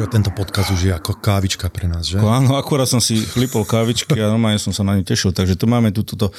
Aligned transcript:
Čo 0.00 0.08
tento 0.08 0.32
podcast 0.32 0.72
už 0.72 0.80
je 0.80 0.92
ako 0.96 1.12
kávička 1.20 1.68
pre 1.68 1.84
nás, 1.84 2.08
že? 2.08 2.16
Áno, 2.16 2.56
akurát 2.56 2.88
som 2.88 3.04
si 3.04 3.20
chlipol 3.20 3.68
kávičky 3.68 4.16
a 4.16 4.32
normálne 4.32 4.56
som 4.56 4.72
sa 4.72 4.80
na 4.80 4.96
ňu 4.96 5.04
tešil. 5.04 5.36
Takže 5.36 5.60
tu 5.60 5.68
máme 5.68 5.92
tu 5.92 6.00
toto 6.00 6.32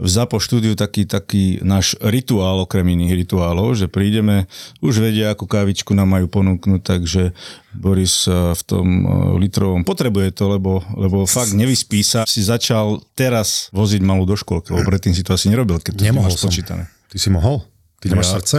v 0.00 0.08
ZAPO 0.08 0.40
štúdiu 0.40 0.72
taký, 0.72 1.04
taký 1.04 1.60
náš 1.60 1.92
rituál, 2.00 2.64
okrem 2.64 2.88
iných 2.88 3.12
rituálov, 3.12 3.76
že 3.76 3.84
prídeme, 3.84 4.48
už 4.80 5.04
vedia, 5.04 5.28
akú 5.28 5.44
kávičku 5.44 5.92
nám 5.92 6.08
majú 6.08 6.24
ponúknuť, 6.24 6.80
takže 6.80 7.36
Boris 7.76 8.24
eh, 8.24 8.56
v 8.56 8.62
tom 8.64 8.86
eh, 8.88 9.08
litrovom 9.44 9.84
potrebuje 9.84 10.32
to, 10.32 10.48
lebo, 10.48 10.80
lebo 10.96 11.28
fakt 11.28 11.52
nevyspí 11.52 12.00
sa. 12.00 12.24
Si 12.24 12.40
začal 12.40 13.04
teraz 13.12 13.68
voziť 13.76 14.00
malú 14.00 14.24
do 14.24 14.40
školky, 14.40 14.72
lebo 14.72 14.88
predtým 14.88 15.12
si 15.12 15.20
to 15.20 15.36
asi 15.36 15.52
nerobil, 15.52 15.84
keď 15.84 16.00
to 16.00 16.02
Nemohol 16.08 16.32
máš 16.32 16.40
som. 16.40 16.48
počítané. 16.48 16.88
Ty 17.12 17.16
si 17.20 17.28
mohol? 17.28 17.60
Ty 18.00 18.08
nemáš 18.08 18.32
Ja- 18.32 18.34
srdce? 18.40 18.56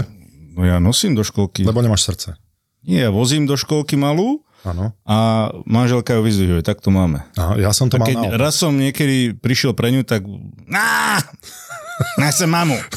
No 0.54 0.62
ja 0.62 0.78
nosím 0.78 1.18
do 1.18 1.26
školky. 1.26 1.66
Lebo 1.66 1.82
nemáš 1.82 2.06
srdce. 2.06 2.38
Nie, 2.84 3.08
ja 3.08 3.12
vozím 3.12 3.44
do 3.44 3.56
školky 3.56 3.96
malú 3.96 4.44
Áno. 4.62 4.92
a 5.04 5.16
manželka 5.64 6.14
ju 6.14 6.22
vyzdvihuje, 6.22 6.62
tak 6.62 6.80
to 6.80 6.88
máme. 6.88 7.24
Aha, 7.34 7.56
ja 7.58 7.72
som 7.72 7.88
to 7.88 7.96
A 7.96 8.00
mal 8.00 8.08
keď 8.08 8.16
naopak. 8.18 8.40
raz 8.40 8.56
som 8.56 8.72
niekedy 8.72 9.32
prišiel 9.34 9.72
pre 9.72 9.90
ňu, 9.90 10.04
tak... 10.04 10.24
Á, 10.70 11.20
Nechcem 12.18 12.50
mamu. 12.50 12.74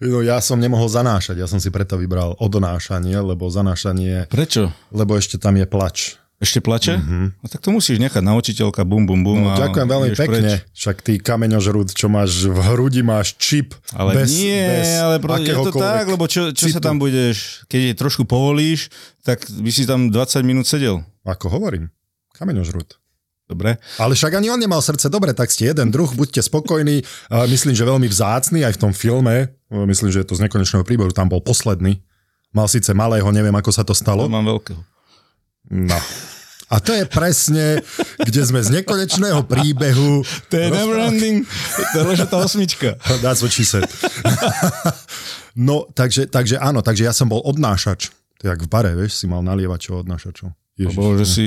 No, 0.00 0.20
ja 0.20 0.38
som 0.38 0.56
nemohol 0.56 0.86
zanášať, 0.86 1.36
ja 1.36 1.46
som 1.46 1.58
si 1.58 1.68
preto 1.68 1.96
vybral 1.96 2.36
odonášanie, 2.38 3.16
lebo 3.16 3.48
zanášanie, 3.48 4.28
Prečo? 4.28 4.72
lebo 4.90 5.16
ešte 5.16 5.36
tam 5.36 5.56
je 5.56 5.66
plač. 5.66 6.16
Ešte 6.40 6.64
plače? 6.64 6.96
Mm-hmm. 6.96 7.44
No 7.44 7.46
tak 7.52 7.60
to 7.60 7.68
musíš 7.68 8.00
nechať 8.00 8.24
na 8.24 8.32
učiteľka, 8.32 8.88
bum, 8.88 9.04
bum, 9.04 9.20
bum. 9.20 9.44
No, 9.44 9.60
ďakujem 9.60 9.84
veľmi 9.92 10.10
pekne. 10.16 10.64
Preč. 10.64 10.72
Však 10.72 10.96
ty 11.04 11.12
kameňožrúd, 11.20 11.92
čo 11.92 12.08
máš 12.08 12.48
v 12.48 12.56
hrudi, 12.64 13.04
máš 13.04 13.36
čip. 13.36 13.76
Ale 13.92 14.16
bez, 14.16 14.32
nie, 14.32 14.56
bez 14.56 15.04
ale 15.04 15.20
je 15.44 15.52
to 15.52 15.76
tak, 15.76 16.08
lebo 16.08 16.24
čo, 16.24 16.48
čo 16.56 16.72
sa 16.72 16.80
tam 16.80 16.96
budeš, 16.96 17.68
keď 17.68 17.92
je 17.92 17.94
trošku 18.00 18.24
povolíš, 18.24 18.88
tak 19.20 19.44
by 19.52 19.68
si 19.68 19.84
tam 19.84 20.08
20 20.08 20.40
minút 20.40 20.64
sedel. 20.64 21.04
Ako 21.28 21.52
hovorím, 21.52 21.92
kameňožrúd. 22.32 22.96
Dobre? 23.44 23.76
Ale 24.00 24.16
však 24.16 24.40
ani 24.40 24.48
on 24.48 24.62
nemal 24.62 24.80
srdce. 24.80 25.12
Dobre, 25.12 25.36
tak 25.36 25.52
ste 25.52 25.68
jeden 25.68 25.92
druh, 25.92 26.08
buďte 26.08 26.40
spokojní. 26.40 27.04
Myslím, 27.52 27.76
že 27.76 27.84
veľmi 27.84 28.08
vzácný 28.08 28.64
aj 28.64 28.78
v 28.78 28.82
tom 28.88 28.92
filme. 28.96 29.52
Myslím, 29.68 30.08
že 30.08 30.24
je 30.24 30.28
to 30.30 30.38
z 30.38 30.48
nekonečného 30.48 30.86
príbehu. 30.86 31.12
Tam 31.12 31.28
bol 31.28 31.44
posledný. 31.44 32.00
Mal 32.54 32.66
síce 32.70 32.94
malého, 32.94 33.26
neviem, 33.28 33.52
ako 33.52 33.70
sa 33.74 33.84
to 33.84 33.92
stalo. 33.92 34.30
mám 34.30 34.46
veľkého. 34.46 34.78
No. 35.70 35.96
A 36.70 36.78
to 36.78 36.94
je 36.94 37.02
presne, 37.02 37.82
kde 38.22 38.42
sme 38.46 38.62
z 38.62 38.78
nekonečného 38.78 39.42
príbehu. 39.42 40.22
To 40.22 40.54
je 40.54 40.68
never 40.70 41.02
ending, 41.02 41.42
to 41.94 41.96
je 41.98 42.04
ležetá 42.06 42.38
osmička. 42.38 42.94
That's 43.26 43.42
what 43.42 43.50
she 43.50 43.66
said. 43.66 43.86
No, 45.58 45.82
takže, 45.90 46.30
takže 46.30 46.62
áno, 46.62 46.78
takže 46.78 47.10
ja 47.10 47.12
som 47.12 47.26
bol 47.26 47.42
odnášač. 47.42 48.14
To 48.38 48.42
je 48.46 48.54
jak 48.54 48.62
v 48.62 48.70
bare, 48.70 48.94
vieš, 48.94 49.18
si 49.18 49.26
mal 49.26 49.42
nalievať 49.42 49.78
čo 49.82 49.92
odnášačov. 49.98 50.54
Ježiš, 50.78 50.94
Lebo 50.94 51.18
že 51.18 51.26
si 51.26 51.44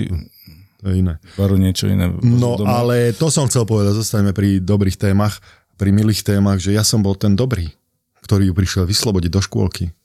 to 0.83 0.91
je 0.91 0.99
iné. 0.99 1.15
baru 1.39 1.55
niečo 1.55 1.87
iné. 1.87 2.11
No, 2.19 2.59
domov. 2.59 2.67
ale 2.67 3.15
to 3.15 3.31
som 3.31 3.47
chcel 3.47 3.63
povedať, 3.63 3.95
zostaneme 3.95 4.35
pri 4.35 4.59
dobrých 4.59 4.99
témach, 4.99 5.39
pri 5.79 5.95
milých 5.95 6.21
témach, 6.21 6.59
že 6.59 6.75
ja 6.75 6.83
som 6.83 6.99
bol 6.99 7.15
ten 7.15 7.33
dobrý, 7.33 7.71
ktorý 8.27 8.51
ju 8.51 8.53
prišiel 8.53 8.83
vyslobodiť 8.83 9.31
do 9.31 9.39
škôlky. 9.41 9.95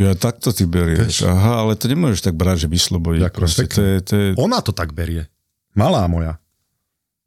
Ja 0.00 0.16
takto 0.16 0.56
ty 0.56 0.64
berieš. 0.64 1.28
Aha, 1.28 1.62
ale 1.68 1.76
to 1.76 1.84
nemôžeš 1.86 2.24
tak 2.24 2.34
brať, 2.34 2.64
že 2.64 2.68
vyslobodiť. 2.72 3.28
Proste, 3.28 3.68
to 3.68 3.80
je, 3.80 3.94
to 4.00 4.12
je, 4.16 4.26
Ona 4.40 4.64
to 4.64 4.72
tak 4.72 4.96
berie. 4.96 5.28
Malá 5.76 6.08
moja. 6.08 6.40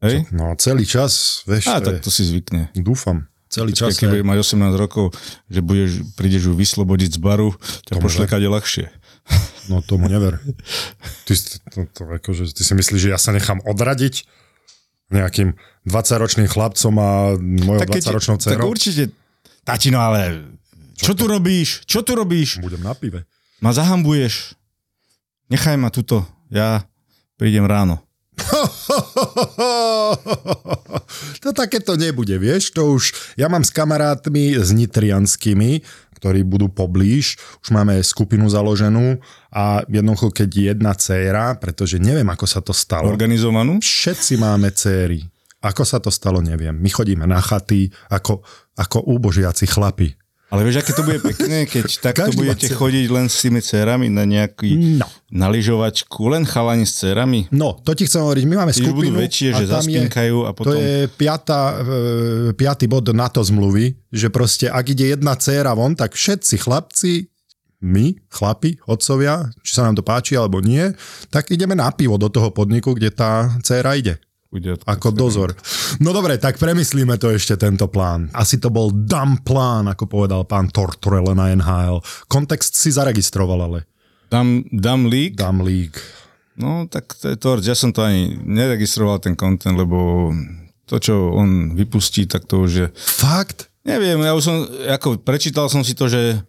hej? 0.02 0.26
No 0.34 0.54
celý 0.58 0.86
čas, 0.86 1.42
vieš, 1.46 1.70
to 1.70 1.82
tak 1.82 2.02
to 2.02 2.10
si 2.10 2.26
zvykne. 2.26 2.74
dúfam. 2.74 3.30
Celý 3.46 3.72
čas. 3.72 3.96
keď 3.96 4.10
je- 4.10 4.14
bude 4.20 4.26
mať 4.26 4.38
18 4.42 4.76
rokov, 4.76 5.14
že 5.48 5.62
budeš, 5.62 6.02
prídeš 6.18 6.50
ju 6.50 6.54
vyslobodiť 6.58 7.16
z 7.16 7.20
baru, 7.22 7.54
ťa 7.86 8.02
pošle 8.02 8.26
kade 8.26 8.50
ľahšie. 8.50 8.90
No 9.66 9.82
tomu 9.82 10.06
never. 10.06 10.38
Ty, 11.26 11.34
to, 11.74 11.90
to, 11.90 12.02
akože, 12.06 12.54
ty 12.54 12.62
si 12.62 12.74
myslíš, 12.78 13.02
že 13.02 13.10
ja 13.10 13.18
sa 13.18 13.34
nechám 13.34 13.58
odradiť 13.66 14.22
nejakým 15.10 15.58
20-ročným 15.90 16.46
chlapcom 16.46 16.94
a 17.02 17.10
mojou 17.34 17.82
20-ročnou 17.82 18.38
tak 18.38 18.62
dcerou? 18.62 18.70
určite, 18.70 19.10
tatino, 19.66 19.98
ale 19.98 20.46
čo, 20.96 21.12
tu 21.14 21.28
robíš? 21.28 21.84
Čo 21.84 22.02
tu 22.02 22.16
robíš? 22.16 22.64
Budem 22.64 22.82
na 22.82 22.96
pive. 22.96 23.28
Ma 23.60 23.76
zahambuješ. 23.76 24.56
Nechaj 25.52 25.78
ma 25.78 25.92
tuto. 25.92 26.24
Ja 26.50 26.88
prídem 27.36 27.68
ráno. 27.68 28.00
to 31.44 31.50
takéto 31.56 31.96
nebude, 31.96 32.36
vieš, 32.36 32.76
to 32.76 33.00
už, 33.00 33.16
ja 33.40 33.48
mám 33.48 33.64
s 33.64 33.72
kamarátmi, 33.72 34.60
s 34.60 34.76
nitrianskými, 34.76 35.80
ktorí 36.20 36.44
budú 36.44 36.68
poblíž, 36.68 37.40
už 37.64 37.70
máme 37.72 37.96
skupinu 38.04 38.52
založenú 38.52 39.24
a 39.56 39.88
jednoducho, 39.88 40.36
keď 40.36 40.76
jedna 40.76 40.92
dcéra, 40.96 41.56
pretože 41.60 41.96
neviem, 41.96 42.28
ako 42.28 42.44
sa 42.44 42.60
to 42.60 42.76
stalo, 42.76 43.08
Organizovanú? 43.08 43.80
všetci 43.80 44.36
máme 44.36 44.68
céry. 44.76 45.24
Ako 45.64 45.82
sa 45.82 45.98
to 45.98 46.14
stalo, 46.14 46.46
neviem. 46.46 46.78
My 46.78 46.94
chodíme 46.94 47.26
na 47.26 47.42
chaty 47.42 47.90
ako, 48.12 48.46
ako 48.78 49.02
úbožiaci 49.02 49.66
chlapi. 49.66 50.14
Ale 50.56 50.64
vieš, 50.64 50.80
aké 50.88 50.96
to 50.96 51.04
bude 51.04 51.20
pekné, 51.20 51.68
keď 51.68 51.86
takto 52.08 52.32
Každý 52.32 52.40
budete 52.40 52.68
chodiť 52.72 53.06
len 53.12 53.28
s 53.28 53.44
tými 53.44 53.60
cérami 53.60 54.08
na 54.08 54.24
nejaký, 54.24 55.04
No. 55.04 55.04
na 55.28 55.52
lyžovačku, 55.52 56.32
len 56.32 56.48
chalani 56.48 56.88
s 56.88 57.04
cérami? 57.04 57.52
No, 57.52 57.76
to 57.84 57.92
ti 57.92 58.08
chcem 58.08 58.24
hovoriť, 58.24 58.44
my 58.48 58.56
máme 58.64 58.72
Tí 58.72 58.88
už 58.88 58.96
budú 58.96 59.12
skupinu 59.12 59.18
väčšie, 59.20 59.50
a 59.52 59.56
že 59.60 59.66
je, 59.68 59.74
zaspinkajú 59.76 60.38
a 60.48 60.50
to 60.50 60.58
potom... 60.64 60.80
je 60.80 60.96
piata, 61.12 61.60
e, 61.60 61.76
piatý 62.56 62.88
bod 62.88 63.12
NATO 63.12 63.44
zmluvy, 63.44 64.00
že 64.16 64.32
proste 64.32 64.72
ak 64.72 64.96
ide 64.96 65.12
jedna 65.12 65.36
dcéra 65.36 65.76
von, 65.76 65.92
tak 65.92 66.16
všetci 66.16 66.56
chlapci, 66.64 67.28
my, 67.84 68.16
chlapi, 68.32 68.80
otcovia, 68.88 69.52
či 69.60 69.76
sa 69.76 69.84
nám 69.84 70.00
to 70.00 70.04
páči 70.08 70.40
alebo 70.40 70.64
nie, 70.64 70.88
tak 71.28 71.52
ideme 71.52 71.76
na 71.76 71.92
pivo 71.92 72.16
do 72.16 72.32
toho 72.32 72.50
podniku, 72.56 72.96
kde 72.96 73.12
tá 73.12 73.52
dcéra 73.60 74.00
ide. 74.00 74.24
Bude 74.56 74.80
Ako 74.88 75.12
dozor. 75.12 75.52
No 76.00 76.16
dobre, 76.16 76.40
tak 76.40 76.56
premyslíme 76.56 77.20
to 77.20 77.28
ešte 77.28 77.60
tento 77.60 77.92
plán. 77.92 78.32
Asi 78.32 78.56
to 78.56 78.72
bol 78.72 78.88
dumb 78.88 79.44
plán, 79.44 79.92
ako 79.92 80.08
povedal 80.08 80.48
pán 80.48 80.72
Tortorella 80.72 81.36
na 81.36 81.52
NHL. 81.52 82.00
Kontext 82.32 82.80
si 82.80 82.88
zaregistroval, 82.88 83.68
ale 83.68 83.80
Dam, 84.32 84.64
dam 84.72 85.12
lík? 85.12 85.36
dumb 85.36 85.60
league. 85.60 86.00
No, 86.56 86.88
tak 86.88 87.20
to 87.20 87.36
je 87.36 87.36
to, 87.36 87.60
ja 87.68 87.76
som 87.76 87.92
to 87.92 88.00
ani 88.00 88.32
neregistroval 88.48 89.20
ten 89.20 89.36
content, 89.36 89.76
lebo 89.76 90.32
to, 90.88 91.04
čo 91.04 91.36
on 91.36 91.76
vypustí, 91.76 92.24
tak 92.24 92.48
to 92.48 92.64
už 92.64 92.72
je... 92.72 92.88
Fakt? 92.96 93.68
Neviem, 93.84 94.24
ja 94.24 94.32
už 94.32 94.44
som, 94.44 94.64
ako 94.88 95.20
prečítal 95.20 95.68
som 95.68 95.84
si 95.84 95.92
to, 95.92 96.08
že 96.08 96.40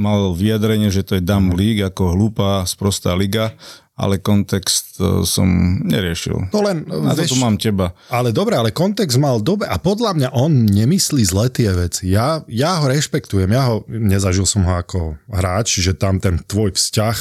mal 0.00 0.32
vyjadrenie, 0.32 0.88
že 0.88 1.04
to 1.04 1.20
je 1.20 1.22
Dumb 1.22 1.52
League, 1.52 1.84
ako 1.84 2.16
hlúpa, 2.16 2.64
sprostá 2.64 3.12
liga, 3.12 3.52
ale 4.00 4.16
kontext 4.16 4.96
e, 4.96 5.28
som 5.28 5.44
neriešil. 5.84 6.48
To 6.56 6.64
len, 6.64 6.88
Na 6.88 7.12
to 7.12 7.28
tu 7.28 7.36
mám 7.36 7.60
teba. 7.60 7.92
Ale 8.08 8.32
dobre, 8.32 8.56
ale 8.56 8.72
kontext 8.72 9.20
mal 9.20 9.44
dobe 9.44 9.68
a 9.68 9.76
podľa 9.76 10.16
mňa 10.16 10.28
on 10.32 10.64
nemyslí 10.64 11.20
zle 11.28 11.52
tie 11.52 11.68
veci. 11.76 12.08
Ja, 12.08 12.40
ja 12.48 12.80
ho 12.80 12.88
rešpektujem, 12.88 13.52
ja 13.52 13.62
ho, 13.68 13.84
nezažil 13.84 14.48
som 14.48 14.64
ho 14.64 14.72
ako 14.72 15.20
hráč, 15.28 15.84
že 15.84 15.92
tam 15.92 16.16
ten 16.16 16.40
tvoj 16.40 16.72
vzťah 16.72 17.18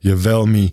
je 0.00 0.14
veľmi 0.16 0.72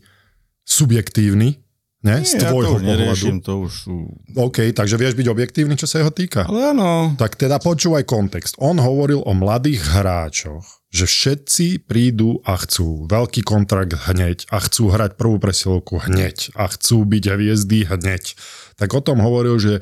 subjektívny, 0.64 1.60
ne? 2.04 2.24
Z 2.24 2.40
Nie, 2.40 2.48
ja 2.48 2.50
tvojho 2.52 2.76
to 2.76 2.78
už 2.78 2.82
pohľadu. 2.82 2.90
neriešim, 2.90 3.38
to 3.44 3.54
už 3.68 3.72
sú... 3.72 3.96
OK, 4.36 4.58
takže 4.72 4.96
vieš 4.96 5.16
byť 5.20 5.28
objektívny, 5.28 5.76
čo 5.76 5.88
sa 5.88 6.00
jeho 6.00 6.14
týka. 6.14 6.48
Ale 6.48 6.72
áno, 6.72 7.14
Tak 7.20 7.36
teda 7.36 7.60
počúvaj 7.60 8.08
kontext. 8.08 8.56
On 8.60 8.80
hovoril 8.80 9.20
o 9.24 9.34
mladých 9.36 9.84
hráčoch, 9.84 10.64
že 10.90 11.06
všetci 11.06 11.86
prídu 11.86 12.42
a 12.48 12.58
chcú 12.58 13.06
veľký 13.06 13.46
kontrakt 13.46 13.94
hneď 14.10 14.50
a 14.50 14.58
chcú 14.58 14.90
hrať 14.90 15.20
prvú 15.20 15.38
presilovku 15.38 16.02
hneď 16.02 16.56
a 16.58 16.66
chcú 16.66 17.06
byť 17.06 17.24
hviezdy 17.30 17.86
hneď. 17.86 18.34
Tak 18.80 18.90
o 18.96 19.02
tom 19.04 19.20
hovoril, 19.22 19.60
že 19.60 19.74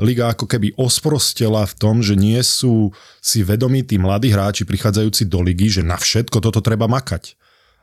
liga 0.00 0.32
ako 0.32 0.48
keby 0.48 0.74
osprostela 0.80 1.62
v 1.68 1.74
tom, 1.76 2.00
že 2.00 2.16
nie 2.16 2.40
sú 2.40 2.90
si 3.20 3.44
vedomí 3.44 3.84
tí 3.84 4.00
mladí 4.00 4.32
hráči 4.32 4.64
prichádzajúci 4.64 5.28
do 5.28 5.44
ligy, 5.44 5.80
že 5.80 5.82
na 5.84 6.00
všetko 6.00 6.40
toto 6.40 6.58
treba 6.64 6.88
makať. 6.88 7.36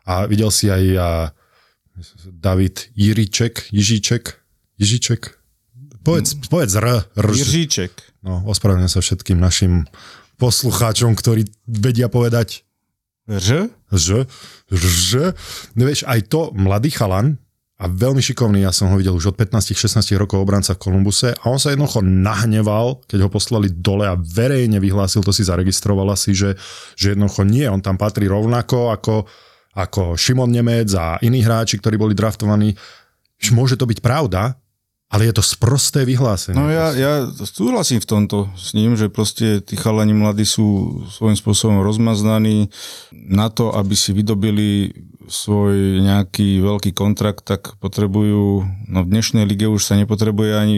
A 0.03 0.27
videl 0.27 0.51
si 0.51 0.67
aj 0.67 0.83
David 2.33 2.89
Jiriček, 2.97 3.69
Jižiček, 3.69 4.23
Jižiček, 4.81 5.21
povedz, 6.01 6.33
povedz 6.49 6.73
R, 6.81 7.05
R, 7.05 7.27
Jiříček. 7.29 7.93
No, 8.25 8.41
ospravedlňujem 8.49 8.91
sa 8.91 9.01
všetkým 9.03 9.37
našim 9.37 9.85
poslucháčom, 10.41 11.13
ktorí 11.13 11.45
vedia 11.69 12.09
povedať 12.09 12.65
Že? 13.23 13.71
že, 13.93 14.19
že, 14.73 15.23
no 15.77 15.87
vieš, 15.87 16.03
aj 16.09 16.27
to 16.27 16.49
mladý 16.57 16.91
chalan 16.91 17.37
a 17.77 17.87
veľmi 17.87 18.19
šikovný, 18.19 18.63
ja 18.63 18.71
som 18.71 18.89
ho 18.89 18.95
videl 18.99 19.15
už 19.15 19.33
od 19.33 19.37
15-16 19.39 20.15
rokov 20.15 20.39
obranca 20.41 20.75
v 20.75 20.81
Kolumbuse 20.81 21.35
a 21.35 21.43
on 21.47 21.59
sa 21.61 21.71
jednoducho 21.71 22.03
nahneval, 22.03 23.03
keď 23.07 23.27
ho 23.27 23.29
poslali 23.29 23.69
dole 23.69 24.07
a 24.07 24.19
verejne 24.19 24.81
vyhlásil, 24.81 25.23
to 25.23 25.35
si 25.35 25.45
zaregistrovala 25.45 26.17
si, 26.17 26.35
že, 26.35 26.57
že 26.95 27.13
jednoducho 27.13 27.43
nie, 27.45 27.67
on 27.69 27.83
tam 27.83 27.95
patrí 27.95 28.27
rovnako 28.27 28.91
ako, 28.93 29.27
ako 29.73 30.13
Šimon 30.13 30.53
Nemec 30.53 30.93
a 30.93 31.17
iní 31.25 31.41
hráči, 31.41 31.81
ktorí 31.81 31.97
boli 31.97 32.13
draftovaní. 32.13 32.77
Že 33.41 33.51
môže 33.57 33.75
to 33.75 33.89
byť 33.89 33.99
pravda, 33.99 34.55
ale 35.13 35.29
je 35.29 35.33
to 35.37 35.45
sprosté 35.45 36.09
vyhlásenie. 36.09 36.57
No 36.57 36.73
ja, 36.73 36.89
ja 36.97 37.29
súhlasím 37.29 38.01
v 38.01 38.09
tomto 38.09 38.49
s 38.57 38.73
ním, 38.73 38.97
že 38.97 39.13
proste 39.13 39.61
tí 39.61 39.77
chalani 39.77 40.13
mladí 40.17 40.41
sú 40.41 41.01
svojím 41.13 41.37
spôsobom 41.37 41.85
rozmaznaní 41.85 42.73
na 43.13 43.53
to, 43.53 43.69
aby 43.77 43.93
si 43.93 44.09
vydobili 44.09 44.89
svoj 45.27 46.03
nejaký 46.03 46.59
veľký 46.59 46.91
kontrakt, 46.91 47.47
tak 47.47 47.75
potrebujú, 47.79 48.67
no 48.87 48.99
v 49.03 49.11
dnešnej 49.11 49.47
lige 49.47 49.67
už 49.69 49.83
sa 49.83 49.95
nepotrebuje 49.95 50.51
ani 50.55 50.77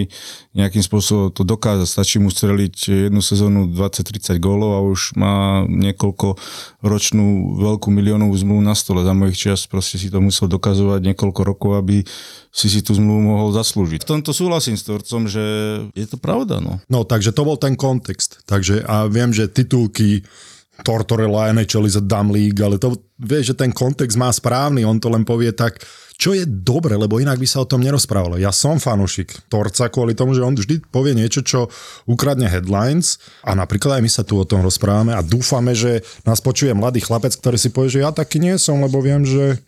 nejakým 0.54 0.82
spôsobom 0.82 1.34
to 1.34 1.42
dokázať. 1.42 1.88
Stačí 1.88 2.18
mu 2.22 2.30
streliť 2.30 3.10
jednu 3.10 3.22
sezónu 3.22 3.68
20-30 3.72 4.38
gólov 4.40 4.72
a 4.78 4.86
už 4.86 5.18
má 5.20 5.66
niekoľko 5.68 6.40
ročnú 6.86 7.58
veľkú 7.60 7.90
miliónovú 7.92 8.34
zmluvu 8.38 8.62
na 8.64 8.78
stole. 8.78 9.04
Za 9.04 9.14
mojich 9.18 9.38
čas 9.38 9.66
proste 9.66 9.98
si 9.98 10.08
to 10.08 10.22
musel 10.24 10.48
dokazovať 10.48 11.02
niekoľko 11.14 11.42
rokov, 11.44 11.72
aby 11.82 12.06
si 12.56 12.68
si 12.72 12.80
tú 12.80 12.96
zmluvu 12.96 13.36
mohol 13.36 13.50
zaslúžiť. 13.52 14.08
V 14.08 14.12
tomto 14.16 14.32
súhlasím 14.32 14.80
s 14.80 14.88
tvorcom, 14.88 15.28
že 15.28 15.44
je 15.92 16.08
to 16.08 16.16
pravda. 16.16 16.64
No. 16.64 16.80
No, 16.88 17.04
takže 17.04 17.36
to 17.36 17.44
bol 17.44 17.60
ten 17.60 17.76
kontext. 17.76 18.46
Takže 18.48 18.88
a 18.88 19.12
viem, 19.12 19.36
že 19.36 19.52
titulky 19.52 20.24
Tortorella 20.84 21.54
NHL 21.56 21.88
is 21.88 21.96
a 21.96 22.04
dumb 22.04 22.34
league, 22.36 22.60
ale 22.60 22.76
to 22.76 23.00
vieš, 23.16 23.56
že 23.56 23.60
ten 23.64 23.72
kontext 23.72 24.20
má 24.20 24.28
správny, 24.28 24.84
on 24.84 25.00
to 25.00 25.08
len 25.08 25.24
povie 25.24 25.56
tak, 25.56 25.80
čo 26.16 26.32
je 26.32 26.48
dobre, 26.48 26.96
lebo 26.96 27.20
inak 27.20 27.36
by 27.36 27.48
sa 27.48 27.64
o 27.64 27.68
tom 27.68 27.84
nerozprávalo. 27.84 28.40
Ja 28.40 28.52
som 28.56 28.80
fanúšik 28.80 29.36
Torca 29.52 29.92
kvôli 29.92 30.16
tomu, 30.16 30.32
že 30.32 30.44
on 30.44 30.56
vždy 30.56 30.88
povie 30.88 31.12
niečo, 31.12 31.44
čo 31.44 31.68
ukradne 32.08 32.48
headlines 32.48 33.20
a 33.44 33.52
napríklad 33.52 34.00
aj 34.00 34.04
my 34.04 34.12
sa 34.12 34.24
tu 34.24 34.40
o 34.40 34.48
tom 34.48 34.64
rozprávame 34.64 35.12
a 35.12 35.24
dúfame, 35.24 35.76
že 35.76 36.04
nás 36.24 36.40
počuje 36.40 36.72
mladý 36.72 37.04
chlapec, 37.04 37.36
ktorý 37.36 37.60
si 37.60 37.70
povie, 37.72 38.00
že 38.00 38.04
ja 38.04 38.16
taký 38.16 38.40
nie 38.40 38.56
som, 38.56 38.80
lebo 38.80 39.04
viem, 39.04 39.28
že 39.28 39.60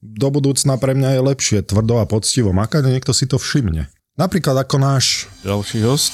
do 0.00 0.28
budúcna 0.32 0.80
pre 0.80 0.96
mňa 0.96 1.16
je 1.16 1.20
lepšie 1.20 1.58
tvrdo 1.64 2.00
a 2.00 2.08
poctivo 2.08 2.52
makať 2.56 2.88
a 2.88 2.92
niekto 2.92 3.12
si 3.12 3.28
to 3.28 3.36
všimne. 3.36 3.88
Napríklad 4.16 4.56
ako 4.64 4.76
náš 4.80 5.28
Ďalší 5.44 5.80
host. 5.84 6.12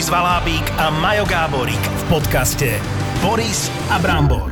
Boris 0.00 0.16
Valábík 0.16 0.64
a 0.80 0.88
Majo 0.88 1.28
Gáborík 1.28 1.76
v 1.76 2.02
podcaste 2.08 2.80
Boris 3.20 3.68
a 3.92 4.00
Brambor. 4.00 4.48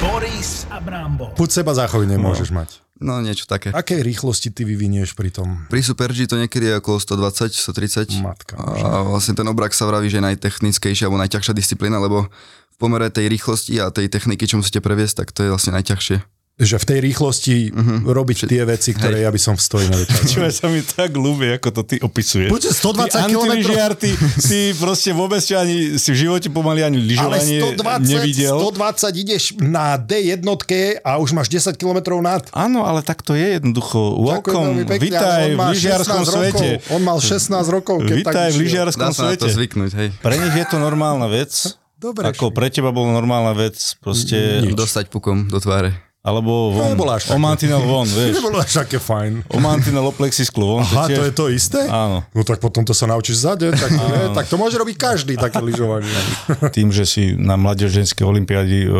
Boris 0.00 0.64
a 0.72 0.80
Brambor. 0.80 1.36
Buď 1.36 1.60
seba 1.60 1.76
záchovy 1.76 2.08
nemôžeš 2.08 2.48
mať. 2.48 2.80
No 2.96 3.20
niečo 3.20 3.44
také. 3.44 3.68
Akej 3.68 4.00
rýchlosti 4.00 4.48
ty 4.48 4.64
vyvinieš 4.64 5.12
pri 5.12 5.28
tom? 5.28 5.68
Pri 5.68 5.84
Super 5.84 6.08
G 6.16 6.24
to 6.24 6.40
niekedy 6.40 6.72
je 6.72 6.80
okolo 6.80 7.04
120, 7.04 7.52
130. 7.52 8.16
Matka 8.24 8.56
A 8.56 9.04
vlastne 9.04 9.36
ten 9.36 9.44
obrak 9.44 9.76
sa 9.76 9.84
vraví, 9.84 10.08
že 10.08 10.24
je 10.24 10.26
najtechnickejšia 10.32 11.04
alebo 11.04 11.20
najťažšia 11.20 11.52
disciplína, 11.52 12.00
lebo 12.00 12.24
v 12.72 12.76
pomere 12.80 13.12
tej 13.12 13.28
rýchlosti 13.28 13.76
a 13.84 13.92
tej 13.92 14.08
techniky, 14.08 14.48
čo 14.48 14.56
musíte 14.56 14.80
previesť, 14.80 15.20
tak 15.20 15.36
to 15.36 15.44
je 15.44 15.52
vlastne 15.52 15.76
najťažšie. 15.76 16.37
Že 16.58 16.76
v 16.82 16.86
tej 16.90 16.98
rýchlosti 17.06 17.54
uh-huh. 17.70 18.02
robiť 18.02 18.50
tie 18.50 18.66
veci, 18.66 18.90
ktoré 18.90 19.22
ja 19.22 19.30
by 19.30 19.38
som 19.38 19.54
v 19.54 19.62
stoji. 19.62 19.86
Čo 20.34 20.42
sa 20.50 20.66
mi 20.66 20.82
tak 20.82 21.14
ľúbi, 21.14 21.54
ako 21.54 21.70
to 21.70 21.82
ty 21.86 21.96
opisuješ. 22.02 22.50
Poďte, 22.50 22.74
120 22.74 22.82
ty 22.82 23.18
kilometrov. 23.30 23.78
antilyžiar, 23.78 23.92
ty, 23.94 24.10
ty 24.42 24.58
proste 24.74 25.14
vôbec 25.14 25.38
čo 25.38 25.54
ani 25.54 25.94
si 26.02 26.10
v 26.10 26.26
živote 26.26 26.50
pomaly 26.50 26.82
ani 26.82 26.98
Ale 26.98 27.06
lyžovanie 27.14 27.58
120, 27.78 28.10
nevidel. 28.10 28.56
120 28.74 29.22
ideš 29.22 29.42
na 29.62 29.94
D 29.94 30.34
jednotke 30.34 30.98
a 30.98 31.22
už 31.22 31.30
máš 31.30 31.46
10 31.46 31.78
km 31.78 32.18
nad. 32.18 32.42
Áno, 32.50 32.82
ale 32.82 33.06
tak 33.06 33.22
to 33.22 33.38
je 33.38 33.62
jednoducho. 33.62 34.18
Welcome, 34.18 34.82
pekne, 34.82 35.14
vitaj 35.14 35.42
v 35.54 35.62
lyžiarskom 35.62 36.22
16 36.26 36.34
svete. 36.34 36.68
On 36.90 36.98
mal 37.06 37.22
16 37.22 37.54
rokov, 37.70 38.02
keď 38.02 38.16
Vitaj 38.18 38.34
tak 38.34 38.50
v 38.50 38.58
lyžiarskom 38.66 39.10
Dá 39.10 39.14
sa 39.14 39.30
na 39.30 39.38
to 39.38 39.46
svete. 39.46 39.54
zvyknúť, 39.54 39.90
hej. 39.94 40.08
Pre 40.18 40.34
nich 40.34 40.54
je 40.58 40.66
to 40.66 40.82
normálna 40.82 41.30
vec. 41.30 41.54
Dobre, 41.98 42.30
Ako 42.30 42.54
pre 42.54 42.70
teba 42.70 42.94
bola 42.94 43.10
normálna 43.10 43.54
vec, 43.58 43.78
proste, 43.98 44.62
Dostať 44.70 45.10
pukom 45.10 45.50
do 45.50 45.58
tváre. 45.58 46.07
Alebo 46.18 46.74
von. 46.74 46.92
nebolo 46.92 47.14
až 47.14 47.30
také. 47.30 47.34
O 47.34 47.40
mantinel 47.40 47.82
von, 47.90 48.06
vieš. 48.06 48.34
Nebolo 48.42 48.58
až 48.58 48.72
také 48.74 48.98
fajn. 48.98 49.32
O 49.54 49.58
mantinel, 49.62 50.04
o 50.04 50.12
von. 50.12 50.82
Aha, 50.82 51.06
to 51.06 51.22
je 51.24 51.32
to 51.32 51.44
isté? 51.48 51.80
Áno. 51.86 52.26
No 52.34 52.42
tak 52.42 52.58
potom 52.58 52.82
to 52.82 52.92
sa 52.92 53.06
naučíš 53.06 53.46
za 53.46 53.54
deň, 53.54 53.72
tak, 53.72 53.90
nie, 53.98 54.20
tak 54.34 54.46
to 54.50 54.58
môže 54.58 54.76
robiť 54.76 54.96
každý 54.98 55.34
také 55.38 55.62
lyžovanie. 55.62 56.10
tým, 56.76 56.90
že 56.90 57.06
si 57.06 57.38
na 57.38 57.54
mladeženskej 57.54 58.26
olimpiádi 58.26 58.84
e, 58.84 58.90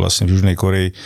vlastne 0.00 0.26
v 0.26 0.40
Južnej 0.40 0.56
Koreji 0.56 0.96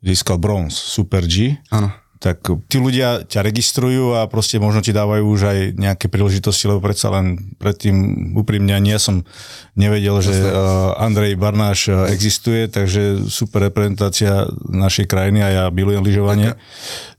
získal 0.00 0.38
bronz 0.38 0.72
Super 0.78 1.26
G, 1.26 1.58
Áno. 1.74 1.90
Tak 2.16 2.40
tí 2.72 2.80
ľudia 2.80 3.28
ťa 3.28 3.44
registrujú 3.44 4.16
a 4.16 4.24
proste 4.24 4.56
možno 4.56 4.80
ti 4.80 4.96
dávajú 4.96 5.24
už 5.28 5.40
aj 5.44 5.58
nejaké 5.76 6.06
príležitosti, 6.08 6.64
lebo 6.64 6.80
predsa 6.80 7.12
len 7.12 7.52
predtým 7.60 8.32
úprimne 8.32 8.72
ani 8.72 8.96
ja 8.96 9.00
som 9.00 9.28
nevedel, 9.76 10.16
že 10.24 10.32
uh, 10.32 10.96
Andrej 10.96 11.36
Barnáš 11.36 11.92
uh, 11.92 12.08
existuje, 12.08 12.72
takže 12.72 13.28
super 13.28 13.68
reprezentácia 13.68 14.48
našej 14.64 15.06
krajiny 15.06 15.44
a 15.44 15.48
ja 15.52 15.64
milujem 15.68 16.00
lyžovanie. 16.00 16.56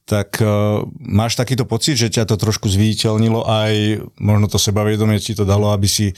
Tak 0.09 0.41
uh, 0.41 0.81
máš 0.97 1.37
takýto 1.37 1.69
pocit, 1.69 1.99
že 2.01 2.09
ťa 2.09 2.25
to 2.25 2.35
trošku 2.41 2.65
zviditeľnilo 2.65 3.45
aj 3.45 4.01
možno 4.17 4.49
to 4.49 4.57
sebavedomie 4.57 5.21
ti 5.21 5.37
to 5.37 5.45
dalo, 5.45 5.69
aby 5.77 5.85
si 5.85 6.09
uh, 6.09 6.17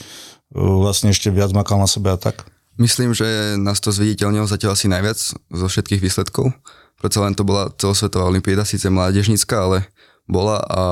vlastne 0.56 1.12
ešte 1.12 1.28
viac 1.28 1.52
makal 1.52 1.76
na 1.76 1.90
sebe 1.90 2.08
a 2.08 2.16
tak? 2.16 2.48
Myslím, 2.80 3.12
že 3.12 3.60
nás 3.60 3.76
to 3.76 3.92
zviditeľnilo 3.92 4.48
zatiaľ 4.48 4.72
asi 4.72 4.88
najviac 4.88 5.20
zo 5.36 5.66
všetkých 5.68 6.00
výsledkov. 6.00 6.48
Predsa 7.00 7.24
len 7.24 7.32
to 7.32 7.42
bola 7.42 7.72
celosvetová 7.80 8.28
olimpiáda, 8.28 8.68
síce 8.68 8.92
mládežnícka, 8.92 9.56
ale 9.56 9.88
bola 10.28 10.60
a 10.68 10.82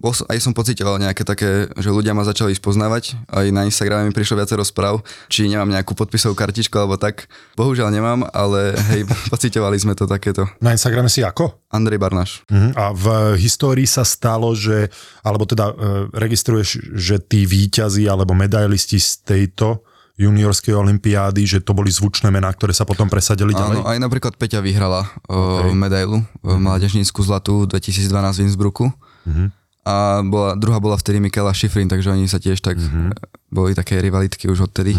bol, 0.00 0.16
aj 0.16 0.40
som 0.40 0.56
pocitoval 0.56 0.96
nejaké 0.96 1.28
také, 1.28 1.68
že 1.76 1.92
ľudia 1.92 2.16
ma 2.16 2.24
začali 2.24 2.56
spoznávať. 2.56 3.20
Aj 3.28 3.44
na 3.52 3.68
Instagrame 3.68 4.08
mi 4.08 4.16
prišlo 4.16 4.40
viacero 4.40 4.64
správ, 4.64 5.04
či 5.28 5.44
nemám 5.44 5.68
nejakú 5.68 5.92
podpisovú 5.92 6.32
kartičku 6.32 6.72
alebo 6.80 6.96
tak. 6.96 7.28
Bohužiaľ 7.52 7.92
nemám, 7.92 8.24
ale 8.32 8.80
hej, 8.96 9.04
pocitovali 9.32 9.76
sme 9.76 9.92
to 9.92 10.08
takéto. 10.08 10.48
Na 10.64 10.72
Instagrame 10.72 11.12
si 11.12 11.20
ako? 11.20 11.68
Andrej 11.68 12.00
Barnáš. 12.00 12.40
Mhm. 12.48 12.72
A 12.80 12.96
v 12.96 13.36
histórii 13.36 13.84
sa 13.84 14.00
stalo, 14.08 14.56
že, 14.56 14.88
alebo 15.20 15.44
teda 15.44 15.68
e, 15.68 15.74
registruješ, 16.16 16.96
že 16.96 17.20
tí 17.20 17.44
výťazí 17.44 18.08
alebo 18.08 18.32
medailisti 18.32 18.96
z 18.96 19.20
tejto 19.20 19.84
juniorskej 20.20 20.76
olimpiády, 20.76 21.48
že 21.48 21.58
to 21.64 21.72
boli 21.72 21.88
zvučné 21.88 22.28
mená, 22.28 22.52
ktoré 22.52 22.76
sa 22.76 22.84
potom 22.84 23.08
presadili 23.08 23.56
ďalej? 23.56 23.80
Áno, 23.80 23.88
aj 23.88 23.96
napríklad 23.96 24.36
Peťa 24.36 24.60
vyhrala 24.60 25.08
okay. 25.24 25.72
medailu 25.72 26.20
uh, 26.20 26.60
mládežnícku 26.60 27.16
zlatú 27.24 27.64
2012 27.64 28.04
v 28.12 28.42
Innsbrucku. 28.44 28.84
Mhm. 29.24 29.44
A 29.80 30.20
bola, 30.20 30.60
druhá 30.60 30.76
bola 30.76 31.00
vtedy 31.00 31.24
Michaela 31.24 31.56
Schifrin, 31.56 31.88
takže 31.88 32.12
oni 32.12 32.28
sa 32.28 32.36
tiež 32.36 32.60
tak, 32.60 32.76
Mhm. 32.76 33.16
boli 33.48 33.72
také 33.72 33.96
rivalitky 33.96 34.44
už 34.46 34.68
odtedy. 34.68 34.92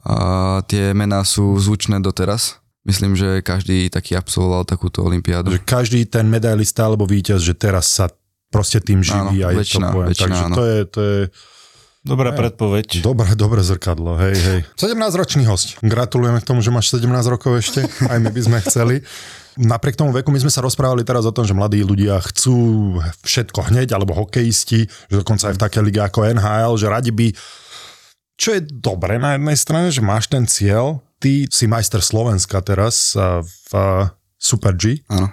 A 0.00 0.16
tie 0.68 0.92
mená 0.92 1.24
sú 1.24 1.56
zvučné 1.56 2.00
doteraz. 2.00 2.60
Myslím, 2.84 3.12
že 3.12 3.44
každý 3.44 3.92
taký 3.92 4.16
absolvoval 4.16 4.64
takúto 4.64 5.04
olimpiádu. 5.04 5.52
Že 5.52 5.60
každý 5.64 6.00
ten 6.08 6.24
medailista 6.28 6.88
alebo 6.88 7.04
víťaz, 7.04 7.44
že 7.44 7.52
teraz 7.52 7.92
sa 7.92 8.08
proste 8.48 8.80
tým 8.80 9.04
živí 9.04 9.44
Áno, 9.44 9.48
a 9.48 9.50
je 9.52 9.56
väčšina, 9.60 9.88
to 9.88 9.92
pojem. 9.92 10.08
väčšina, 10.08 10.28
Takže 10.32 10.44
áno. 10.48 10.56
to 10.56 10.64
je, 10.64 10.78
to 10.88 11.00
je 11.00 11.18
Dobrá 12.00 12.32
predpoveď. 12.32 13.04
dobré, 13.04 13.36
dobré 13.36 13.60
zrkadlo, 13.60 14.16
hej, 14.16 14.32
hej. 14.32 14.60
17-ročný 14.80 15.44
host. 15.44 15.76
Gratulujeme 15.84 16.40
k 16.40 16.48
tomu, 16.48 16.64
že 16.64 16.72
máš 16.72 16.96
17 16.96 17.04
rokov 17.28 17.60
ešte, 17.60 17.84
aj 18.08 18.18
my 18.24 18.30
by 18.32 18.40
sme 18.40 18.58
chceli. 18.64 18.96
Napriek 19.60 20.00
tomu 20.00 20.08
veku 20.16 20.32
my 20.32 20.40
sme 20.40 20.48
sa 20.48 20.64
rozprávali 20.64 21.04
teraz 21.04 21.28
o 21.28 21.34
tom, 21.34 21.44
že 21.44 21.52
mladí 21.52 21.84
ľudia 21.84 22.16
chcú 22.24 22.96
všetko 23.20 23.68
hneď, 23.68 23.92
alebo 23.92 24.16
hokejisti, 24.16 24.88
že 24.88 25.14
dokonca 25.20 25.52
aj 25.52 25.60
v 25.60 25.62
také 25.68 25.78
lige 25.84 26.00
ako 26.00 26.24
NHL, 26.24 26.72
že 26.80 26.88
radi 26.88 27.12
by 27.12 27.28
čo 28.40 28.56
je 28.56 28.64
dobré 28.64 29.20
na 29.20 29.36
jednej 29.36 29.58
strane, 29.60 29.92
že 29.92 30.00
máš 30.00 30.32
ten 30.32 30.48
cieľ, 30.48 31.04
ty 31.20 31.44
si 31.52 31.68
majster 31.68 32.00
Slovenska 32.00 32.64
teraz 32.64 33.12
a 33.12 33.44
v 33.44 33.72
a, 33.76 34.16
Super 34.40 34.72
G. 34.72 35.04
Áno. 35.12 35.28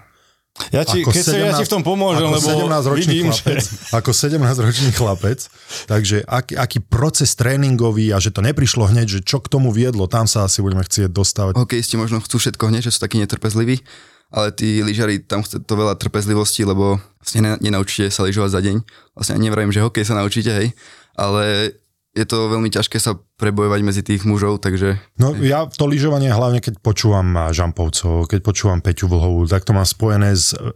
Ja 0.73 0.83
ti, 0.83 1.05
keď 1.05 1.23
sa 1.23 1.37
ja 1.37 1.53
ti 1.53 1.63
v 1.63 1.71
tom 1.71 1.85
pomôžem, 1.85 2.27
ako 2.27 2.37
lebo 2.41 2.47
17-ročný 2.67 3.13
vidím, 3.13 3.29
chlapec, 3.29 3.61
že... 3.61 3.93
ako 3.93 4.09
17-ročný 4.09 4.89
chlapec, 4.93 5.39
takže 5.85 6.17
aký, 6.25 6.53
aký 6.57 6.79
proces 6.81 7.37
tréningový 7.37 8.11
a 8.11 8.17
že 8.17 8.33
to 8.33 8.41
neprišlo 8.41 8.89
hneď, 8.89 9.07
že 9.07 9.19
čo 9.21 9.37
k 9.39 9.47
tomu 9.47 9.69
viedlo, 9.69 10.09
tam 10.09 10.25
sa 10.25 10.49
asi 10.49 10.65
budeme 10.65 10.81
chcieť 10.83 11.13
dostávať. 11.13 11.53
Hokejisti 11.55 11.95
možno 11.95 12.19
chcú 12.19 12.41
všetko 12.41 12.73
hneď, 12.73 12.89
že 12.89 12.93
sú 12.97 12.99
takí 13.05 13.21
netrpezliví, 13.21 13.85
ale 14.33 14.51
tí 14.51 14.83
lyžiari 14.83 15.23
tam 15.23 15.45
chce 15.45 15.63
to 15.63 15.73
veľa 15.77 15.95
trpezlivosti, 15.95 16.67
lebo 16.67 16.99
vlastne 17.21 17.39
ne- 17.45 17.59
nenaučíte 17.63 18.11
sa 18.11 18.27
lyžovať 18.27 18.51
za 18.51 18.61
deň. 18.65 18.75
Vlastne 19.15 19.39
nevrajím, 19.39 19.71
že 19.71 19.85
hokej 19.85 20.03
sa 20.03 20.19
naučíte, 20.19 20.51
hej, 20.51 20.67
ale 21.15 21.73
je 22.17 22.25
to 22.25 22.49
veľmi 22.49 22.73
ťažké 22.73 22.97
sa 22.97 23.13
prebojovať 23.37 23.79
medzi 23.85 24.01
tých 24.01 24.25
mužov, 24.25 24.57
takže 24.65 24.97
No 25.21 25.37
ja 25.37 25.69
to 25.69 25.85
lyžovanie 25.85 26.33
hlavne 26.33 26.57
keď 26.57 26.81
počúvam 26.81 27.53
Žampovcov, 27.53 28.25
keď 28.25 28.39
počúvam 28.41 28.81
Peťu 28.81 29.05
Vlhovú, 29.05 29.45
tak 29.45 29.61
to 29.61 29.77
mám 29.77 29.85
spojené 29.85 30.33
s 30.33 30.57
e, 30.57 30.73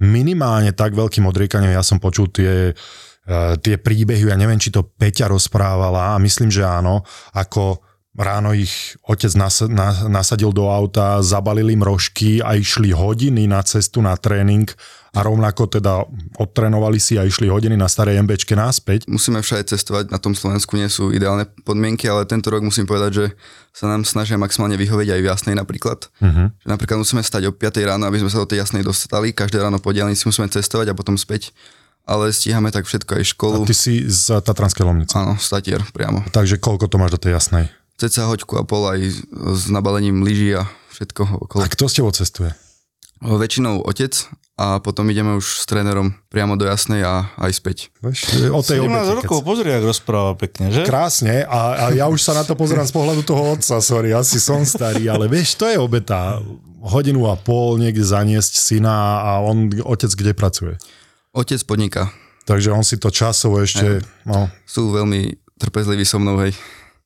minimálne 0.00 0.72
tak 0.72 0.96
veľkým 0.96 1.28
odriekaním. 1.28 1.76
Ja 1.76 1.84
som 1.84 2.00
počul 2.00 2.32
tie, 2.32 2.72
e, 2.72 3.34
tie 3.60 3.76
príbehy, 3.76 4.32
ja 4.32 4.40
neviem, 4.40 4.56
či 4.56 4.72
to 4.72 4.88
Peťa 4.88 5.28
rozprávala 5.28 6.16
a 6.16 6.22
myslím, 6.24 6.48
že 6.48 6.64
áno, 6.64 7.04
ako 7.36 7.84
ráno 8.18 8.50
ich 8.56 8.98
otec 9.06 9.30
nas, 9.38 9.62
na, 9.62 9.94
nasadil 10.10 10.50
do 10.50 10.66
auta, 10.66 11.22
zabalili 11.22 11.78
im 11.78 11.86
rožky 11.86 12.42
a 12.42 12.58
išli 12.58 12.90
hodiny 12.90 13.46
na 13.46 13.62
cestu 13.62 14.02
na 14.02 14.18
tréning 14.18 14.66
a 15.14 15.18
rovnako 15.24 15.68
teda 15.72 16.04
odtrénovali 16.36 17.00
si 17.00 17.16
a 17.16 17.24
išli 17.24 17.48
hodiny 17.48 17.74
na 17.80 17.88
starej 17.88 18.20
MBčke 18.20 18.52
naspäť. 18.52 19.08
musíme 19.08 19.40
všade 19.40 19.68
cestovať, 19.72 20.12
na 20.12 20.20
tom 20.20 20.36
Slovensku 20.36 20.76
nie 20.76 20.88
sú 20.92 21.10
ideálne 21.10 21.48
podmienky, 21.64 22.04
ale 22.06 22.28
tento 22.28 22.52
rok 22.52 22.60
musím 22.60 22.84
povedať, 22.84 23.10
že 23.12 23.26
sa 23.72 23.88
nám 23.88 24.04
snažia 24.04 24.36
maximálne 24.36 24.76
vyhovieť 24.76 25.08
aj 25.16 25.20
v 25.22 25.28
Jasnej 25.30 25.54
napríklad. 25.56 26.10
Uh-huh. 26.20 26.52
Že 26.52 26.66
napríklad 26.68 26.98
musíme 27.00 27.22
stať 27.24 27.48
o 27.48 27.52
5 27.54 27.88
ráno, 27.88 28.04
aby 28.04 28.20
sme 28.20 28.30
sa 28.30 28.42
do 28.42 28.48
tej 28.48 28.60
Jasnej 28.66 28.84
dostali, 28.84 29.32
každé 29.32 29.62
ráno 29.62 29.80
po 29.80 29.94
diaľnici 29.94 30.28
musíme 30.28 30.50
cestovať 30.50 30.92
a 30.92 30.98
potom 30.98 31.16
späť. 31.16 31.54
Ale 32.08 32.32
stíhame 32.32 32.72
tak 32.72 32.88
všetko 32.88 33.20
aj 33.20 33.24
školu. 33.36 33.62
A 33.64 33.68
ty 33.68 33.76
si 33.76 34.08
z 34.08 34.40
Tatranskej 34.40 34.80
Lomnice. 34.80 35.12
Áno, 35.12 35.36
statier 35.36 35.84
priamo. 35.92 36.24
Takže 36.32 36.56
koľko 36.56 36.88
to 36.88 36.96
máš 36.96 37.12
do 37.12 37.20
tej 37.20 37.36
jasnej? 37.36 37.68
Ceca 38.00 38.32
hoďku 38.32 38.56
a 38.56 38.64
pol 38.64 38.88
aj 38.88 39.00
s 39.28 39.68
nabalením 39.68 40.24
lyží 40.24 40.56
a 40.56 40.64
všetko 40.96 41.44
okolo. 41.44 41.60
A 41.60 41.68
kto 41.68 41.84
s 41.84 42.00
tebou 42.00 42.08
cestuje? 42.08 42.56
Väčšinou 43.18 43.82
otec 43.82 44.14
a 44.58 44.82
potom 44.82 45.06
ideme 45.06 45.38
už 45.38 45.62
s 45.62 45.64
trénerom 45.70 46.18
priamo 46.30 46.58
do 46.58 46.66
Jasnej 46.66 47.06
a 47.06 47.30
aj 47.38 47.52
späť. 47.54 47.76
Vieš, 48.02 48.50
o 48.50 48.58
tej 48.58 48.82
17 48.82 48.90
obete, 48.90 48.98
keď 48.98 49.18
rokov, 49.22 49.40
pozri, 49.46 49.68
jak 49.70 49.84
rozpráva 49.86 50.32
pekne, 50.34 50.74
že? 50.74 50.82
Krásne 50.82 51.46
a, 51.46 51.60
a 51.78 51.84
ja 51.94 52.10
už 52.10 52.18
sa 52.18 52.34
na 52.34 52.42
to 52.42 52.58
pozerám 52.58 52.86
z 52.86 52.94
pohľadu 52.94 53.22
toho 53.22 53.54
otca, 53.54 53.78
sorry, 53.78 54.10
asi 54.10 54.42
som 54.42 54.66
starý, 54.66 55.06
ale 55.06 55.30
vieš, 55.30 55.54
to 55.54 55.70
je 55.70 55.78
obeta. 55.78 56.42
Hodinu 56.78 57.26
a 57.26 57.34
pol 57.34 57.78
niekde 57.78 58.06
zaniesť 58.06 58.54
syna 58.58 59.22
a 59.22 59.30
on, 59.42 59.70
otec 59.82 60.10
kde 60.14 60.32
pracuje. 60.34 60.74
Otec 61.34 61.58
podniká. 61.62 62.10
Takže 62.46 62.70
on 62.70 62.82
si 62.86 62.98
to 62.98 63.10
časovo 63.10 63.62
ešte, 63.62 64.02
no, 64.26 64.46
Sú 64.62 64.90
veľmi 64.94 65.38
trpezliví 65.58 66.06
so 66.06 66.22
mnou, 66.22 66.38
hej. 66.42 66.54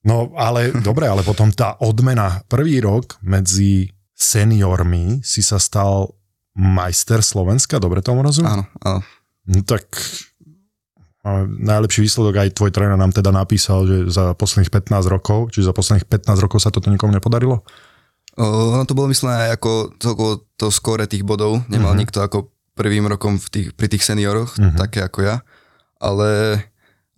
no 0.04 0.32
ale 0.36 0.72
dobre, 0.84 1.08
ale 1.08 1.24
potom 1.24 1.48
tá 1.52 1.76
odmena, 1.80 2.44
prvý 2.48 2.80
rok 2.84 3.16
medzi 3.24 3.92
seniormi 4.22 5.26
si 5.26 5.42
sa 5.42 5.58
stal 5.58 6.14
majster 6.54 7.24
Slovenska, 7.24 7.82
dobre 7.82 8.04
tomu 8.04 8.22
rozumiem? 8.22 8.62
Áno, 8.62 8.64
áno. 8.84 9.00
No 9.48 9.66
tak 9.66 9.90
najlepší 11.46 12.02
výsledok 12.02 12.34
aj 12.42 12.58
tvoj 12.58 12.74
tréner 12.74 12.98
nám 12.98 13.14
teda 13.14 13.30
napísal, 13.30 13.86
že 13.86 13.96
za 14.10 14.34
posledných 14.34 14.74
15 14.74 15.06
rokov, 15.06 15.54
čiže 15.54 15.70
za 15.70 15.74
posledných 15.74 16.06
15 16.10 16.42
rokov 16.42 16.58
sa 16.58 16.74
toto 16.74 16.90
nikomu 16.90 17.14
nepodarilo? 17.14 17.62
Ono 18.42 18.82
to 18.88 18.96
bolo 18.96 19.12
myslené 19.12 19.50
aj 19.50 19.60
ako 19.60 19.70
celkovo 20.02 20.32
to 20.58 20.72
skóre 20.72 21.06
tých 21.06 21.22
bodov. 21.22 21.62
Nemal 21.70 21.94
uh-huh. 21.94 22.02
nikto 22.02 22.24
ako 22.24 22.50
prvým 22.74 23.06
rokom 23.06 23.38
v 23.38 23.46
tých, 23.52 23.68
pri 23.76 23.86
tých 23.92 24.02
senioroch, 24.02 24.56
uh-huh. 24.56 24.74
také 24.74 25.04
ako 25.04 25.18
ja. 25.22 25.36
Ale 26.02 26.58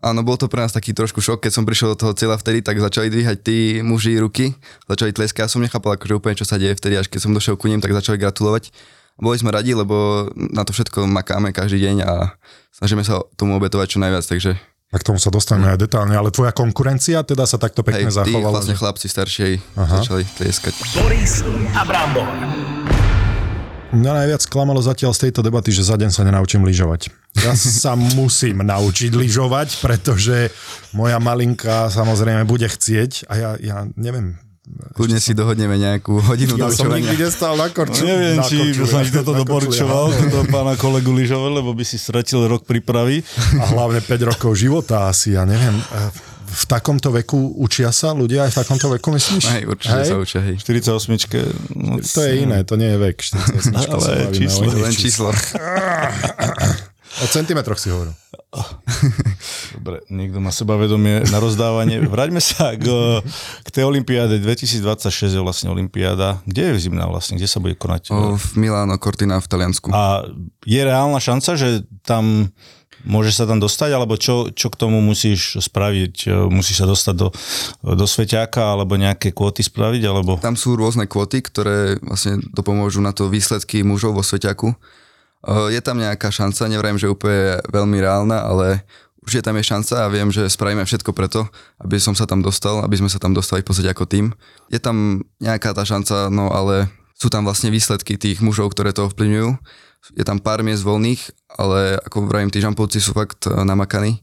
áno, 0.04 0.20
bol 0.20 0.36
to 0.36 0.46
pre 0.46 0.60
nás 0.60 0.70
taký 0.70 0.92
trošku 0.92 1.18
šok, 1.18 1.40
keď 1.40 1.52
som 1.56 1.64
prišiel 1.64 1.96
do 1.96 1.98
toho 1.98 2.12
cieľa 2.12 2.36
vtedy, 2.36 2.60
tak 2.60 2.76
začali 2.76 3.08
dvíhať 3.08 3.40
tí 3.40 3.58
muži 3.80 4.20
ruky, 4.20 4.52
začali 4.84 5.16
tleskať. 5.16 5.48
Ja 5.48 5.50
som 5.50 5.64
nechápal 5.64 5.96
akože 5.96 6.12
úplne, 6.12 6.36
čo 6.36 6.44
sa 6.44 6.60
deje 6.60 6.76
vtedy, 6.76 7.00
až 7.00 7.08
keď 7.08 7.20
som 7.24 7.32
došiel 7.32 7.56
ku 7.56 7.72
nim, 7.72 7.80
tak 7.80 7.96
začali 7.96 8.20
gratulovať. 8.20 8.68
Boli 9.16 9.40
sme 9.40 9.48
radi, 9.48 9.72
lebo 9.72 10.28
na 10.36 10.66
to 10.66 10.76
všetko 10.76 11.08
makáme 11.08 11.54
každý 11.54 11.80
deň 11.80 11.96
a 12.04 12.34
snažíme 12.74 13.00
sa 13.00 13.24
tomu 13.38 13.56
obetovať 13.56 13.96
čo 13.96 14.02
najviac, 14.02 14.26
takže 14.26 14.58
A 14.90 14.98
k 14.98 15.06
tomu 15.06 15.18
sa 15.18 15.26
dostaneme 15.26 15.74
aj 15.74 15.78
detálne, 15.86 16.14
ale 16.14 16.30
tvoja 16.30 16.54
konkurencia 16.54 17.26
teda 17.26 17.46
sa 17.46 17.58
takto 17.58 17.82
pekne 17.82 18.10
hej, 18.10 18.14
zachovala. 18.14 18.54
vlastne 18.62 18.74
že- 18.74 18.80
chlapci 18.82 19.06
staršej 19.10 19.52
Aha. 19.74 19.94
začali 19.98 20.22
tlieskať. 20.38 20.74
Boris 20.94 21.42
a 21.74 21.82
Mňa 23.94 24.12
najviac 24.26 24.42
klamalo 24.50 24.82
zatiaľ 24.82 25.14
z 25.14 25.30
tejto 25.30 25.46
debaty, 25.46 25.70
že 25.70 25.86
za 25.86 25.94
deň 25.94 26.10
sa 26.10 26.26
nenaučím 26.26 26.66
lyžovať. 26.66 27.14
Ja 27.38 27.54
sa 27.54 27.94
musím 27.94 28.66
naučiť 28.66 29.14
lyžovať, 29.14 29.78
pretože 29.78 30.50
moja 30.90 31.22
malinka 31.22 31.90
samozrejme 31.94 32.42
bude 32.42 32.66
chcieť 32.66 33.30
a 33.30 33.32
ja, 33.38 33.50
ja 33.62 33.76
neviem. 33.94 34.38
Kľudne 34.96 35.20
si 35.20 35.36
dohodneme 35.36 35.76
nejakú 35.76 36.24
hodinu 36.24 36.56
Ja 36.56 36.72
som 36.72 36.88
nikdy 36.88 37.20
nestal 37.20 37.52
na 37.52 37.68
korču. 37.68 38.00
No 38.00 38.16
Neviem, 38.16 38.40
na 38.40 38.48
či 38.48 38.56
korčule, 38.56 38.80
by 38.80 38.86
som 38.88 39.00
ti 39.04 39.12
toto 39.12 39.44
korčuli, 39.44 39.76
toto 40.24 40.40
pána 40.48 40.72
kolegu 40.80 41.12
lyžové, 41.12 41.60
lebo 41.60 41.76
by 41.76 41.84
si 41.84 42.00
stratil 42.00 42.48
rok 42.48 42.64
prípravy. 42.64 43.20
A 43.60 43.64
hlavne 43.76 44.00
5 44.00 44.30
rokov 44.32 44.56
života 44.56 45.12
asi, 45.12 45.36
ja 45.36 45.44
neviem. 45.44 45.76
V 46.54 46.64
takomto 46.70 47.10
veku 47.10 47.58
učia 47.58 47.90
sa 47.90 48.14
ľudia 48.14 48.46
aj 48.46 48.50
v 48.54 48.56
takomto 48.62 48.86
veku, 48.94 49.10
myslíš? 49.10 49.44
Hej, 49.50 49.62
určite 49.66 49.98
Hej? 49.98 50.06
sa 50.06 50.16
učia, 50.22 50.40
hej. 50.46 50.56
48 50.62 51.74
no, 51.74 51.98
To 51.98 52.20
je 52.22 52.32
iné, 52.38 52.58
to 52.62 52.78
nie 52.78 52.94
je 52.94 52.98
vek. 53.02 53.16
48 53.18 53.74
Ale 53.90 54.10
číslo, 54.30 54.62
Len 54.70 54.94
číslo. 54.94 55.28
O 57.22 57.26
centimetroch 57.30 57.78
si 57.78 57.90
hovoril. 57.94 58.14
Dobre, 59.78 60.02
niekto 60.10 60.38
má 60.38 60.50
sebavedomie 60.54 61.26
na 61.30 61.38
rozdávanie. 61.38 62.02
Vráťme 62.02 62.38
sa 62.42 62.74
k, 62.74 62.86
k 63.62 63.68
tej 63.70 63.84
olympiáde. 63.86 64.38
2026 64.38 65.34
je 65.34 65.40
vlastne 65.42 65.70
olympiáda. 65.70 66.42
Kde 66.46 66.74
je 66.74 66.90
zimná 66.90 67.06
vlastne? 67.10 67.38
Kde 67.38 67.50
sa 67.50 67.58
bude 67.58 67.74
konať? 67.78 68.10
O, 68.14 68.34
v 68.38 68.46
Milano, 68.58 68.98
Cortina 68.98 69.38
v 69.38 69.46
Taliansku. 69.46 69.90
A 69.90 70.26
je 70.66 70.80
reálna 70.82 71.18
šanca, 71.18 71.54
že 71.58 71.86
tam 72.06 72.50
môžeš 73.04 73.34
sa 73.40 73.44
tam 73.44 73.60
dostať, 73.60 73.90
alebo 73.92 74.16
čo, 74.16 74.50
čo 74.50 74.72
k 74.72 74.80
tomu 74.80 75.04
musíš 75.04 75.60
spraviť? 75.60 76.14
E, 76.26 76.28
Musíš 76.48 76.82
sa 76.82 76.86
dostať 76.88 77.14
do, 77.14 77.28
do 77.84 78.06
Sveťáka, 78.08 78.74
alebo 78.74 78.96
nejaké 78.96 79.30
kvóty 79.30 79.60
spraviť, 79.60 80.02
alebo... 80.08 80.40
Tam 80.40 80.56
sú 80.56 80.74
rôzne 80.74 81.04
kvóty, 81.04 81.44
ktoré 81.44 82.00
vlastne 82.00 82.40
dopomôžu 82.56 83.04
na 83.04 83.12
to 83.12 83.28
výsledky 83.28 83.84
mužov 83.84 84.16
vo 84.16 84.24
Sveťaku. 84.24 84.72
E, 84.72 84.76
Je 85.70 85.80
tam 85.84 86.00
nejaká 86.00 86.32
šanca, 86.32 86.66
neviem, 86.72 86.96
že 86.96 87.12
úplne 87.12 87.60
veľmi 87.68 88.00
reálna, 88.00 88.42
ale 88.42 88.82
už 89.24 89.40
je 89.40 89.42
tam 89.44 89.56
je 89.56 89.64
šanca 89.64 90.04
a 90.04 90.12
viem, 90.12 90.28
že 90.28 90.52
spravíme 90.52 90.84
všetko 90.84 91.16
preto, 91.16 91.48
aby 91.80 91.96
som 91.96 92.12
sa 92.12 92.28
tam 92.28 92.44
dostal, 92.44 92.84
aby 92.84 93.00
sme 93.00 93.08
sa 93.08 93.16
tam 93.16 93.32
dostali 93.32 93.64
v 93.64 93.68
podstate 93.72 93.88
ako 93.88 94.04
tým. 94.04 94.36
Je 94.68 94.76
tam 94.76 95.24
nejaká 95.40 95.72
tá 95.72 95.80
šanca, 95.80 96.28
no 96.28 96.52
ale 96.52 96.92
sú 97.16 97.32
tam 97.32 97.48
vlastne 97.48 97.72
výsledky 97.72 98.20
tých 98.20 98.44
mužov, 98.44 98.76
ktoré 98.76 98.92
to 98.92 99.08
ovplyvňujú. 99.08 99.56
Je 100.12 100.20
tam 100.20 100.36
pár 100.36 100.60
miest 100.60 100.84
voľných, 100.84 101.20
ale 101.56 101.96
ako 101.96 102.28
vravím, 102.28 102.52
tí 102.52 102.60
žampovci 102.60 103.00
sú 103.00 103.16
fakt 103.16 103.48
e, 103.48 103.56
namakaní. 103.64 104.20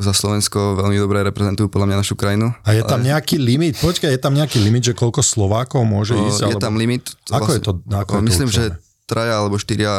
Za 0.00 0.16
Slovensko 0.16 0.80
veľmi 0.80 0.96
dobre 0.96 1.20
reprezentujú 1.20 1.68
podľa 1.68 1.92
mňa 1.92 1.96
našu 2.00 2.16
krajinu. 2.16 2.56
A 2.64 2.72
je 2.72 2.80
tam 2.80 3.04
nejaký 3.04 3.36
limit? 3.36 3.76
Počkaj, 3.76 4.16
je 4.16 4.20
tam 4.22 4.32
nejaký 4.32 4.56
limit, 4.64 4.88
že 4.88 4.92
koľko 4.96 5.20
Slovákov 5.20 5.84
môže 5.84 6.16
O, 6.16 6.24
ísť? 6.24 6.40
Je 6.40 6.46
alebo... 6.56 6.64
tam 6.64 6.80
limit. 6.80 7.12
Ako 7.28 7.52
je 7.52 7.60
to- 7.60 7.84
ako 7.84 8.12
je 8.16 8.20
to 8.24 8.28
myslím, 8.32 8.48
že 8.48 8.64
určené? 8.72 9.04
traja 9.04 9.34
alebo 9.36 9.60
štyria 9.60 9.92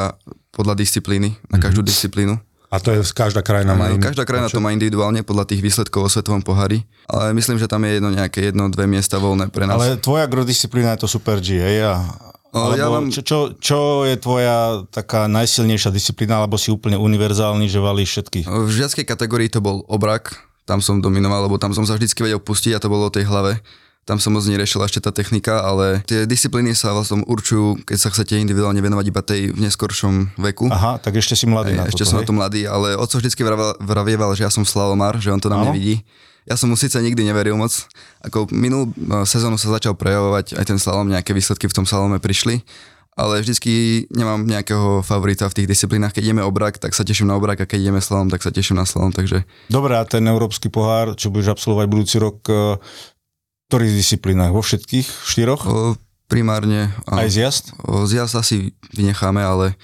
podľa 0.49 0.73
disciplíny, 0.73 1.37
na 1.53 1.61
každú 1.61 1.85
disciplínu. 1.85 2.41
A 2.71 2.79
to 2.79 2.95
je, 2.95 3.03
každá 3.11 3.43
krajina 3.43 3.75
má 3.75 3.91
iný. 3.91 3.99
Každá 3.99 4.23
krajina 4.23 4.47
to 4.47 4.63
má 4.63 4.71
individuálne 4.71 5.21
podľa 5.21 5.43
tých 5.43 5.59
výsledkov 5.59 6.07
vo 6.07 6.09
svetovom 6.09 6.39
pohári, 6.39 6.87
ale 7.03 7.35
myslím, 7.35 7.59
že 7.59 7.67
tam 7.67 7.83
je 7.83 7.99
jedno 7.99 8.09
nejaké 8.09 8.47
jedno, 8.47 8.71
dve 8.71 8.87
miesta 8.87 9.19
voľné 9.19 9.51
pre 9.51 9.67
nás. 9.67 9.75
Ale 9.75 9.99
tvoja 9.99 10.23
grodisciplína 10.23 10.95
je 10.95 11.03
to 11.03 11.07
Super 11.11 11.43
G, 11.43 11.59
hej? 11.59 11.83
A, 11.83 11.99
O, 11.99 12.30
alebo 12.51 12.75
ja 12.75 12.87
mám- 12.87 13.09
čo, 13.09 13.21
čo, 13.23 13.37
čo 13.55 13.79
je 14.03 14.15
tvoja 14.15 14.83
taká 14.91 15.25
najsilnejšia 15.25 15.89
disciplína, 15.89 16.43
alebo 16.43 16.59
si 16.59 16.69
úplne 16.69 16.99
univerzálny, 16.99 17.65
že 17.65 17.79
valíš 17.79 18.09
všetky? 18.19 18.39
V 18.43 18.71
žiackej 18.71 19.05
kategórii 19.07 19.47
to 19.47 19.63
bol 19.63 19.87
obrak, 19.87 20.35
tam 20.67 20.79
som 20.79 20.99
dominoval, 20.99 21.47
lebo 21.47 21.55
tam 21.57 21.71
som 21.71 21.87
sa 21.87 21.95
vždycky 21.95 22.21
vedel 22.21 22.39
pustiť 22.39 22.75
a 22.75 22.81
to 22.83 22.91
bolo 22.91 23.07
o 23.07 23.13
tej 23.13 23.25
hlave. 23.25 23.63
Tam 24.01 24.17
som 24.17 24.33
moc 24.33 24.41
neriešila 24.43 24.89
ešte 24.89 24.97
tá 24.97 25.13
technika, 25.13 25.61
ale 25.61 26.01
tie 26.09 26.25
disciplíny 26.25 26.73
sa 26.73 26.89
vlastne 26.89 27.21
určujú, 27.21 27.85
keď 27.85 27.97
sa 28.01 28.09
chcete 28.09 28.33
individuálne 28.33 28.81
venovať 28.81 29.05
iba 29.07 29.21
tej 29.21 29.53
v 29.53 29.61
neskoršom 29.61 30.41
veku. 30.41 30.73
Aha, 30.73 30.97
tak 30.97 31.21
ešte 31.21 31.37
si 31.37 31.45
mladý 31.45 31.77
na 31.77 31.85
Ešte 31.85 32.01
toto, 32.01 32.09
som 32.09 32.17
hej? 32.17 32.25
na 32.25 32.27
to 32.27 32.33
mladý, 32.33 32.61
ale 32.65 32.97
oco 32.97 33.21
vždycky 33.21 33.45
vravieval, 33.77 34.33
že 34.33 34.41
ja 34.41 34.49
som 34.49 34.65
slalomár, 34.65 35.21
že 35.21 35.29
on 35.29 35.37
to 35.37 35.53
na 35.53 35.61
Áno. 35.61 35.69
vidí. 35.77 36.01
Ja 36.49 36.57
som 36.57 36.73
mu 36.73 36.75
síce 36.79 36.97
nikdy 36.97 37.21
neveril 37.21 37.53
moc. 37.53 37.85
Ako 38.25 38.49
minulú 38.49 38.89
no, 38.97 39.23
sezónu 39.29 39.61
sa 39.61 39.69
začal 39.69 39.93
prejavovať 39.93 40.57
aj 40.57 40.65
ten 40.65 40.79
slalom, 40.81 41.05
nejaké 41.09 41.37
výsledky 41.37 41.69
v 41.69 41.75
tom 41.77 41.85
slalome 41.85 42.17
prišli, 42.17 42.65
ale 43.13 43.43
vždycky 43.43 44.05
nemám 44.09 44.47
nejakého 44.47 45.05
favorita 45.05 45.45
v 45.51 45.61
tých 45.61 45.69
disciplínach. 45.69 46.15
Keď 46.15 46.31
ideme 46.31 46.41
obrak, 46.41 46.81
tak 46.81 46.97
sa 46.97 47.05
teším 47.05 47.29
na 47.29 47.37
obrak 47.37 47.61
a 47.61 47.69
keď 47.69 47.91
ideme 47.91 48.01
slalom, 48.01 48.31
tak 48.31 48.41
sa 48.41 48.49
teším 48.49 48.81
na 48.81 48.89
slalom, 48.89 49.13
takže 49.13 49.45
Dobre, 49.69 49.93
a 49.99 50.03
ten 50.07 50.25
európsky 50.25 50.71
pohár, 50.73 51.13
čo 51.13 51.29
budeš 51.29 51.53
absolvovať 51.53 51.85
budúci 51.91 52.17
rok, 52.17 52.41
eh, 52.49 52.81
v 52.81 53.65
ktorých 53.69 53.93
disciplínach? 53.93 54.51
Vo 54.51 54.65
všetkých 54.65 55.07
štyroch? 55.07 55.61
o, 55.69 55.93
primárne 56.25 56.95
Aj 57.05 57.27
zjazd? 57.29 57.75
o, 57.85 58.07
zjazd 58.07 58.39
asi 58.39 58.55
vynecháme, 58.95 59.43
ale 59.43 59.75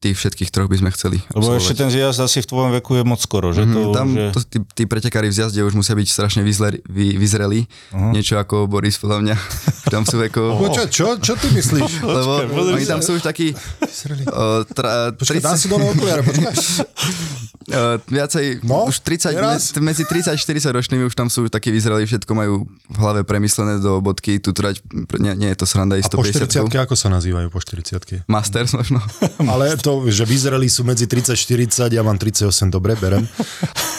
tých 0.00 0.16
všetkých 0.16 0.48
troch 0.48 0.64
by 0.72 0.80
sme 0.80 0.90
chceli. 0.96 1.20
Lebo 1.28 1.52
absolvovať. 1.52 1.60
ešte 1.60 1.74
ten 1.76 1.90
zjazd 1.92 2.18
asi 2.24 2.38
v 2.40 2.48
tvojom 2.48 2.70
veku 2.80 2.96
je 2.96 3.02
moc 3.04 3.20
skoro, 3.20 3.52
že? 3.52 3.68
Mhm, 3.68 3.74
To, 3.76 3.80
tam 3.92 4.08
že... 4.16 4.24
to, 4.32 4.40
tí, 4.48 4.58
tí 4.72 4.82
pretekári 4.88 5.28
v 5.28 5.36
zjazde 5.36 5.60
už 5.60 5.76
musia 5.76 5.92
byť 5.92 6.08
strašne 6.08 6.40
vyzle, 6.40 6.80
vy, 6.88 7.20
vyzrelí. 7.20 7.68
Aha. 7.92 8.16
Niečo 8.16 8.40
ako 8.40 8.64
Boris 8.64 8.96
podľa 8.96 9.20
mňa. 9.28 9.36
tam 9.92 10.08
sú 10.08 10.16
ako... 10.16 10.56
Počkaj, 10.56 10.88
čo, 10.88 11.20
čo 11.20 11.36
ty 11.36 11.52
myslíš? 11.52 12.00
Lebo 12.16 12.32
pozri 12.48 12.80
oni 12.80 12.86
tam 12.88 13.04
sú 13.04 13.20
už 13.20 13.22
takí... 13.22 13.52
Uh, 13.52 14.64
tra, 14.72 15.12
Počkaj, 15.12 15.44
dám 15.44 15.60
si 15.60 15.68
dole 15.68 15.84
okuliare, 15.84 16.24
počkaj. 16.24 16.48
Uh, 17.70 18.02
viacej, 18.10 18.66
No, 18.66 18.90
už 18.90 18.98
30, 19.06 19.30
teraz? 19.30 19.70
medzi, 19.78 20.02
medzi 20.02 20.04
30 20.04 20.34
a 20.34 20.36
40 20.36 20.74
ročnými 20.74 21.06
už 21.06 21.14
tam 21.14 21.30
sú 21.30 21.46
takí 21.46 21.70
vyzreli, 21.70 22.02
všetko 22.02 22.32
majú 22.34 22.66
v 22.66 22.96
hlave 22.98 23.22
premyslené 23.22 23.78
do 23.78 24.02
bodky, 24.02 24.42
tu 24.42 24.50
trať, 24.50 24.82
nie, 25.22 25.38
nie 25.38 25.48
je 25.54 25.58
to 25.62 25.66
sranda, 25.70 25.94
A 25.94 26.02
je 26.02 26.10
po 26.10 26.18
150 26.26 26.66
40 26.66 26.82
ako 26.82 26.94
sa 26.98 27.08
nazývajú 27.14 27.46
po 27.46 27.62
40 27.62 28.26
Masters 28.26 28.74
možno. 28.74 28.98
Ale 29.54 29.78
to, 29.78 30.02
že 30.10 30.26
vyzreli 30.26 30.66
sú 30.66 30.82
medzi 30.82 31.06
30-40, 31.06 31.94
ja 31.94 32.02
mám 32.02 32.18
38, 32.18 32.50
dobre, 32.74 32.98
berem. 32.98 33.22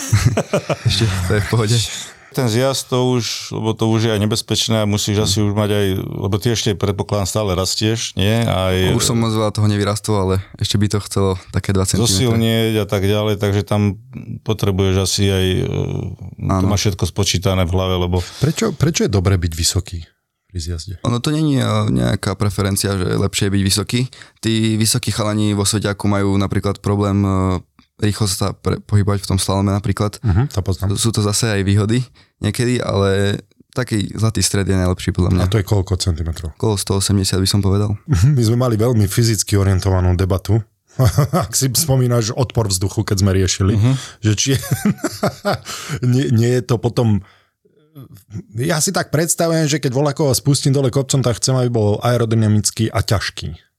Ešte, 0.88 1.08
to 1.28 1.32
je 1.38 1.42
v 1.42 1.48
pohode. 1.48 1.78
Ten 2.32 2.48
zjazd 2.48 2.88
to 2.88 3.12
už, 3.12 3.52
lebo 3.52 3.76
to 3.76 3.92
už 3.92 4.08
je 4.08 4.12
aj 4.16 4.22
nebezpečné 4.24 4.76
a 4.84 4.90
musíš 4.90 5.28
asi 5.28 5.44
už 5.44 5.52
mať 5.52 5.70
aj, 5.76 5.88
lebo 6.00 6.36
ty 6.40 6.56
ešte 6.56 6.80
predpokladám 6.80 7.28
stále 7.28 7.52
rastieš, 7.60 8.16
nie? 8.16 8.48
Aj 8.48 8.96
Už 8.96 9.04
som 9.04 9.20
moc 9.20 9.36
veľa 9.36 9.52
toho 9.52 9.68
nevyrastol, 9.68 10.16
ale 10.16 10.36
ešte 10.56 10.80
by 10.80 10.88
to 10.88 11.04
chcelo 11.04 11.32
také 11.52 11.76
2 11.76 11.84
cm. 11.92 12.00
zosilnieť 12.00 12.74
a 12.80 12.86
tak 12.88 13.04
ďalej, 13.04 13.36
takže 13.36 13.68
tam 13.68 14.00
potrebuješ 14.48 14.96
asi 15.04 15.24
aj, 15.28 15.46
e, 15.60 15.66
to 16.40 16.64
Áno. 16.64 16.72
má 16.72 16.80
všetko 16.80 17.04
spočítané 17.04 17.68
v 17.68 17.72
hlave, 17.76 17.96
lebo 18.00 18.24
Prečo, 18.40 18.72
prečo 18.72 19.04
je 19.04 19.12
dobre 19.12 19.36
byť 19.36 19.52
vysoký 19.52 20.00
pri 20.52 20.60
zjazde? 20.60 20.94
Ono 21.08 21.24
to 21.24 21.32
není 21.32 21.64
eh, 21.64 21.66
nejaká 21.88 22.36
preferencia, 22.36 23.00
že 23.00 23.08
lepšie 23.16 23.48
je 23.48 23.56
byť 23.56 23.64
vysoký. 23.64 24.00
Tí 24.44 24.76
vysokí 24.76 25.16
chalani 25.16 25.56
vo 25.56 25.64
Svetiaku 25.64 26.12
majú 26.12 26.36
napríklad 26.36 26.84
problém 26.84 27.24
eh, 27.24 27.32
rýchlo 28.02 28.26
sa 28.26 28.58
pre, 28.58 28.82
pohybovať 28.82 29.24
v 29.24 29.30
tom 29.30 29.40
slalome 29.40 29.72
napríklad. 29.72 30.18
Uh-huh, 30.20 30.50
to 30.50 30.60
poznám. 30.66 30.98
Sú 30.98 31.14
to 31.14 31.22
zase 31.22 31.54
aj 31.54 31.62
výhody 31.62 32.02
niekedy, 32.42 32.82
ale 32.82 33.40
taký 33.72 34.12
zlatý 34.12 34.44
stred 34.44 34.68
je 34.68 34.76
najlepší 34.76 35.16
podľa 35.16 35.32
mňa. 35.32 35.44
A 35.48 35.52
to 35.52 35.62
je 35.62 35.66
koľko 35.66 35.96
centimetrov? 35.96 36.52
Okolo 36.60 36.76
180 36.76 37.40
by 37.40 37.48
som 37.48 37.62
povedal. 37.64 37.96
My 38.28 38.44
sme 38.44 38.58
mali 38.60 38.76
veľmi 38.76 39.08
fyzicky 39.08 39.56
orientovanú 39.56 40.12
debatu. 40.18 40.60
Ak 41.46 41.56
si 41.56 41.72
spomínaš 41.72 42.36
odpor 42.36 42.68
vzduchu, 42.68 43.08
keď 43.08 43.24
sme 43.24 43.32
riešili, 43.32 43.80
uh-huh. 43.80 43.96
že 44.20 44.32
či 44.36 44.48
je, 44.54 44.60
nie, 46.12 46.28
nie 46.36 46.52
je 46.60 46.64
to 46.68 46.76
potom 46.76 47.24
ja 48.56 48.80
si 48.80 48.96
tak 48.96 49.12
predstavujem, 49.12 49.68
že 49.68 49.84
keď 49.84 49.92
voľakoho 49.92 50.32
spustím 50.32 50.72
dole 50.72 50.88
kopcom, 50.88 51.20
tak 51.20 51.44
chcem, 51.44 51.60
aby 51.60 51.68
bol 51.68 52.00
aerodynamický 52.00 52.88
a 52.88 53.04
ťažký. 53.04 53.71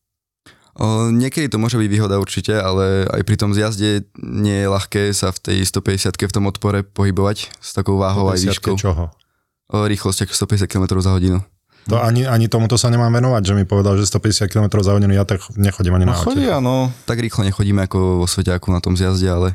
O, 0.73 1.12
niekedy 1.12 1.52
to 1.52 1.61
môže 1.61 1.76
byť 1.76 1.88
výhoda 1.88 2.17
určite, 2.17 2.57
ale 2.57 3.05
aj 3.05 3.23
pri 3.29 3.37
tom 3.37 3.52
zjazde 3.52 4.09
nie 4.17 4.64
je 4.64 4.69
ľahké 4.73 5.12
sa 5.12 5.29
v 5.29 5.38
tej 5.38 5.59
150 5.69 6.17
v 6.17 6.33
tom 6.33 6.49
odpore 6.49 6.81
pohybovať 6.81 7.52
s 7.61 7.71
takou 7.76 8.00
váhou 8.00 8.33
aj 8.33 8.41
50 8.41 8.49
výškou. 8.49 8.75
Čoho? 8.81 9.12
O, 9.69 9.76
rýchlosť 9.85 10.25
ako 10.25 10.33
150 10.33 10.73
km 10.73 10.87
za 11.05 11.12
hodinu. 11.12 11.45
To 11.91 11.99
ani, 11.99 12.23
ani 12.23 12.47
tomuto 12.47 12.79
sa 12.79 12.95
nemám 12.95 13.11
venovať, 13.11 13.43
že 13.43 13.55
mi 13.59 13.67
povedal, 13.67 13.99
že 13.99 14.07
150 14.07 14.47
km 14.47 14.79
za 14.87 14.95
hodinu, 14.95 15.19
ja 15.19 15.26
tak 15.26 15.43
nechodím 15.59 15.99
ani 15.99 16.07
no 16.07 16.14
na 16.14 16.17
aute. 16.17 16.31
chodia, 16.31 16.62
no. 16.62 16.95
Tak 17.11 17.19
rýchlo 17.19 17.43
nechodíme 17.43 17.83
ako 17.91 18.23
vo 18.23 18.26
Svetiaku 18.31 18.71
na 18.71 18.79
tom 18.79 18.95
zjazde, 18.95 19.26
ale 19.26 19.49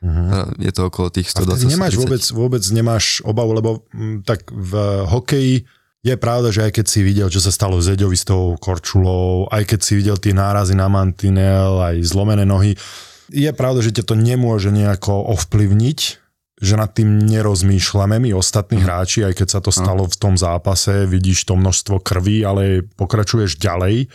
uh-huh. 0.00 0.48
je 0.56 0.72
to 0.72 0.88
okolo 0.88 1.12
tých 1.12 1.28
A 1.36 1.44
120 1.44 1.60
vtedy 1.60 1.76
nemáš 1.76 1.92
130. 2.00 2.00
vôbec, 2.00 2.24
vôbec 2.32 2.64
nemáš 2.72 3.04
obavu, 3.20 3.52
lebo 3.52 3.70
m, 3.92 4.24
tak 4.24 4.48
v 4.48 4.72
hokeji 5.12 5.68
je 6.04 6.14
pravda, 6.20 6.52
že 6.52 6.68
aj 6.68 6.72
keď 6.76 6.86
si 6.86 7.00
videl, 7.00 7.32
čo 7.32 7.40
sa 7.40 7.48
stalo 7.48 7.80
s 7.80 7.88
Eďovi 7.88 8.12
s 8.12 8.28
tou 8.28 8.60
korčulou, 8.60 9.48
aj 9.48 9.64
keď 9.64 9.80
si 9.80 9.92
videl 9.96 10.20
tie 10.20 10.36
nárazy 10.36 10.76
na 10.76 10.92
mantinel, 10.92 11.80
aj 11.80 12.04
zlomené 12.04 12.44
nohy, 12.44 12.76
je 13.32 13.48
pravda, 13.56 13.80
že 13.80 13.96
ťa 13.96 14.12
to 14.12 14.14
nemôže 14.14 14.68
nejako 14.68 15.32
ovplyvniť, 15.32 15.98
že 16.60 16.74
nad 16.76 16.92
tým 16.92 17.24
nerozmýšľame 17.24 18.20
my 18.20 18.30
ostatní 18.36 18.84
hráči, 18.84 19.24
aj 19.24 19.32
keď 19.40 19.48
sa 19.48 19.60
to 19.64 19.72
stalo 19.72 20.04
v 20.04 20.16
tom 20.20 20.36
zápase, 20.36 21.08
vidíš 21.08 21.48
to 21.48 21.56
množstvo 21.56 22.04
krvi, 22.04 22.44
ale 22.44 22.84
pokračuješ 22.84 23.56
ďalej, 23.56 24.12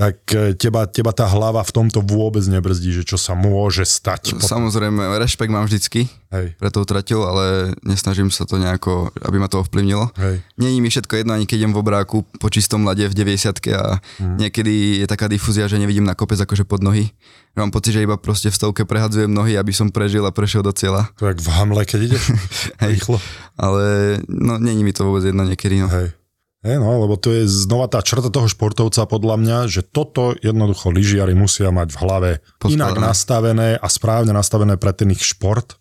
tak 0.00 0.16
e, 0.30 0.56
teba, 0.56 0.88
teba 0.88 1.12
tá 1.12 1.28
hlava 1.28 1.60
v 1.60 1.68
tomto 1.70 2.00
vôbec 2.00 2.40
nebrzdí, 2.42 2.88
že 2.90 3.04
čo 3.04 3.20
sa 3.20 3.36
môže 3.36 3.84
stať. 3.84 4.32
Samozrejme, 4.34 4.96
rešpekt 5.20 5.52
mám 5.52 5.68
vždycky 5.68 6.08
Hej, 6.30 6.56
pre 6.56 6.70
tou 6.70 6.80
traťou, 6.82 7.20
ale 7.22 7.44
nesnažím 7.82 8.30
sa 8.30 8.42
to 8.42 8.56
nejako, 8.56 9.12
aby 9.20 9.36
ma 9.36 9.44
to 9.44 9.60
ovplyvnilo. 9.60 10.08
hej. 10.16 10.40
Není 10.56 10.80
mi 10.80 10.88
všetko 10.88 11.12
jedno, 11.16 11.34
ani 11.34 11.44
keď 11.44 11.56
idem 11.60 11.74
v 11.74 11.80
obráku 11.80 12.16
po 12.38 12.48
čistom 12.48 12.80
lade 12.82 13.02
v 13.02 13.12
90 13.12 13.60
a 13.70 14.00
Mhm. 14.16 14.36
niekedy 14.38 14.72
je 14.96 15.06
taká 15.06 15.26
difúzia, 15.26 15.66
že 15.66 15.76
nevidím 15.76 16.02
na 16.02 16.14
kopec 16.14 16.38
akože 16.38 16.64
pod 16.64 16.80
nohy. 16.80 17.12
Mám 17.52 17.68
pocit, 17.68 17.92
že 17.92 18.00
iba 18.00 18.16
proste 18.16 18.46
v 18.46 18.56
stovke 18.56 18.86
prehadzujem 18.86 19.28
nohy, 19.28 19.58
aby 19.58 19.70
som 19.70 19.90
prežil 19.90 20.22
a 20.22 20.30
prešiel 20.30 20.62
do 20.62 20.70
cieľa. 20.70 21.10
To 21.18 21.26
jak 21.26 21.36
v 21.36 21.50
Hamle, 21.50 21.82
keď 21.82 22.00
ideš 22.08 22.24
Hej. 22.80 22.94
rýchlo. 22.96 23.18
Ale 23.58 23.84
no, 24.24 24.56
není 24.56 24.80
mi 24.80 24.94
to 24.94 25.04
vôbec 25.04 25.20
jedno 25.22 25.42
niekedy. 25.42 25.82
No. 25.82 25.90
Hej. 25.90 26.14
Hej, 26.60 26.76
no, 26.76 26.92
lebo 27.00 27.16
to 27.16 27.32
je 27.32 27.48
znova 27.48 27.88
tá 27.88 28.04
črta 28.04 28.28
toho 28.28 28.44
športovca 28.44 29.08
podľa 29.08 29.36
mňa, 29.40 29.58
že 29.72 29.80
toto 29.80 30.36
jednoducho 30.44 30.92
lyžiari 30.92 31.32
musia 31.32 31.72
mať 31.72 31.88
v 31.88 32.00
hlave 32.04 32.30
Poskladané. 32.60 32.76
inak 32.76 32.94
nastavené 33.00 33.68
a 33.80 33.86
správne 33.88 34.36
nastavené 34.36 34.76
pre 34.76 34.92
ten 34.92 35.08
ich 35.08 35.24
šport 35.24 35.80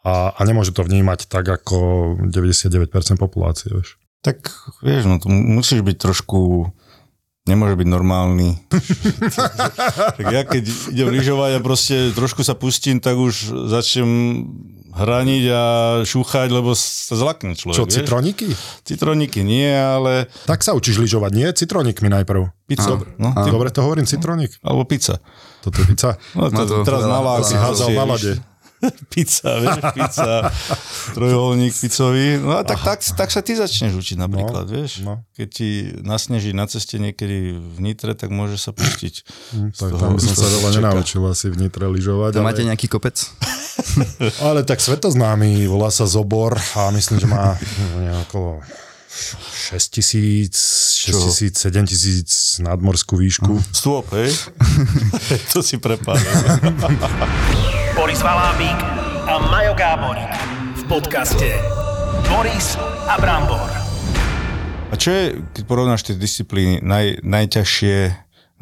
a, 0.00 0.32
a 0.32 0.40
nemôže 0.48 0.72
to 0.72 0.80
vnímať 0.80 1.28
tak 1.28 1.44
ako 1.44 2.16
99% 2.24 2.88
populácie, 3.20 3.68
vieš. 3.68 4.00
Tak 4.24 4.48
vieš, 4.80 5.04
no 5.04 5.20
to 5.20 5.28
musíš 5.28 5.84
byť 5.84 5.96
trošku 6.00 6.72
nemôže 7.48 7.76
byť 7.76 7.88
normálny. 7.88 8.48
tak 10.20 10.24
ja 10.24 10.44
keď 10.44 10.64
idem 10.92 11.08
lyžovať 11.12 11.50
a 11.56 11.64
proste 11.64 11.96
trošku 12.12 12.44
sa 12.44 12.52
pustím, 12.52 13.00
tak 13.00 13.16
už 13.16 13.68
začnem 13.72 14.08
hraniť 14.90 15.44
a 15.48 15.62
šúchať, 16.02 16.48
lebo 16.48 16.72
sa 16.72 17.14
zlakne 17.14 17.52
človek. 17.52 17.76
Čo, 17.76 17.84
vieš? 17.84 17.96
citroníky? 17.98 18.48
Citroníky 18.82 19.40
nie, 19.40 19.68
ale 19.68 20.26
Tak 20.44 20.60
sa 20.60 20.72
učíš 20.72 20.98
lyžovať, 20.98 21.32
nie? 21.32 21.46
Citroníkmi 21.46 22.08
najprv. 22.10 22.48
pizza. 22.64 22.94
Áno. 22.94 23.04
No, 23.16 23.32
ty, 23.34 23.48
Dobre 23.48 23.68
to 23.68 23.80
hovorím, 23.80 24.04
citroník? 24.04 24.56
alebo 24.60 24.84
pizza. 24.84 25.20
Toto 25.60 25.76
je 25.76 25.86
pizza. 25.86 26.16
No, 26.32 26.48
to, 26.48 26.62
to 26.62 26.74
teraz 26.82 27.00
veľa- 27.00 27.10
na 27.10 27.20
lák 27.20 27.40
veľa- 27.40 27.44
si 27.44 27.54
házal 27.54 27.68
házal 27.86 27.90
na 27.90 28.04
lade. 28.06 28.32
Pizza, 29.12 29.58
vieš, 29.58 29.76
pizza, 29.90 30.30
trojuholník 31.16 31.74
pizzový. 31.74 32.38
No 32.38 32.54
a 32.54 32.62
tak, 32.62 32.78
tak, 32.80 32.98
tak 33.02 33.28
sa 33.28 33.40
ty 33.40 33.52
začneš 33.52 33.94
učiť 33.94 34.16
napríklad, 34.16 34.64
No, 34.64 34.70
vieš. 34.70 35.02
no. 35.02 35.26
Keď 35.32 35.48
ti 35.48 35.68
nasneží 36.00 36.50
na 36.50 36.64
ceste 36.64 36.96
niekedy 36.96 37.54
v 37.54 37.76
Nitre, 37.78 38.12
tak 38.12 38.28
môžeš 38.28 38.60
sa 38.60 38.72
pustiť. 38.72 39.14
Z 39.72 39.76
Tak 39.76 39.88
toho- 39.88 39.98
tam 39.98 40.14
by 40.14 40.20
som 40.20 40.34
sa 40.36 40.46
veľa 40.48 40.70
nenaučil 40.76 41.22
asi 41.24 41.48
v 41.48 41.58
Nitre 41.58 41.86
lyžovať. 41.86 42.30
To 42.32 42.40
ale... 42.40 42.46
máte 42.46 42.62
nejaký 42.62 42.86
kopec? 42.86 43.18
Ale 44.40 44.62
tak 44.62 44.78
svetoznámy, 44.78 45.66
volá 45.66 45.88
sa 45.88 46.02
Zobor 46.02 46.54
a 46.74 46.90
myslím, 46.90 47.18
že 47.18 47.26
má 47.26 47.54
okolo 48.26 48.58
6 49.70 49.78
tisíc, 49.88 50.54
6 51.00 51.14
tisíc, 51.24 51.54
7 51.56 51.86
tisíc 51.86 52.30
nadmorskú 52.58 53.14
výšku. 53.16 53.54
Stôp, 53.70 54.06
hej? 54.12 54.34
to 55.50 55.62
si 55.62 55.78
prepálil. 55.78 56.26
Boris 57.98 58.22
Valábík 58.22 58.78
a 59.26 59.42
Majo 59.50 59.74
Gáborík 59.74 60.30
v 60.78 60.82
podcaste 60.86 61.50
Boris 62.30 62.78
a 63.10 63.18
Brambor. 63.18 63.66
A 64.86 64.94
čo 64.94 65.10
je, 65.10 65.22
keď 65.50 65.62
porovnáš 65.66 66.06
tie 66.06 66.14
disciplíny, 66.14 66.78
naj, 66.78 67.18
najťažšie, 67.26 67.96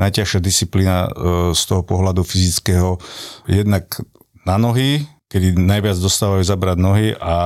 najťažšia 0.00 0.40
disciplína 0.40 0.96
e, 1.04 1.08
z 1.52 1.62
toho 1.68 1.84
pohľadu 1.84 2.24
fyzického, 2.24 2.96
jednak 3.44 4.00
na 4.48 4.56
nohy, 4.56 5.04
kedy 5.28 5.52
najviac 5.52 6.00
dostávajú 6.00 6.40
zabrať 6.40 6.76
nohy, 6.80 7.12
a, 7.20 7.36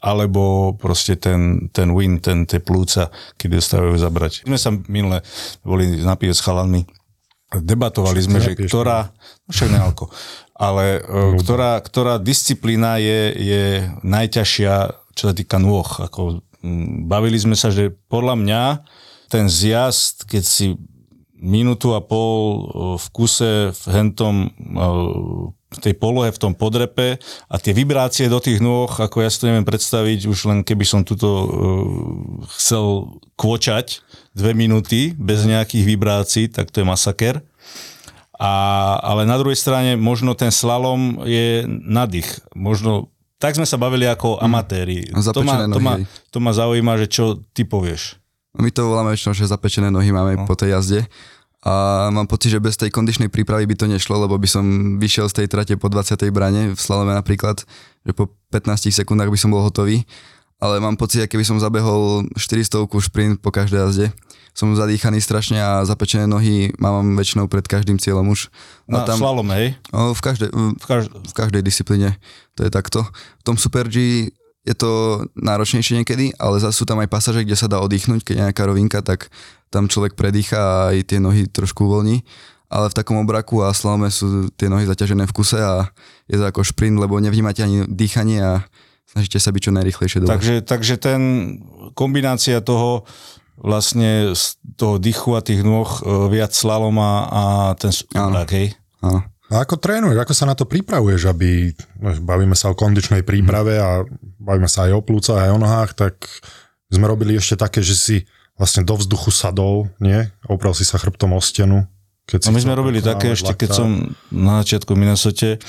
alebo 0.00 0.72
proste 0.80 1.20
ten, 1.20 1.68
ten 1.76 1.92
win, 1.92 2.24
ten, 2.24 2.48
tie 2.48 2.64
plúca, 2.64 3.12
kedy 3.36 3.60
dostávajú 3.60 4.00
zabrať. 4.00 4.48
My 4.48 4.56
sme 4.56 4.60
sa 4.64 4.70
minule 4.88 5.20
boli 5.60 5.92
napíjať 5.92 6.40
s 6.40 6.44
chalanmi, 6.48 6.88
debatovali 7.60 8.20
sme, 8.24 8.40
že 8.40 8.56
ktorá, 8.56 9.12
no 9.44 9.50
však 9.52 9.68
nealko, 9.68 10.08
ale 10.62 11.02
e, 11.02 11.34
ktorá, 11.42 11.82
ktorá 11.82 12.22
disciplína 12.22 13.02
je, 13.02 13.20
je 13.34 13.64
najťažšia, 14.06 14.74
čo 15.18 15.24
sa 15.26 15.34
týka 15.34 15.58
nôh. 15.58 15.82
Ako, 15.82 16.38
bavili 17.10 17.34
sme 17.42 17.58
sa, 17.58 17.74
že 17.74 17.90
podľa 18.06 18.38
mňa 18.38 18.62
ten 19.26 19.50
zjazd, 19.50 20.30
keď 20.30 20.42
si 20.46 20.78
minútu 21.42 21.98
a 21.98 22.00
pol 22.00 22.38
e, 22.38 22.60
v 23.02 23.06
kuse 23.10 23.74
v 23.74 23.84
hentom 23.90 24.46
e, 24.46 24.48
v 25.72 25.78
tej 25.80 25.94
polohe, 25.96 26.28
v 26.28 26.40
tom 26.40 26.52
podrepe 26.52 27.16
a 27.48 27.56
tie 27.56 27.72
vibrácie 27.72 28.28
do 28.28 28.38
tých 28.38 28.60
nôh, 28.60 28.88
ako 28.88 29.24
ja 29.24 29.32
si 29.32 29.40
to 29.40 29.48
neviem 29.48 29.64
predstaviť, 29.64 30.28
už 30.28 30.38
len 30.52 30.60
keby 30.60 30.84
som 30.84 31.00
tuto 31.00 31.28
uh, 31.32 31.48
chcel 32.60 33.16
kvočať 33.40 34.04
dve 34.36 34.52
minúty 34.52 35.16
bez 35.16 35.48
nejakých 35.48 35.84
vibrácií, 35.88 36.44
tak 36.52 36.68
to 36.68 36.84
je 36.84 36.86
masaker. 36.86 37.40
A, 38.42 38.50
ale 38.98 39.22
na 39.22 39.38
druhej 39.38 39.54
strane 39.54 39.94
možno 39.94 40.34
ten 40.34 40.50
slalom 40.50 41.22
je 41.22 41.62
nadych. 41.68 42.26
Možno 42.52 43.06
tak 43.38 43.54
sme 43.54 43.66
sa 43.66 43.74
bavili 43.74 44.06
ako 44.06 44.38
amatéri. 44.38 45.06
A 45.10 45.18
To 45.18 45.42
ma, 45.42 45.66
to, 45.66 45.78
ma, 45.78 45.94
to 46.30 46.38
ma 46.38 46.50
zaujíma, 46.50 46.94
že 46.96 47.06
čo 47.06 47.24
ty 47.50 47.62
povieš. 47.62 48.18
My 48.54 48.70
to 48.70 48.86
voláme 48.86 49.10
väčšinou, 49.10 49.34
že 49.34 49.46
zapečené 49.46 49.90
nohy 49.90 50.10
máme 50.10 50.38
No. 50.38 50.46
po 50.46 50.54
tej 50.54 50.74
jazde. 50.74 51.00
A 51.62 52.06
mám 52.10 52.26
pocit, 52.26 52.50
že 52.50 52.58
bez 52.58 52.74
tej 52.74 52.90
kondičnej 52.90 53.30
prípravy 53.30 53.66
by 53.66 53.78
to 53.78 53.86
nešlo, 53.86 54.18
lebo 54.18 54.34
by 54.34 54.46
som 54.46 54.62
vyšiel 54.98 55.30
z 55.30 55.42
tej 55.42 55.46
trate 55.46 55.74
po 55.74 55.86
20. 55.86 56.18
brane 56.30 56.74
v 56.74 56.78
slalome 56.78 57.14
napríklad, 57.14 57.62
že 58.02 58.10
po 58.10 58.26
15 58.50 58.90
sekundách 58.90 59.30
by 59.30 59.38
som 59.38 59.50
bol 59.50 59.62
hotový. 59.62 60.02
ale 60.58 60.78
mám 60.78 60.94
pocit, 60.94 61.26
keby 61.26 61.42
som 61.42 61.58
zabehol 61.58 62.26
400 62.34 62.86
šprint 62.86 63.38
po 63.38 63.50
každej 63.50 63.78
jazde. 63.80 64.06
Som 64.52 64.76
zadýchaný 64.76 65.24
strašne 65.24 65.56
a 65.56 65.80
zapečené 65.88 66.28
nohy 66.28 66.76
mám 66.76 67.16
väčšinou 67.16 67.48
pred 67.48 67.64
každým 67.64 67.96
cieľom 67.96 68.28
už. 68.28 68.52
Na 68.84 69.08
tam, 69.08 69.16
slalom, 69.16 69.48
hej? 69.56 69.80
O, 69.96 70.12
v, 70.12 70.20
každej, 70.20 70.48
v, 70.52 70.84
kaž... 70.84 71.08
v 71.08 71.32
každej 71.32 71.62
disciplíne 71.64 72.20
to 72.52 72.68
je 72.68 72.70
takto. 72.70 73.00
V 73.40 73.44
tom 73.48 73.56
Super 73.56 73.88
G 73.88 74.28
je 74.62 74.74
to 74.76 75.24
náročnejšie 75.34 76.04
niekedy, 76.04 76.36
ale 76.38 76.62
zase 76.62 76.78
sú 76.78 76.84
tam 76.86 77.02
aj 77.02 77.10
pasaže, 77.10 77.42
kde 77.42 77.56
sa 77.58 77.66
dá 77.66 77.82
oddychnúť, 77.82 78.22
keď 78.22 78.34
je 78.36 78.44
nejaká 78.46 78.62
rovinka, 78.62 79.00
tak 79.02 79.32
tam 79.72 79.90
človek 79.90 80.14
predýcha 80.14 80.60
a 80.60 80.80
aj 80.94 81.10
tie 81.10 81.18
nohy 81.18 81.48
trošku 81.48 81.88
uvoľní. 81.88 82.22
Ale 82.72 82.88
v 82.88 82.96
takom 82.96 83.20
obraku 83.20 83.60
a 83.60 83.74
slalome 83.76 84.08
sú 84.08 84.48
tie 84.56 84.68
nohy 84.68 84.88
zaťažené 84.88 85.28
v 85.28 85.34
kuse 85.34 85.60
a 85.60 85.92
je 86.24 86.40
to 86.40 86.44
ako 86.44 86.64
šprint, 86.64 86.96
lebo 86.96 87.20
nevnímate 87.20 87.60
ani 87.60 87.84
dýchanie 87.84 88.40
a 88.40 88.64
snažíte 89.12 89.36
sa 89.36 89.52
byť 89.52 89.60
čo 89.60 89.72
najrychlejšie 89.76 90.18
dole. 90.24 90.32
Takže, 90.32 90.54
takže 90.64 90.94
ten 90.96 91.20
kombinácia 91.92 92.64
toho 92.64 93.04
vlastne 93.62 94.34
z 94.34 94.58
toho 94.74 94.98
dychu 94.98 95.38
a 95.38 95.40
tých 95.40 95.62
nôh 95.62 95.86
e, 95.86 96.00
viac 96.34 96.50
slaloma 96.50 97.30
a 97.30 97.42
ten 97.78 97.94
Áno. 98.18 98.42
hej? 98.50 98.74
Áno. 98.98 99.22
A 99.52 99.68
ako 99.68 99.76
trénuješ, 99.78 100.18
ako 100.18 100.34
sa 100.34 100.48
na 100.48 100.56
to 100.56 100.64
pripravuješ, 100.64 101.28
aby, 101.28 101.70
no, 102.00 102.10
bavíme 102.24 102.56
sa 102.56 102.72
o 102.72 102.78
kondičnej 102.78 103.22
príprave 103.22 103.76
a 103.76 104.02
bavíme 104.40 104.66
sa 104.66 104.88
aj 104.88 104.96
o 104.96 105.04
plúcach, 105.04 105.44
aj 105.44 105.52
o 105.52 105.60
nohách, 105.60 105.92
tak 105.92 106.24
sme 106.88 107.04
robili 107.04 107.36
ešte 107.36 107.60
také, 107.60 107.84
že 107.84 107.94
si 107.94 108.16
vlastne 108.56 108.82
do 108.82 108.96
vzduchu 108.96 109.28
sadol, 109.28 109.92
nie? 110.00 110.24
Oprel 110.48 110.72
si 110.72 110.88
sa 110.88 110.96
chrbtom 110.96 111.36
o 111.36 111.40
stenu. 111.44 111.84
Keď 112.24 112.38
si 112.38 112.46
No 112.48 112.56
my 112.56 112.62
sme 112.64 112.78
robili 112.78 113.04
také 113.04 113.36
ešte, 113.36 113.52
keď 113.52 113.70
som 113.76 114.16
na 114.32 114.64
začiatku 114.64 114.96
v 114.96 115.00
Minnesote, 115.04 115.60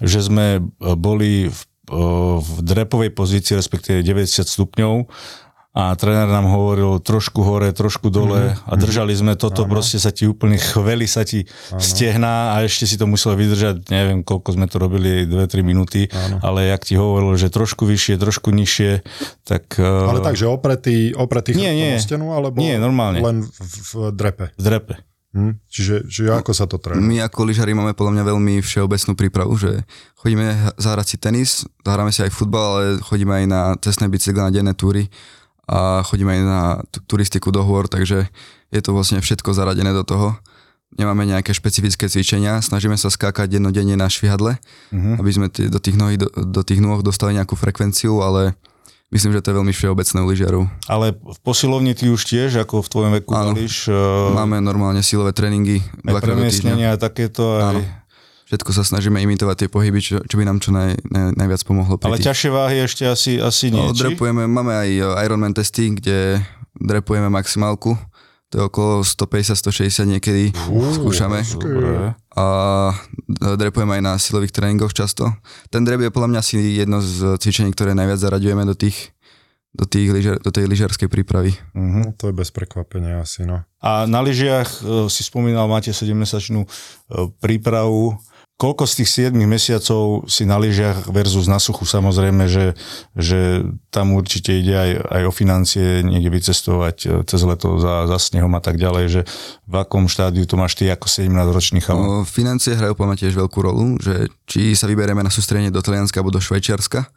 že 0.00 0.18
sme 0.24 0.58
e, 0.58 0.60
boli 0.96 1.52
v, 1.52 1.60
e, 1.92 2.02
v 2.40 2.50
drepovej 2.64 3.12
pozícii, 3.12 3.52
respektíve 3.52 4.00
90 4.00 4.48
stupňov 4.48 4.94
a 5.76 5.92
tréner 5.92 6.24
nám 6.24 6.48
hovoril 6.48 6.96
trošku 6.98 7.38
hore, 7.38 7.68
trošku 7.68 8.08
dole 8.08 8.56
Mhm. 8.56 8.64
a 8.64 8.72
držali 8.74 9.12
sme 9.12 9.32
toto, 9.34 9.62
proste 9.66 9.96
sa 9.96 10.08
ti 10.08 10.24
úplne 10.24 10.56
chveli 10.56 11.04
sa 11.04 11.20
ti 11.20 11.44
stehná 11.76 12.52
a 12.52 12.64
ešte 12.64 12.84
si 12.84 12.96
to 12.96 13.04
musel 13.04 13.32
vydržať, 13.32 13.84
neviem 13.86 14.20
koľko 14.20 14.52
sme 14.52 14.64
to 14.64 14.76
robili, 14.76 15.22
2-3 15.22 15.36
minúty, 15.62 16.08
ale 16.40 16.66
jak 16.66 16.82
ti 16.82 16.94
hovoril, 16.94 17.34
že 17.34 17.48
trošku 17.48 17.84
vyššie, 17.84 18.16
trošku 18.16 18.48
nižšie, 18.50 19.04
tak... 19.42 19.76
e, 19.76 19.84
Ale 19.84 20.24
tak, 20.24 20.34
že 20.34 20.46
opretý, 20.46 21.12
opretý 21.12 21.52
Nie, 21.52 21.70
nie. 21.70 21.92
stenu, 21.96 22.32
alebo 22.32 22.56
Nie, 22.56 22.76
normálne. 22.76 23.20
len 23.20 23.36
v, 23.44 23.50
v 23.60 23.92
drepe. 24.10 24.50
v 24.50 24.62
drepe. 24.62 24.94
Hm? 25.30 25.60
Čiže, 25.68 26.08
čiže 26.08 26.32
ako 26.32 26.50
sa 26.50 26.64
to 26.64 26.80
trénuje? 26.80 27.04
My 27.04 27.20
ako 27.20 27.44
lyžari 27.44 27.70
máme 27.70 27.92
podľa 27.92 28.16
mňa 28.16 28.24
veľmi 28.26 28.54
všeobecnú 28.58 29.12
prípravu, 29.12 29.52
že 29.54 29.84
chodíme 30.16 30.48
zahrať 30.74 31.06
si 31.06 31.16
tenis, 31.18 31.50
zahráme 31.82 32.08
si 32.08 32.24
aj 32.24 32.32
futbal, 32.32 32.64
ale 32.72 32.84
chodíme 32.98 33.34
aj 33.34 33.46
na 33.46 33.60
cestné 33.76 34.08
bicykle, 34.08 34.40
na 34.40 34.48
denné 34.48 34.72
túry 34.72 35.12
a 35.66 35.78
chodíme 36.00 36.30
aj 36.30 36.42
na 36.42 36.60
tu- 36.86 37.02
turistiku 37.04 37.50
do 37.50 37.60
hôr, 37.60 37.84
takže 37.84 38.30
je 38.68 38.80
to 38.80 38.90
vlastne 38.90 39.18
všetko 39.18 39.50
zaradené 39.50 39.90
do 39.90 40.02
toho. 40.02 40.38
Nemáme 40.92 41.24
nejaké 41.24 41.50
špecifické 41.50 42.06
cvičenia, 42.06 42.58
snažíme 42.58 42.94
sa 42.94 43.08
skákať 43.08 43.50
dennodenne 43.50 43.94
na 43.94 44.06
švihadle, 44.06 44.56
Mhm. 44.90 45.18
aby 45.18 45.30
sme 45.30 45.46
t- 45.46 45.66
do 45.66 45.76
tých, 45.76 45.94
nohy, 45.94 46.14
do, 46.14 46.26
do 46.30 46.62
tých 46.62 46.78
nôh 46.78 46.98
dostali 47.00 47.34
nejakú 47.34 47.52
frekvenciu, 47.52 48.18
ale 48.18 48.54
myslím, 49.08 49.32
že 49.32 49.40
to 49.40 49.50
je 49.50 49.56
veľmi 49.56 49.72
všeobecné 49.72 50.18
u 50.18 50.26
lyžiarov. 50.26 50.62
Ale 50.84 51.06
v 51.12 51.38
posilovni 51.40 51.92
ty 51.92 52.06
už 52.06 52.22
tiež, 52.22 52.58
ako 52.58 52.80
v 52.80 52.88
tvojom 52.88 53.12
veku 53.14 53.30
Áno. 53.30 53.52
valíš, 53.52 53.86
e, 53.86 53.98
Máme 54.32 54.58
normálne 54.60 54.98
silové 55.00 55.30
tréningy 55.30 55.82
aj 55.82 55.90
dvakrát 56.06 56.32
do 56.32 56.40
týždňa. 56.40 56.70
premiestnenia 56.70 56.88
a 56.88 56.96
takéto. 56.96 57.42
Aj, 57.52 57.62
Áno. 57.68 57.80
Všetko 58.46 58.70
sa 58.70 58.82
snažíme 58.82 59.18
imitovať 59.18 59.56
tie 59.58 59.68
pohyby, 59.68 59.98
čo, 59.98 60.22
čo 60.22 60.34
by 60.34 60.46
nám 60.46 60.62
čo 60.62 60.70
naj, 60.70 61.02
naj, 61.02 61.34
najviac 61.34 61.62
pomohlo. 61.62 61.98
Pri 61.98 62.06
ale 62.06 62.16
tých- 62.16 62.30
ťažšie 62.30 62.50
váhy 62.50 62.76
ešte 62.80 63.02
asi, 63.04 63.32
asi 63.36 63.68
nie, 63.68 63.82
No, 63.82 63.90
drepujeme, 63.90 64.46
máme 64.46 64.70
aj 64.72 64.90
e, 64.92 65.02
Ironman 65.20 65.50
testy, 65.50 65.90
kde 65.90 66.38
drepujeme 66.72 67.26
maximálku. 67.26 67.98
To 68.46 68.54
je 68.54 68.64
okolo 68.64 68.92
150-160 69.02 70.06
niekedy 70.06 70.54
skúšame. 70.94 71.42
Dobre. 71.42 72.14
A 72.32 72.44
drepujeme 73.34 73.98
aj 73.98 74.02
na 74.04 74.14
silových 74.14 74.54
tréningoch 74.54 74.94
často. 74.94 75.26
Ten 75.66 75.82
drep 75.82 75.98
je 76.00 76.14
podľa 76.14 76.30
mňa 76.30 76.38
asi 76.38 76.54
jedno 76.78 77.02
z 77.02 77.42
cvičení, 77.42 77.74
ktoré 77.74 77.92
najviac 77.92 78.22
zaraďujeme 78.22 78.62
do 78.62 78.72
tých 78.72 79.10
do, 79.74 79.84
tých, 79.84 80.08
do 80.40 80.48
tej 80.48 80.64
lyžiarskej 80.64 81.04
prípravy. 81.04 81.52
No, 81.74 82.16
to 82.16 82.30
je 82.30 82.34
bez 82.34 82.48
prekvapenia 82.48 83.20
asi, 83.20 83.44
no. 83.44 83.60
A 83.76 84.08
na 84.08 84.24
lyžiach 84.24 84.80
e, 84.80 85.12
si 85.12 85.20
spomínal, 85.20 85.68
máte 85.68 85.92
7-mesačnú 85.92 86.64
e, 86.64 86.68
prípravu. 87.36 88.16
Koľko 88.56 88.88
z 88.88 89.04
tých 89.04 89.28
7 89.28 89.36
mesiacov 89.44 90.24
si 90.32 90.48
na 90.48 90.56
lyžiach 90.56 91.12
versus 91.12 91.44
na 91.44 91.60
suchu 91.60 91.84
samozrejme, 91.84 92.48
že, 92.48 92.72
že 93.12 93.60
tam 93.92 94.16
určite 94.16 94.48
ide 94.48 94.72
aj, 94.72 94.90
aj 95.12 95.22
o 95.28 95.32
financie, 95.32 96.00
niekde 96.00 96.32
vycestovať 96.32 96.96
e, 97.04 97.08
cez 97.28 97.40
leto 97.44 97.76
za, 97.76 98.08
za 98.08 98.16
snehom 98.16 98.48
a 98.56 98.64
tak 98.64 98.80
ďalej, 98.80 99.04
že 99.12 99.20
v 99.68 99.74
akom 99.76 100.08
štádiu 100.08 100.48
to 100.48 100.56
máš 100.56 100.72
ty 100.72 100.88
ako 100.88 101.04
17-ročný 101.04 101.84
chalan? 101.84 102.00
No, 102.00 102.24
financie 102.24 102.72
hrajú 102.72 102.96
podľa 102.96 103.20
tiež 103.20 103.36
veľkú 103.36 103.60
rolu, 103.60 104.00
že 104.00 104.32
či 104.48 104.72
sa 104.72 104.88
vyberieme 104.88 105.20
na 105.20 105.28
sústredenie 105.28 105.68
do 105.68 105.84
Talianska 105.84 106.24
alebo 106.24 106.32
do 106.32 106.40
Švajčiarska, 106.40 107.12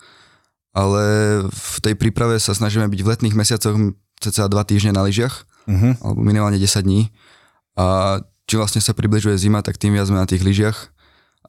ale 0.75 1.03
v 1.47 1.75
tej 1.79 1.95
príprave 1.95 2.35
sa 2.43 2.51
snažíme 2.51 2.91
byť 2.91 2.99
v 2.99 3.09
letných 3.15 3.35
mesiacoch 3.39 3.79
cca 4.19 4.43
2 4.51 4.69
týždne 4.75 4.91
na 4.91 5.07
lyžiach, 5.07 5.47
Mhm. 5.69 6.01
alebo 6.01 6.19
minimálne 6.25 6.57
10 6.57 6.81
dní. 6.81 7.13
A 7.77 8.19
či 8.49 8.57
vlastne 8.57 8.81
sa 8.81 8.97
približuje 8.97 9.37
zima, 9.37 9.61
tak 9.61 9.77
tým 9.77 9.93
viac 9.93 10.09
sme 10.09 10.17
na 10.17 10.25
tých 10.25 10.41
lyžiach 10.41 10.89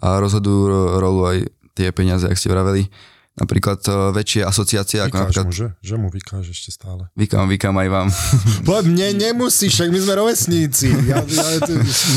a 0.00 0.18
rozhodujú 0.18 0.60
ro- 0.66 0.90
rolu 0.98 1.20
aj 1.24 1.38
tie 1.72 1.88
peniaze, 1.92 2.24
ak 2.24 2.36
ste 2.36 2.48
vraveli. 2.48 2.88
Napríklad 3.30 3.80
eh, 3.86 3.94
väčšie 4.12 4.42
asociácie, 4.44 4.98
ako 5.00 5.16
napríklad 5.16 5.46
mu, 5.48 5.54
že? 5.54 5.66
Že 5.80 5.94
mu 5.96 6.08
vykáš 6.10 6.50
ešte 6.50 6.74
stále. 6.74 7.08
Vykam, 7.14 7.46
vykam 7.48 7.72
aj 7.78 7.88
vám. 7.88 8.08
Po, 8.68 8.82
mne 8.84 9.16
nemusíš, 9.16 9.78
však 9.78 9.88
my 9.88 9.98
sme 10.02 10.12
rovesníci. 10.18 10.92
Ja, 11.08 11.24
ja, 11.24 11.62
ty, 11.62 11.72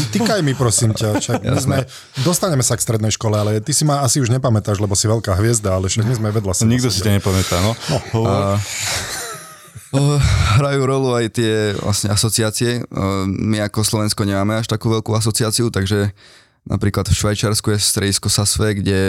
tykaj 0.09 0.41
mi 0.43 0.51
prosím 0.51 0.91
ťa. 0.91 1.21
Však 1.21 1.39
my 1.45 1.57
sme, 1.61 1.77
dostaneme 2.25 2.65
sa 2.65 2.75
k 2.75 2.83
strednej 2.83 3.13
škole, 3.13 3.39
ale 3.39 3.61
ty 3.63 3.71
si 3.71 3.85
ma 3.87 4.03
asi 4.03 4.19
už 4.19 4.33
nepamätáš, 4.33 4.81
lebo 4.81 4.97
si 4.97 5.07
veľká 5.07 5.37
hviezda, 5.37 5.79
ale 5.79 5.87
však 5.87 6.03
my 6.03 6.15
sme 6.17 6.29
vedľa 6.33 6.53
seba. 6.59 6.67
Nikto 6.73 6.89
si 6.91 6.99
ťa 7.05 7.15
nepamätá, 7.21 7.61
no. 7.61 7.71
Hovor. 8.11 8.27
A, 8.27 8.37
o, 9.93 10.01
hrajú 10.59 10.81
rolu 10.83 11.09
aj 11.13 11.25
tie 11.29 11.77
vlastne 11.77 12.09
asociácie. 12.11 12.83
O, 12.89 13.29
My 13.29 13.63
ako 13.63 13.85
Slovensko 13.85 14.25
nemáme 14.25 14.59
až 14.59 14.67
takú 14.67 14.89
veľkú 14.91 15.13
asociáciu, 15.13 15.69
takže 15.69 16.11
napríklad 16.67 17.07
v 17.07 17.17
Švajčiarsku 17.17 17.75
je 17.75 17.79
stredisko 17.79 18.27
SASVE, 18.31 18.79
kde 18.79 18.99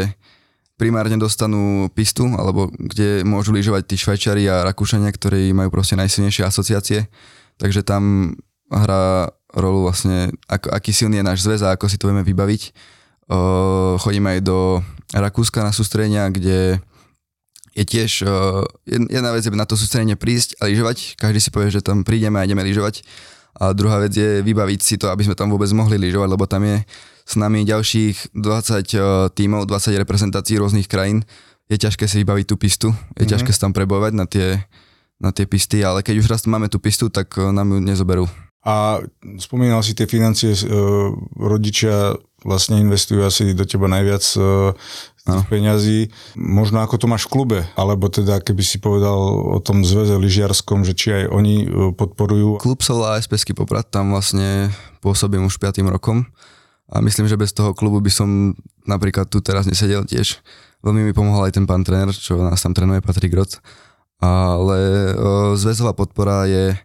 primárne 0.75 1.15
dostanú 1.15 1.87
pistu, 1.95 2.27
alebo 2.35 2.67
kde 2.75 3.23
môžu 3.23 3.55
lyžovať 3.55 3.87
tí 3.87 3.97
Švajčiari 3.99 4.51
a 4.51 4.67
Rakúšania, 4.67 5.11
ktorí 5.15 5.55
majú 5.55 5.71
proste 5.71 5.95
najsilnejšie 5.95 6.43
asociácie. 6.43 7.07
Takže 7.59 7.87
tam 7.87 8.35
hrá 8.71 9.31
rolu 9.55 9.87
vlastne, 9.87 10.35
ako, 10.51 10.75
aký 10.75 10.91
silný 10.91 11.23
je 11.23 11.29
náš 11.31 11.47
zväz 11.47 11.63
a 11.63 11.79
ako 11.79 11.87
si 11.87 11.95
to 11.95 12.11
vieme 12.11 12.27
vybaviť. 12.27 12.63
O, 13.31 13.95
chodíme 14.03 14.35
aj 14.35 14.41
do 14.43 14.83
Rakúska 15.15 15.63
na 15.63 15.71
sústredenia, 15.71 16.27
kde 16.35 16.83
je 17.75 17.83
tiež 17.83 18.23
uh, 18.23 18.63
jedna 18.87 19.35
vec 19.35 19.43
je 19.43 19.51
na 19.51 19.67
to 19.67 19.75
sústredenie 19.75 20.15
prísť 20.15 20.55
a 20.63 20.71
lyžovať. 20.71 21.19
Každý 21.19 21.43
si 21.43 21.51
povie, 21.51 21.75
že 21.75 21.83
tam 21.83 22.07
prídeme 22.07 22.39
a 22.39 22.47
ideme 22.47 22.63
lyžovať. 22.63 23.03
A 23.59 23.75
druhá 23.75 23.99
vec 23.99 24.15
je 24.15 24.47
vybaviť 24.47 24.81
si 24.83 24.95
to, 24.95 25.11
aby 25.11 25.27
sme 25.27 25.35
tam 25.35 25.51
vôbec 25.51 25.67
mohli 25.75 25.99
lyžovať, 25.99 26.29
lebo 26.31 26.47
tam 26.47 26.63
je 26.63 26.87
s 27.25 27.41
nami 27.41 27.65
ďalších 27.65 28.37
20 28.37 28.41
uh, 29.01 29.33
tímov, 29.33 29.65
20 29.65 29.97
reprezentácií 29.97 30.61
rôznych 30.61 30.87
krajín. 30.87 31.25
Je 31.73 31.81
ťažké 31.81 32.05
si 32.05 32.21
vybaviť 32.21 32.47
tú 32.53 32.57
pistu, 32.61 32.89
je 32.93 33.25
mm-hmm. 33.25 33.33
ťažké 33.33 33.51
sa 33.57 33.69
tam 33.69 33.73
prebojovať 33.73 34.13
na 34.13 34.29
tie, 34.29 34.61
na 35.17 35.33
tie 35.33 35.49
pisty, 35.49 35.81
ale 35.81 36.05
keď 36.05 36.21
už 36.21 36.29
raz 36.29 36.45
máme 36.45 36.69
tú 36.69 36.77
pistu, 36.77 37.09
tak 37.09 37.33
uh, 37.41 37.49
nám 37.51 37.73
ju 37.73 37.79
nezoberú. 37.81 38.29
A 38.65 38.97
spomínal 39.37 39.85
si 39.85 39.93
tie 39.93 40.09
financie, 40.09 40.57
e, 40.57 40.65
rodičia 41.37 42.17
vlastne 42.49 42.81
investujú 42.81 43.21
asi 43.21 43.53
do 43.53 43.69
teba 43.69 43.93
najviac 43.93 44.25
e, 44.25 44.73
tých 45.21 45.47
peňazí. 45.53 46.09
Možno 46.33 46.81
ako 46.81 46.97
to 46.97 47.05
máš 47.05 47.29
v 47.29 47.33
klube, 47.37 47.59
alebo 47.77 48.09
teda 48.09 48.41
keby 48.41 48.65
si 48.65 48.81
povedal 48.81 49.21
o 49.53 49.61
tom 49.61 49.85
zväze 49.85 50.17
lyžiarskom, 50.17 50.81
že 50.81 50.97
či 50.97 51.13
aj 51.13 51.25
oni 51.29 51.55
podporujú. 51.93 52.57
Klub 52.57 52.81
sa 52.81 52.97
volá 52.97 53.21
SPSky 53.21 53.53
Poprad, 53.53 53.85
tam 53.93 54.17
vlastne 54.17 54.73
pôsobím 55.05 55.45
už 55.45 55.61
5. 55.61 55.85
rokom 55.85 56.25
a 56.91 57.01
myslím, 57.01 57.25
že 57.29 57.41
bez 57.41 57.57
toho 57.57 57.73
klubu 57.73 58.01
by 58.01 58.13
som 58.13 58.53
napríklad 58.85 59.29
tu 59.33 59.41
teraz 59.41 59.65
nesedel 59.65 60.05
tiež. 60.05 60.45
Veľmi 60.85 61.01
mi 61.01 61.13
pomohol 61.17 61.49
aj 61.49 61.57
ten 61.57 61.65
pán 61.65 61.81
tréner, 61.81 62.13
čo 62.13 62.37
nás 62.37 62.61
tam 62.61 62.77
trénuje, 62.77 63.01
Patrik 63.01 63.33
Roc. 63.33 63.57
Ale 64.21 65.13
zväzová 65.57 65.97
podpora 65.97 66.45
je 66.45 66.77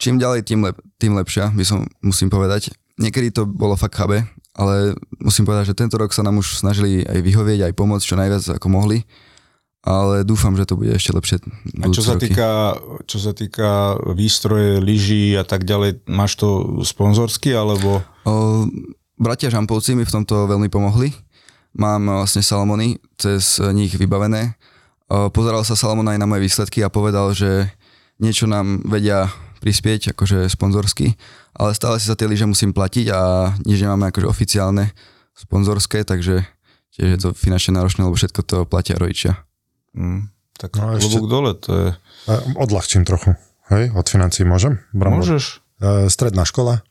čím 0.00 0.16
ďalej, 0.16 0.48
tým, 0.48 0.64
lep, 0.64 0.76
tým 0.96 1.12
lepšia, 1.16 1.52
by 1.52 1.64
som, 1.64 1.84
musím 2.00 2.32
povedať. 2.32 2.72
Niekedy 2.96 3.32
to 3.32 3.44
bolo 3.44 3.76
fakt 3.76 3.96
chabe, 3.96 4.24
ale 4.56 4.96
musím 5.20 5.44
povedať, 5.44 5.72
že 5.72 5.78
tento 5.78 6.00
rok 6.00 6.16
sa 6.16 6.24
nám 6.24 6.40
už 6.40 6.56
snažili 6.56 7.04
aj 7.04 7.20
vyhovieť, 7.20 7.68
aj 7.68 7.76
pomôcť 7.76 8.04
čo 8.08 8.16
najviac 8.16 8.44
ako 8.56 8.68
mohli. 8.72 9.04
Ale 9.86 10.26
dúfam, 10.26 10.58
že 10.58 10.66
to 10.66 10.74
bude 10.74 10.90
ešte 10.90 11.14
lepšie. 11.14 11.36
A 11.78 11.86
čo 11.94 12.02
sa, 12.02 12.18
roky. 12.18 12.26
týka, 12.26 12.74
čo 13.06 13.22
sa 13.22 13.30
týka 13.30 13.94
výstroje, 14.18 14.82
lyží 14.82 15.38
a 15.38 15.46
tak 15.46 15.62
ďalej, 15.62 16.02
máš 16.10 16.34
to 16.42 16.82
sponzorsky, 16.82 17.54
alebo... 17.54 18.02
O, 18.26 18.66
bratia 19.14 19.46
Žampovci 19.46 19.94
mi 19.94 20.02
v 20.02 20.10
tomto 20.10 20.50
veľmi 20.50 20.66
pomohli. 20.66 21.14
Mám 21.78 22.26
vlastne 22.26 22.42
Salomony 22.42 22.98
cez 23.14 23.62
nich 23.62 23.94
vybavené 23.94 24.58
Uh, 25.06 25.30
pozeral 25.30 25.62
sa 25.62 25.78
Salomon 25.78 26.10
aj 26.10 26.18
na 26.18 26.26
moje 26.26 26.42
výsledky 26.50 26.82
a 26.82 26.90
povedal, 26.90 27.30
že 27.30 27.70
niečo 28.18 28.50
nám 28.50 28.82
vedia 28.82 29.30
prispieť, 29.62 30.10
akože 30.10 30.50
sponzorsky, 30.50 31.14
ale 31.54 31.78
stále 31.78 32.02
si 32.02 32.10
za 32.10 32.18
tie 32.18 32.26
lyže 32.26 32.42
musím 32.42 32.74
platiť 32.74 33.06
a 33.14 33.54
nič 33.62 33.86
nemáme 33.86 34.10
akože 34.10 34.26
oficiálne 34.26 34.90
sponzorské, 35.38 36.02
takže 36.02 36.42
tiež 36.98 37.06
je 37.06 37.18
to 37.22 37.30
finančne 37.38 37.78
náročné, 37.78 38.02
lebo 38.02 38.18
všetko 38.18 38.40
to 38.42 38.56
platia 38.66 38.98
rodičia. 38.98 39.46
Mm, 39.96 40.28
tak 40.54 40.76
No 40.76 40.82
a 40.86 40.94
ešte- 40.94 41.08
klobúk 41.08 41.26
dole, 41.26 41.50
to 41.54 41.70
je... 41.72 41.88
Odľahčím 42.54 43.02
trochu. 43.02 43.32
Hej, 43.66 43.90
od 43.90 44.06
financií 44.06 44.42
môžem? 44.42 44.78
Brambor? 44.90 45.24
Môžeš. 45.24 45.64
E, 45.78 46.06
Stredná 46.06 46.44
škola. 46.44 46.84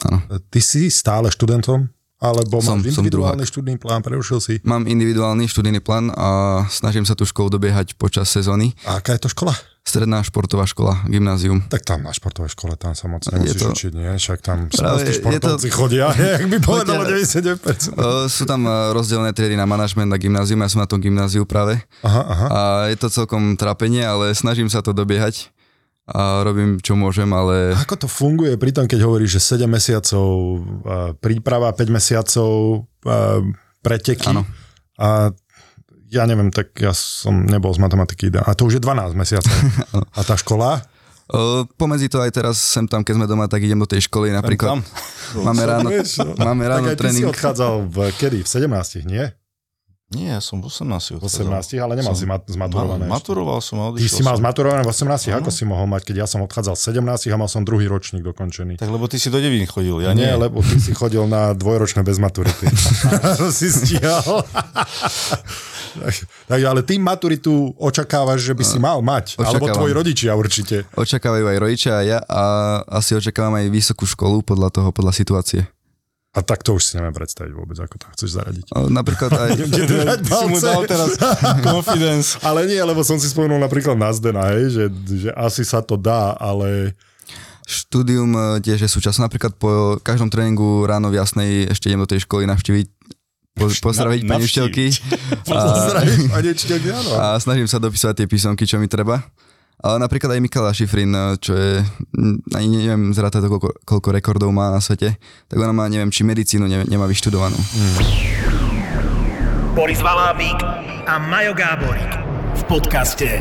Áno. 0.00 0.18
E, 0.28 0.42
Ty 0.44 0.60
si 0.60 0.86
stále 0.88 1.28
študentom? 1.28 1.88
Alebo 2.18 2.58
Som- 2.58 2.82
máš 2.82 2.90
som 2.90 3.00
individuálny 3.00 3.38
druhák. 3.38 3.46
študijný 3.48 3.78
plán, 3.78 4.02
prerušil 4.02 4.38
si? 4.38 4.54
Mám 4.60 4.84
individuálny 4.84 5.46
študijný 5.46 5.78
plán 5.78 6.10
a 6.10 6.28
snažím 6.66 7.02
sa 7.02 7.14
tú 7.14 7.22
školu 7.22 7.46
dobiehať 7.48 7.94
počas 7.94 8.26
sezóny. 8.26 8.74
A 8.82 8.98
aká 8.98 9.14
je 9.14 9.22
to 9.22 9.30
škola? 9.30 9.54
Stredná 9.88 10.20
športová 10.20 10.68
škola, 10.68 11.00
gymnázium. 11.08 11.64
Tak 11.64 11.80
tam 11.80 12.04
na 12.04 12.12
športovej 12.12 12.52
škole, 12.52 12.76
tam 12.76 12.92
sa 12.92 13.08
moc 13.08 13.24
nemusíš 13.24 13.56
to- 13.56 13.72
učiť, 13.72 13.92
nie? 13.94 14.12
Však 14.12 14.38
tam 14.38 14.68
Práve 14.68 15.00
je 15.00 15.08
to- 15.08 15.18
športovci 15.18 15.68
chodia, 15.72 16.12
jak 16.36 16.44
by 16.44 16.56
povedalo 16.60 17.02
Chodia. 17.02 17.24
99%. 17.56 17.96
Uh, 17.96 18.28
sú 18.28 18.44
tam 18.44 18.62
uh, 18.62 18.92
rozdelené 18.92 19.32
triedy 19.32 19.56
na 19.56 19.64
manažment 19.64 20.12
a 20.12 20.20
gymnázium, 20.20 20.60
ja 20.60 20.68
som 20.68 20.78
na 20.78 20.86
tom 20.86 21.00
gymnáziu 21.00 21.42
práve. 21.42 21.80
Aha, 22.02 22.20
aha. 22.22 22.46
A 22.46 22.60
je 22.86 22.96
to 22.96 23.08
celkom 23.08 23.56
trápenie, 23.56 24.04
ale 24.04 24.30
snažím 24.32 24.68
sa 24.68 24.78
to 24.78 24.92
dobiehať 24.92 25.48
a 26.06 26.40
robím 26.42 26.76
čo 26.78 26.92
môžem, 26.92 27.28
ale 27.28 27.72
Ako 27.78 27.96
to 27.98 28.08
funguje 28.08 28.56
pri 28.56 28.72
tom, 28.72 28.84
keď 28.84 29.02
hovoríš, 29.02 29.40
že 29.40 29.56
7 29.56 29.64
mesiacov 29.64 30.28
a, 30.82 31.12
príprava, 31.14 31.72
5 31.72 31.84
mesiacov 31.88 32.52
a, 33.02 33.40
preteky 33.78 34.28
Áno. 34.28 34.44
a 34.96 35.32
ja 36.08 36.24
neviem, 36.24 36.48
tak 36.48 36.72
ja 36.80 36.96
som 36.96 37.44
nebol 37.44 37.72
z 37.72 37.80
matematiky 37.80 38.32
a 38.36 38.52
to 38.56 38.68
už 38.68 38.80
je 38.80 38.82
12 38.82 39.12
mesiacov. 39.12 39.56
a 40.18 40.20
tá 40.24 40.34
škola? 40.36 40.80
uh, 41.32 41.64
pomedzi 41.76 42.08
to 42.08 42.20
aj 42.20 42.32
teraz 42.32 42.56
sem 42.56 42.88
tam, 42.88 43.04
keď 43.04 43.14
sme 43.20 43.26
doma, 43.28 43.46
tak 43.48 43.64
idem 43.64 43.78
do 43.78 43.88
tej 43.88 44.08
školy 44.08 44.32
napríklad. 44.32 44.80
Tam. 44.80 44.80
Máme 45.44 45.62
ráno, 45.68 45.88
no. 45.92 46.24
máme 46.40 46.64
ráno 46.64 46.88
tak 46.88 46.92
aj 46.92 46.96
ty 46.96 47.02
si 47.04 47.04
tréning. 47.20 47.26
odchádzal 47.28 47.72
v, 47.84 47.96
kedy? 48.16 48.38
V 48.44 48.48
17, 48.48 49.04
nie? 49.04 49.24
Nie, 50.08 50.32
ja 50.32 50.40
som 50.40 50.64
v 50.64 50.72
18. 50.72 51.20
V 51.20 51.24
18, 51.28 51.76
ale 51.76 51.92
nemal 51.92 52.16
Som- 52.16 52.24
si 52.24 52.24
mat- 52.24 52.48
zmaturované. 52.48 53.04
Ma, 53.04 53.20
maturoval 53.20 53.60
som 53.60 53.76
a 53.76 53.92
Ty 53.92 54.08
si 54.08 54.24
mal 54.24 54.40
som. 54.40 54.40
zmaturované 54.40 54.80
v 54.80 54.88
18, 54.88 55.36
ako 55.36 55.52
si 55.52 55.68
mohol 55.68 55.84
mať, 55.84 56.08
keď 56.08 56.24
ja 56.24 56.26
som 56.26 56.40
odchádzal 56.40 56.80
v 56.80 56.80
17 56.80 57.28
a 57.28 57.36
mal 57.36 57.44
som 57.44 57.60
druhý 57.60 57.84
ročník 57.84 58.24
dokončený. 58.24 58.80
Tak 58.80 58.88
lebo 58.88 59.04
ty 59.04 59.20
si 59.20 59.28
do 59.28 59.36
Devín 59.36 59.68
chodil, 59.68 60.00
ja 60.00 60.16
nie, 60.16 60.24
nie. 60.24 60.32
lebo 60.32 60.64
ty 60.64 60.80
si 60.80 60.96
chodil 60.96 61.28
na 61.28 61.52
dvojročné 61.52 62.00
bez 62.00 62.16
maturity. 62.16 62.64
to 63.36 63.52
si 63.52 63.68
stíhal. 63.68 64.48
tak, 66.48 66.56
ale 66.56 66.80
ty 66.80 66.96
maturitu 66.96 67.76
očakávaš, 67.76 68.48
že 68.48 68.56
by 68.56 68.64
si 68.64 68.80
mal 68.80 69.04
mať. 69.04 69.36
Alebo 69.36 69.68
Očakávam. 69.68 69.76
tvoji 69.76 69.92
rodičia 69.92 70.32
určite. 70.32 70.88
Očakávajú 70.96 71.44
aj 71.52 71.58
rodičia 71.60 71.92
a 71.92 72.02
ja 72.02 72.18
a 72.24 72.42
asi 72.88 73.12
očakávam 73.12 73.60
aj 73.60 73.68
vysokú 73.68 74.08
školu 74.08 74.40
podľa 74.40 74.72
toho, 74.72 74.88
podľa 74.88 75.12
situácie. 75.12 75.68
A 76.38 76.46
tak 76.46 76.62
to 76.62 76.78
už 76.78 76.86
si 76.86 76.92
neviem 76.94 77.10
predstaviť 77.10 77.50
vôbec, 77.50 77.74
ako 77.82 77.98
to 77.98 78.06
chceš 78.14 78.38
zaradiť. 78.38 78.70
Napríklad 78.94 79.30
aj... 79.34 79.50
Si 80.38 80.46
mu 80.46 80.62
dal 80.62 80.86
teraz 80.86 81.18
confidence. 81.66 82.38
Ale 82.46 82.70
nie, 82.70 82.78
lebo 82.78 83.02
som 83.02 83.18
si 83.18 83.26
spomenul 83.26 83.58
napríklad 83.58 83.98
na 83.98 84.14
Zdena, 84.14 84.54
hej, 84.54 84.70
že, 84.70 84.84
že 85.10 85.30
asi 85.34 85.66
sa 85.66 85.82
to 85.82 85.98
dá, 85.98 86.38
ale 86.38 86.94
Štúdium 87.68 88.32
e, 88.32 88.64
tiež 88.64 88.86
je 88.86 88.88
súčasť. 88.88 89.18
Napríklad 89.20 89.52
po 89.58 90.00
každom 90.00 90.30
tréningu 90.32 90.88
ráno 90.88 91.10
v 91.12 91.20
jasnej 91.20 91.68
ešte 91.68 91.90
idem 91.92 92.00
do 92.00 92.08
tej 92.08 92.24
školy 92.24 92.48
navštíviť, 92.48 92.86
po, 93.58 93.66
pozdraviť 93.68 94.20
pani 94.24 94.44
učiteľky 94.46 94.84
pozdravíš, 95.42 96.30
paneček, 96.30 96.80
áno. 96.94 97.12
a 97.18 97.36
snažím 97.42 97.66
sa 97.66 97.82
dopísať 97.82 98.22
tie 98.22 98.26
písomky, 98.30 98.64
čo 98.64 98.78
mi 98.78 98.86
treba. 98.86 99.20
Ale 99.78 100.02
napríklad 100.02 100.34
aj 100.34 100.42
Mikala 100.42 100.74
Šifrin, 100.74 101.38
čo 101.38 101.54
je, 101.54 101.78
ani 102.50 102.66
neviem 102.66 103.14
zrátať 103.14 103.46
to, 103.46 103.48
koľko, 103.54 103.70
koľko 103.86 104.08
rekordov 104.10 104.50
má 104.50 104.74
na 104.74 104.82
svete, 104.82 105.14
tak 105.46 105.54
ona 105.54 105.70
má, 105.70 105.86
neviem, 105.86 106.10
či 106.10 106.26
medicínu 106.26 106.66
ne, 106.66 106.82
nemá 106.82 107.06
vyštudovanú. 107.06 107.54
Boris 109.78 110.02
Valábík 110.02 110.58
a 111.06 111.22
Majo 111.22 111.54
Gáborík 111.54 112.12
v 112.58 112.62
podcaste 112.66 113.38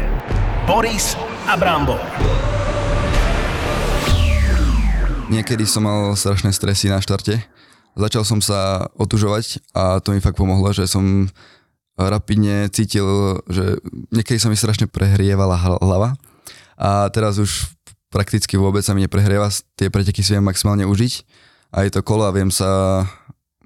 Boris 0.70 1.18
a 1.50 1.58
Brambor. 1.58 1.98
Niekedy 5.34 5.66
som 5.66 5.90
mal 5.90 6.14
strašné 6.14 6.54
stresy 6.54 6.86
na 6.94 7.02
štarte. 7.02 7.42
Začal 7.98 8.22
som 8.22 8.46
sa 8.46 8.86
otužovať 8.94 9.74
a 9.74 9.98
to 9.98 10.14
mi 10.14 10.22
fakt 10.22 10.38
pomohlo, 10.38 10.70
že 10.70 10.86
som 10.86 11.26
rapidne 11.98 12.70
cítil, 12.70 13.42
že 13.50 13.82
niekedy 14.14 14.38
sa 14.38 14.54
mi 14.54 14.56
strašne 14.56 14.86
prehrievala 14.86 15.58
hl- 15.58 15.82
hlava 15.82 16.14
a 16.78 17.10
teraz 17.10 17.42
už 17.42 17.74
prakticky 18.14 18.56
vôbec 18.56 18.86
sa 18.86 18.94
mi 18.94 19.04
neprehrieva, 19.04 19.50
tie 19.76 19.90
preteky 19.90 20.22
si 20.22 20.38
viem 20.38 20.46
maximálne 20.46 20.86
užiť 20.86 21.14
a 21.74 21.84
je 21.84 21.92
to 21.92 22.06
kolo 22.06 22.24
a 22.24 22.32
viem 22.32 22.54
sa 22.54 23.04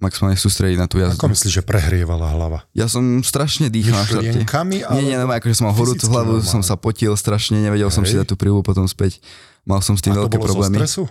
maximálne 0.02 0.34
sústrediť 0.34 0.78
na 0.82 0.90
tú 0.90 0.98
jazdu. 0.98 1.14
Ako 1.22 1.30
myslíš, 1.30 1.62
že 1.62 1.64
prehrievala 1.64 2.26
hlava? 2.34 2.66
Ja 2.74 2.90
som 2.90 3.22
strašne 3.22 3.70
dýchal. 3.70 4.02
Myšlienkami? 4.02 4.82
Nie, 4.98 5.04
nie, 5.06 5.14
normálne, 5.14 5.38
akože 5.38 5.62
som 5.62 5.70
mal 5.70 5.78
horúcu 5.78 6.06
hlavu, 6.10 6.42
normálne? 6.42 6.50
som 6.50 6.66
sa 6.66 6.74
potil 6.74 7.14
strašne, 7.14 7.62
nevedel 7.62 7.94
som 7.94 8.02
si 8.02 8.18
Hej. 8.18 8.26
dať 8.26 8.28
tú 8.34 8.36
príľbu 8.42 8.66
potom 8.66 8.90
späť. 8.90 9.22
Mal 9.62 9.78
som 9.86 9.94
s 9.94 10.02
tým 10.02 10.18
A 10.18 10.26
to 10.26 10.26
veľké 10.26 10.42
bolo 10.42 10.50
zo 10.50 10.54
problémy. 10.58 10.78
stresu? 10.82 11.04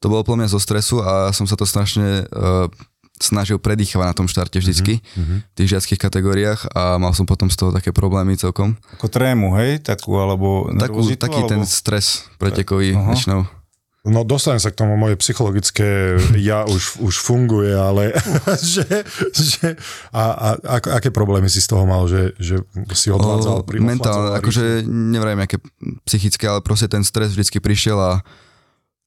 To 0.00 0.06
bolo 0.08 0.24
mňa 0.24 0.48
zo 0.48 0.56
stresu 0.56 1.04
a 1.04 1.28
som 1.36 1.44
sa 1.44 1.60
to 1.60 1.68
strašne 1.68 2.24
uh, 2.32 2.72
snažil 3.20 3.60
predýchovať 3.60 4.06
na 4.10 4.16
tom 4.16 4.26
štarte 4.26 4.56
vždycky, 4.58 5.04
Mhm, 5.14 5.36
v 5.44 5.54
tých 5.54 5.68
žiackých 5.76 6.00
kategóriách 6.00 6.60
a 6.72 6.96
mal 6.96 7.12
som 7.12 7.28
potom 7.28 7.52
z 7.52 7.56
toho 7.60 7.70
také 7.70 7.92
problémy 7.92 8.34
celkom. 8.40 8.80
Ako 8.96 9.12
trému, 9.12 9.54
hej? 9.60 9.84
Takú, 9.84 10.16
alebo 10.16 10.72
Takú, 10.72 11.04
taký 11.14 11.44
alebo... 11.44 11.52
ten 11.52 11.62
stres 11.68 12.26
pretekový 12.40 12.96
Aha. 12.96 13.12
väčšinou. 13.12 13.60
No 14.00 14.24
dostanem 14.24 14.56
sa 14.56 14.72
k 14.72 14.80
tomu, 14.80 14.96
moje 14.96 15.20
psychologické 15.20 16.16
ja 16.40 16.64
už, 16.64 17.04
už 17.04 17.14
funguje, 17.20 17.76
ale 17.76 18.16
že, 18.72 19.04
že 19.36 19.76
a, 20.08 20.56
a, 20.56 20.76
aké 20.96 21.12
problémy 21.12 21.52
si 21.52 21.60
z 21.60 21.68
toho 21.68 21.84
mal, 21.84 22.08
že, 22.08 22.32
že 22.40 22.64
si 22.96 23.12
odvádzal 23.12 23.60
mentálne, 23.76 24.40
akože 24.40 24.88
neviem, 24.88 25.36
aké 25.44 25.60
psychické, 26.08 26.48
ale 26.48 26.64
proste 26.64 26.88
ten 26.88 27.04
stres 27.04 27.36
vždycky 27.36 27.60
prišiel 27.60 28.00
a 28.00 28.12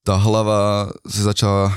tá 0.05 0.19
hlava 0.19 0.93
sa 1.09 1.21
začala 1.33 1.73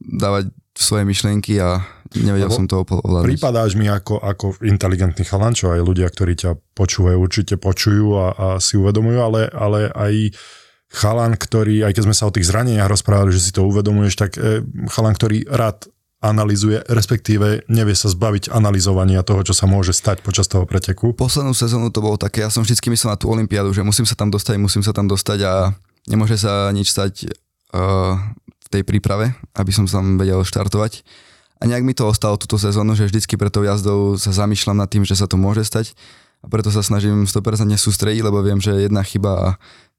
dávať 0.00 0.48
svoje 0.78 1.02
myšlienky 1.02 1.58
a 1.58 1.82
nevedel 2.14 2.46
Lebo 2.46 2.58
som 2.62 2.70
to 2.70 2.86
ovládať. 2.86 3.26
Prípadáš 3.26 3.74
mi 3.74 3.90
ako, 3.90 4.22
ako 4.22 4.62
inteligentný 4.62 5.26
chalan, 5.26 5.52
čo 5.58 5.74
aj 5.74 5.82
ľudia, 5.82 6.06
ktorí 6.06 6.38
ťa 6.38 6.54
počúvajú, 6.78 7.18
určite 7.18 7.58
počujú 7.58 8.06
a, 8.14 8.26
a 8.30 8.46
si 8.62 8.78
uvedomujú, 8.78 9.18
ale, 9.18 9.50
ale 9.50 9.90
aj 9.90 10.38
chalan, 10.88 11.34
ktorý, 11.34 11.84
aj 11.84 11.92
keď 11.98 12.02
sme 12.06 12.16
sa 12.16 12.30
o 12.30 12.34
tých 12.34 12.48
zraneniach 12.48 12.88
rozprávali, 12.88 13.34
že 13.34 13.42
si 13.42 13.50
to 13.52 13.66
uvedomuješ, 13.66 14.14
tak 14.16 14.30
e, 14.38 14.64
chalan, 14.88 15.12
ktorý 15.18 15.44
rád 15.50 15.90
analizuje, 16.18 16.82
respektíve 16.90 17.68
nevie 17.70 17.94
sa 17.94 18.10
zbaviť 18.10 18.50
analyzovania 18.50 19.22
toho, 19.22 19.46
čo 19.46 19.54
sa 19.54 19.70
môže 19.70 19.94
stať 19.94 20.24
počas 20.26 20.50
toho 20.50 20.66
preteku. 20.66 21.14
Poslednú 21.14 21.54
sezónu 21.54 21.94
to 21.94 22.02
bolo 22.02 22.18
také, 22.18 22.42
ja 22.42 22.50
som 22.50 22.66
vždycky 22.66 22.90
myslel 22.90 23.14
na 23.14 23.20
tú 23.20 23.30
olympiádu, 23.30 23.70
že 23.70 23.86
musím 23.86 24.02
sa 24.02 24.18
tam 24.18 24.32
dostať, 24.32 24.58
musím 24.58 24.82
sa 24.82 24.90
tam 24.90 25.06
dostať 25.06 25.38
a 25.46 25.52
nemôže 26.10 26.34
sa 26.34 26.74
nič 26.74 26.90
stať 26.90 27.30
uh, 27.70 28.18
v 28.68 28.72
tej 28.78 28.82
príprave, 28.84 29.32
aby 29.56 29.72
som 29.72 29.88
sa 29.88 30.04
tam 30.04 30.20
vedel 30.20 30.44
štartovať. 30.44 31.00
A 31.58 31.66
nejak 31.66 31.82
mi 31.82 31.96
to 31.96 32.06
ostalo 32.06 32.36
túto 32.38 32.60
sezónu, 32.60 32.94
že 32.94 33.08
vždycky 33.08 33.34
pre 33.34 33.50
tou 33.50 33.64
jazdou 33.64 34.14
sa 34.20 34.30
zamýšľam 34.30 34.78
nad 34.78 34.86
tým, 34.92 35.02
že 35.02 35.16
sa 35.16 35.26
to 35.26 35.40
môže 35.40 35.66
stať 35.66 35.96
a 36.38 36.46
preto 36.46 36.70
sa 36.70 36.86
snažím 36.86 37.26
100% 37.26 37.66
sústrediť, 37.74 38.22
lebo 38.22 38.38
viem, 38.44 38.62
že 38.62 38.86
jedna 38.86 39.02
chyba 39.02 39.32
a 39.34 39.48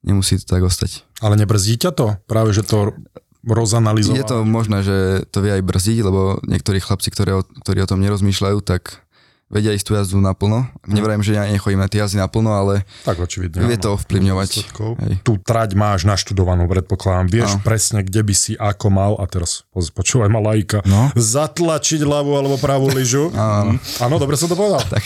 nemusí 0.00 0.40
to 0.40 0.48
tak 0.48 0.64
ostať. 0.64 1.04
Ale 1.20 1.36
nebrzdí 1.36 1.76
ťa 1.76 1.92
to? 1.92 2.16
Práve, 2.24 2.56
že 2.56 2.64
to 2.64 2.96
rozanalizoval. 3.44 4.16
Je 4.16 4.24
to 4.24 4.38
možné, 4.44 4.78
že 4.80 4.96
to 5.28 5.44
vie 5.44 5.52
aj 5.52 5.64
brzdiť, 5.64 5.98
lebo 6.00 6.40
niektorí 6.48 6.80
chlapci, 6.80 7.12
ktorí 7.12 7.30
o, 7.36 7.42
ktorí 7.44 7.84
o 7.84 7.90
tom 7.90 8.00
nerozmýšľajú, 8.00 8.58
tak 8.64 9.04
vedia 9.50 9.70
ísť 9.70 9.82
tú 9.82 9.92
jazdu 9.92 10.16
naplno. 10.16 10.64
Nevrajím, 10.84 11.20
že 11.20 11.34
ja 11.34 11.44
nechodím 11.44 11.76
na 11.76 11.90
tie 11.90 12.00
jazdy 12.00 12.16
naplno, 12.16 12.50
ale 12.50 12.86
Tak 13.02 13.18
očividne. 13.18 13.60
vie 13.60 13.74
to 13.74 13.92
ovplyvňovať. 13.92 14.70
Tú 15.20 15.36
trať 15.36 15.74
máš 15.74 16.06
naštudovanú, 16.06 16.64
predpokladám. 16.64 17.26
Vieš 17.28 17.50
Áno. 17.52 17.62
presne, 17.62 17.98
kde 18.00 18.22
by 18.22 18.32
si 18.32 18.52
ako 18.54 18.86
mal, 18.88 19.12
a 19.14 19.26
teraz 19.26 19.66
počúvaj 19.72 20.26
ma 20.26 20.38
lajka, 20.40 20.80
No. 20.82 21.10
zatlačiť 21.12 22.00
ľavú 22.00 22.32
alebo 22.32 22.56
pravú 22.56 22.88
lyžu. 22.88 23.28
Áno. 24.00 24.16
Dobre 24.16 24.34
som 24.34 24.46
to 24.46 24.54
povedal. 24.54 24.80
Tak. 24.82 25.02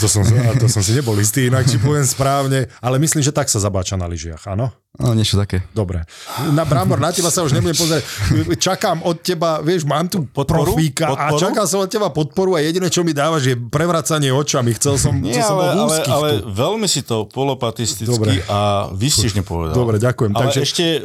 To 0.00 0.08
som, 0.08 0.24
to 0.56 0.66
som 0.66 0.80
si 0.80 0.92
nebol 0.92 1.14
istý, 1.16 1.46
inak 1.46 1.64
či 1.64 1.76
poviem 1.76 2.02
správne, 2.02 2.72
ale 2.78 2.96
myslím, 2.96 3.20
že 3.20 3.30
tak 3.30 3.46
sa 3.46 3.60
zabáča 3.60 3.94
na 3.94 4.08
lyžiach, 4.08 4.48
áno? 4.48 4.72
No, 4.94 5.10
niečo 5.10 5.34
také. 5.34 5.66
Dobre. 5.70 6.06
Na 6.48 6.62
Brambor, 6.62 6.96
na 6.96 7.10
teba 7.10 7.26
sa 7.26 7.42
už 7.42 7.50
nebudem 7.50 7.74
pozerať. 7.74 8.06
Čakám 8.54 9.02
od 9.02 9.18
teba, 9.18 9.58
vieš, 9.58 9.82
mám 9.82 10.06
tu 10.06 10.22
Podporu? 10.24 10.70
profíka 10.70 11.10
a 11.10 11.34
Podporu? 11.34 11.40
čakám 11.42 11.66
som 11.66 11.78
od 11.80 11.90
teba 11.90 12.08
podporu 12.08 12.54
a 12.54 12.62
jediné, 12.62 12.86
čo 12.86 13.02
mi 13.02 13.10
dávaš, 13.10 13.42
je 13.44 13.58
prevracanie 13.58 14.30
očami. 14.30 14.70
Chcel 14.72 14.94
som, 14.94 15.18
Nie, 15.18 15.34
chcel 15.34 15.50
som 15.50 15.56
ale, 15.56 15.66
bol 15.66 15.82
ale, 15.84 15.96
ale 16.00 16.28
tu. 16.36 16.46
veľmi 16.46 16.86
si 16.86 17.02
to 17.02 17.26
polopatisticky 17.26 18.06
Dobre. 18.06 18.38
a 18.46 18.86
výstižne 18.88 19.42
povedal. 19.42 19.74
Dobre, 19.74 19.98
ďakujem. 19.98 20.30
Ale 20.30 20.40
Takže 20.46 20.60
ešte 20.62 20.84
uh, 20.96 21.02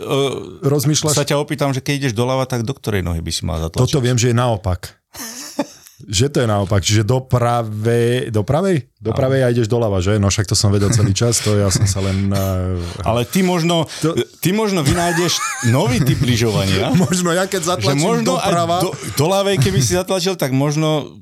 rozmýšľaš- 0.62 1.18
sa 1.18 1.26
ťa 1.26 1.36
opýtam, 1.36 1.74
že 1.74 1.82
keď 1.82 1.94
ideš 2.00 2.14
doľava, 2.14 2.46
tak 2.46 2.62
do 2.62 2.72
ktorej 2.72 3.02
nohy 3.02 3.20
by 3.20 3.32
si 3.32 3.42
mal 3.42 3.58
zatlačiť? 3.60 3.90
Toto 3.90 3.98
viem, 4.00 4.16
že 4.16 4.30
je 4.30 4.38
naopak. 4.38 4.86
Že 6.08 6.26
to 6.32 6.38
je 6.40 6.48
naopak, 6.48 6.80
čiže 6.80 7.04
do 7.04 7.20
pravej, 7.20 8.32
do 8.32 8.48
pravej? 8.48 8.88
Do 9.04 9.12
pravej 9.12 9.44
a 9.44 9.52
ideš 9.52 9.68
doľava, 9.68 10.00
že? 10.00 10.16
No 10.16 10.32
však 10.32 10.48
to 10.48 10.56
som 10.56 10.72
vedel 10.72 10.88
celý 10.96 11.12
čas, 11.12 11.44
to 11.44 11.60
ja 11.60 11.68
som 11.68 11.84
sa 11.84 12.00
len... 12.00 12.32
Uh, 12.32 12.80
Ale 13.10 13.28
ty 13.28 13.44
možno, 13.44 13.84
To- 14.00 14.16
ty 14.40 14.56
možno 14.56 14.80
vynájdeš 14.80 15.36
nový 15.68 16.00
typ 16.00 16.24
lyžovania. 16.24 16.96
možno 17.04 17.36
ja 17.36 17.52
keď 17.52 17.62
že 17.64 17.70
zatlačím 17.76 18.00
možno 18.00 18.40
doprava... 18.40 18.80
do, 18.80 18.96
do 18.96 19.26
ľavej, 19.28 19.60
keby 19.60 19.80
si 19.84 20.00
zatlačil, 20.00 20.40
tak 20.40 20.56
možno 20.56 21.20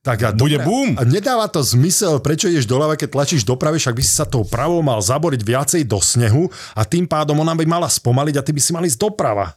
Tak 0.00 0.18
a 0.24 0.28
Bude 0.32 0.60
boom. 0.60 0.96
A 0.96 1.04
nedáva 1.04 1.44
to 1.48 1.60
zmysel, 1.60 2.20
prečo 2.20 2.48
ideš 2.48 2.64
doľava, 2.64 2.96
keď 2.96 3.08
tlačíš 3.12 3.44
doprave, 3.44 3.76
však 3.76 3.96
by 3.96 4.02
si 4.04 4.12
sa 4.12 4.24
tou 4.24 4.44
pravou 4.44 4.80
mal 4.80 5.00
zaboriť 5.04 5.40
viacej 5.44 5.82
do 5.84 6.00
snehu 6.00 6.48
a 6.72 6.84
tým 6.84 7.04
pádom 7.04 7.40
ona 7.40 7.52
by 7.52 7.64
mala 7.68 7.88
spomaliť 7.88 8.40
a 8.40 8.44
ty 8.44 8.52
by 8.56 8.60
si 8.60 8.72
mal 8.72 8.84
ísť 8.84 9.00
doprava. 9.00 9.56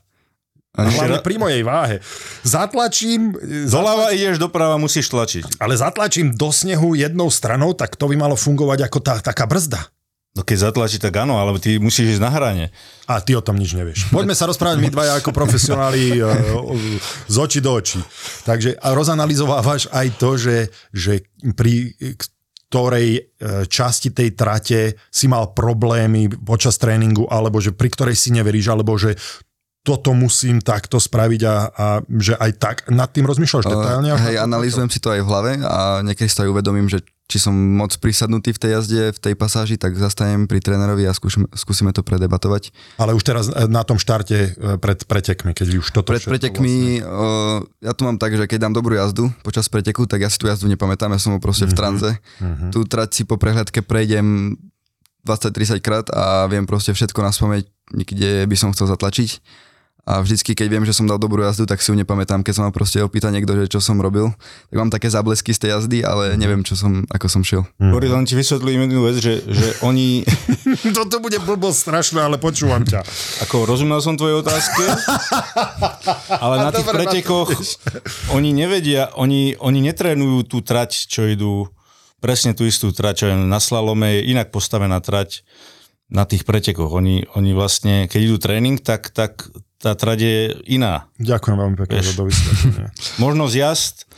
A 0.77 0.85
hlavne 0.85 1.19
pri 1.25 1.35
mojej 1.41 1.65
váhe. 1.65 1.97
Zatlačím, 2.45 3.33
doľava 3.65 4.13
ideš 4.13 4.37
doprava, 4.37 4.77
musíš 4.77 5.09
tlačiť. 5.09 5.57
ale 5.57 5.73
zatlačím 5.73 6.37
do 6.37 6.53
snehu 6.53 6.93
jednou 6.93 7.33
stranou, 7.33 7.73
tak 7.73 7.97
to 7.97 8.05
by 8.05 8.15
malo 8.15 8.37
fungovať 8.37 8.85
ako 8.85 8.99
tá, 9.01 9.17
taká 9.17 9.49
brzda. 9.49 9.81
No 10.37 10.45
keď 10.45 10.69
zatlačí, 10.69 11.01
tak 11.01 11.17
áno, 11.17 11.41
ale 11.41 11.57
ty 11.57 11.81
musíš 11.81 12.17
ísť 12.17 12.21
na 12.21 12.29
hrane. 12.29 12.69
A 13.09 13.17
ty 13.25 13.33
o 13.33 13.41
tom 13.41 13.57
nič 13.57 13.73
nevieš. 13.73 14.13
Poďme 14.13 14.37
sa 14.37 14.45
rozprávať 14.45 14.77
my 14.77 14.93
dvaja 14.93 15.17
ako 15.17 15.33
profesionáli 15.33 16.13
e, 16.13 16.21
z 17.25 17.35
očí 17.41 17.57
do 17.57 17.73
očí. 17.73 17.97
Takže 18.45 18.77
a 18.77 18.93
rozanalizovávaš 18.93 19.89
aj 19.89 20.07
to, 20.21 20.37
že, 20.37 20.69
že 20.93 21.25
pri 21.57 21.97
ktorej 22.69 23.07
e, 23.17 23.21
časti 23.65 24.13
tej 24.13 24.37
trate 24.37 24.93
si 25.09 25.25
mal 25.25 25.57
problémy 25.57 26.29
počas 26.37 26.77
tréningu, 26.77 27.25
alebo 27.25 27.57
že 27.57 27.73
pri 27.73 27.89
ktorej 27.89 28.13
si 28.13 28.29
neveríš, 28.29 28.69
alebo 28.69 28.93
že 28.93 29.17
toto 29.87 30.11
musím 30.11 30.59
takto 30.59 30.99
spraviť 30.99 31.41
a, 31.47 31.55
a 31.71 31.85
že 32.19 32.35
aj 32.35 32.51
tak 32.59 32.75
nad 32.91 33.07
tým 33.07 33.23
rozmýšľaš 33.23 33.71
detailne? 33.71 34.11
ako- 34.11 34.23
Hej, 34.27 34.35
analýzujem 34.43 34.91
si 34.91 34.99
to 34.99 35.15
aj 35.15 35.23
v 35.23 35.27
hlave 35.31 35.51
a 35.63 36.03
niekedy 36.03 36.27
si 36.27 36.35
to 36.35 36.43
aj 36.43 36.51
uvedomím, 36.51 36.91
že 36.91 36.99
či 37.27 37.43
som 37.43 37.51
moc 37.51 37.91
prisadnutý 37.99 38.55
v 38.55 38.59
tej 38.59 38.71
jazde, 38.79 39.11
v 39.11 39.19
tej 39.19 39.35
pasáži, 39.35 39.75
tak 39.75 39.99
zastanem 39.99 40.47
pri 40.47 40.63
trénerovi 40.63 41.03
a 41.03 41.11
skúsim, 41.11 41.43
skúsime 41.51 41.91
to 41.91 41.99
predebatovať. 41.99 42.71
Ale 42.95 43.11
už 43.11 43.23
teraz 43.23 43.51
e, 43.51 43.67
na 43.67 43.83
tom 43.83 43.99
štarte 43.99 44.55
e, 44.55 44.79
pred 44.79 45.03
pretekmi, 45.03 45.51
keď 45.51 45.75
už 45.75 45.91
toto 45.91 46.07
Pred 46.07 46.23
pretekmi, 46.23 47.03
uh, 47.03 47.59
ja 47.83 47.91
to 47.91 48.07
mám 48.07 48.15
tak, 48.15 48.31
že 48.31 48.47
keď 48.47 48.67
dám 48.67 48.79
dobrú 48.79 48.95
jazdu 48.95 49.27
počas 49.43 49.67
preteku, 49.67 50.07
tak 50.07 50.23
ja 50.23 50.31
si 50.31 50.39
tú 50.39 50.47
jazdu 50.47 50.71
nepamätám, 50.71 51.11
ja 51.11 51.19
som 51.19 51.35
ho 51.35 51.39
proste 51.43 51.67
v 51.67 51.75
tranze. 51.75 52.15
Tú 52.71 52.87
trať 52.87 53.11
si 53.11 53.21
po 53.27 53.35
prehľadke 53.35 53.83
prejdem 53.83 54.55
20-30 55.27 55.83
krát 55.83 56.07
a 56.15 56.47
viem 56.47 56.63
proste 56.63 56.95
všetko 56.95 57.19
na 57.19 57.35
spameť, 57.35 57.67
kde 57.91 58.47
by 58.47 58.55
som 58.55 58.71
chcel 58.71 58.87
zatlačiť. 58.87 59.43
A 60.07 60.23
vždycky, 60.23 60.55
keď 60.55 60.67
viem, 60.71 60.85
že 60.87 60.95
som 60.95 61.03
dal 61.03 61.19
dobrú 61.19 61.43
jazdu, 61.43 61.67
tak 61.67 61.83
si 61.83 61.91
ju 61.91 61.95
nepamätám. 61.99 62.39
Keď 62.39 62.53
sa 62.55 62.63
ma 62.63 62.71
proste 62.71 63.03
opýta 63.03 63.27
niekto, 63.27 63.51
že 63.59 63.67
čo 63.67 63.83
som 63.83 63.99
robil, 63.99 64.31
tak 64.71 64.77
mám 64.79 64.87
také 64.87 65.11
záblesky 65.11 65.51
z 65.51 65.67
tej 65.67 65.69
jazdy, 65.75 65.99
ale 66.07 66.39
neviem, 66.39 66.63
čo 66.63 66.79
som, 66.79 67.03
ako 67.11 67.27
som 67.27 67.43
šiel. 67.43 67.67
Boris, 67.75 68.07
len 68.07 68.23
ti 68.23 68.39
vysvetlím 68.39 68.87
jednu 68.87 69.03
vec, 69.03 69.19
že, 69.19 69.43
že 69.43 69.67
oni, 69.83 70.23
Toto 70.97 71.19
bude 71.19 71.43
blbosť 71.43 71.91
strašná, 71.91 72.23
ale 72.23 72.39
počúvam 72.39 72.87
ťa. 72.87 73.03
ako 73.43 73.67
rozumel 73.67 73.99
som 73.99 74.15
tvojej 74.15 74.39
otázke, 74.39 74.83
ale 76.43 76.55
na 76.63 76.71
tých 76.71 76.87
Dobre, 76.87 77.03
pretekoch 77.03 77.51
oni 78.39 78.55
nevedia, 78.55 79.11
oni, 79.19 79.59
oni 79.59 79.79
netrénujú 79.83 80.47
tú 80.47 80.57
trať, 80.63 81.11
čo 81.11 81.27
idú 81.27 81.67
presne 82.23 82.55
tú 82.55 82.63
istú 82.63 82.95
trať, 82.95 83.13
čo 83.19 83.25
je 83.27 83.35
na 83.35 83.59
slalome, 83.59 84.23
je 84.23 84.31
inak 84.31 84.55
postavená 84.55 85.03
trať 85.03 85.43
na 86.07 86.23
tých 86.23 86.47
pretekoch. 86.47 86.89
Oni, 86.95 87.27
oni 87.35 87.51
vlastne, 87.51 88.07
keď 88.07 88.19
idú 88.23 88.37
tréning, 88.39 88.79
tak, 88.79 89.11
tak 89.11 89.51
tá 89.77 89.93
trať 89.93 90.19
je 90.19 90.37
iná. 90.67 91.05
Ďakujem 91.17 91.55
veľmi 91.55 91.77
pekne 91.77 91.97
Vieš. 91.97 92.07
za 92.07 92.13
to 92.13 92.23
vysvetlenie. 92.25 92.89
Možno 93.23 93.43
zjazd, 93.45 94.09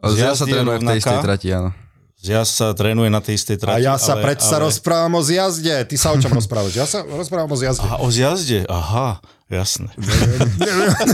Zjazd 0.00 0.38
sa 0.40 0.46
je 0.48 0.52
trénuje 0.54 0.76
v 0.76 0.84
tej 0.86 0.98
istej 0.98 1.18
trati, 1.20 1.48
áno. 1.50 1.70
zjazd 2.16 2.52
sa 2.52 2.66
trénuje 2.72 3.08
na 3.08 3.20
tej 3.20 3.34
istej 3.36 3.56
A 3.56 3.60
trati. 3.60 3.84
ja 3.84 3.96
sa 3.96 4.16
ale, 4.16 4.24
predsa 4.24 4.56
ale... 4.56 4.64
rozprávam 4.66 5.12
o 5.16 5.22
zjazde. 5.22 5.76
Ty 5.84 5.94
sa 5.96 6.08
o 6.10 6.16
čom 6.16 6.32
rozprávaš? 6.40 6.72
Ja 6.72 6.88
sa 6.88 7.04
rozprávam 7.04 7.52
o 7.52 7.58
zjazde. 7.58 7.84
A 7.84 8.00
o 8.00 8.08
zjazde, 8.08 8.64
aha, 8.64 9.20
jasné. 9.50 9.90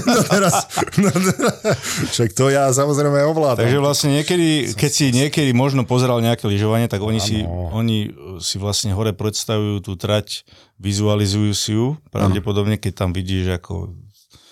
No 0.07 0.20
teraz, 0.29 0.68
no, 1.01 1.11
však 2.12 2.31
to 2.37 2.53
ja 2.53 2.70
samozrejme 2.70 3.27
ovládam. 3.27 3.64
Takže 3.64 3.79
vlastne 3.81 4.11
niekedy, 4.20 4.77
keď 4.77 4.90
si 4.92 5.05
niekedy 5.11 5.51
možno 5.57 5.83
pozeral 5.88 6.22
nejaké 6.22 6.46
lyžovanie, 6.46 6.87
tak 6.87 7.03
oni 7.03 7.18
si, 7.18 7.42
oni 7.49 8.12
si 8.38 8.57
vlastne 8.61 8.92
hore 8.94 9.16
predstavujú 9.16 9.83
tú 9.83 9.99
trať, 9.99 10.46
vizualizujú 10.79 11.53
si 11.57 11.70
ju, 11.75 11.96
pravdepodobne, 12.12 12.77
keď 12.77 12.92
tam 13.07 13.11
vidíš 13.16 13.57
ako... 13.59 13.96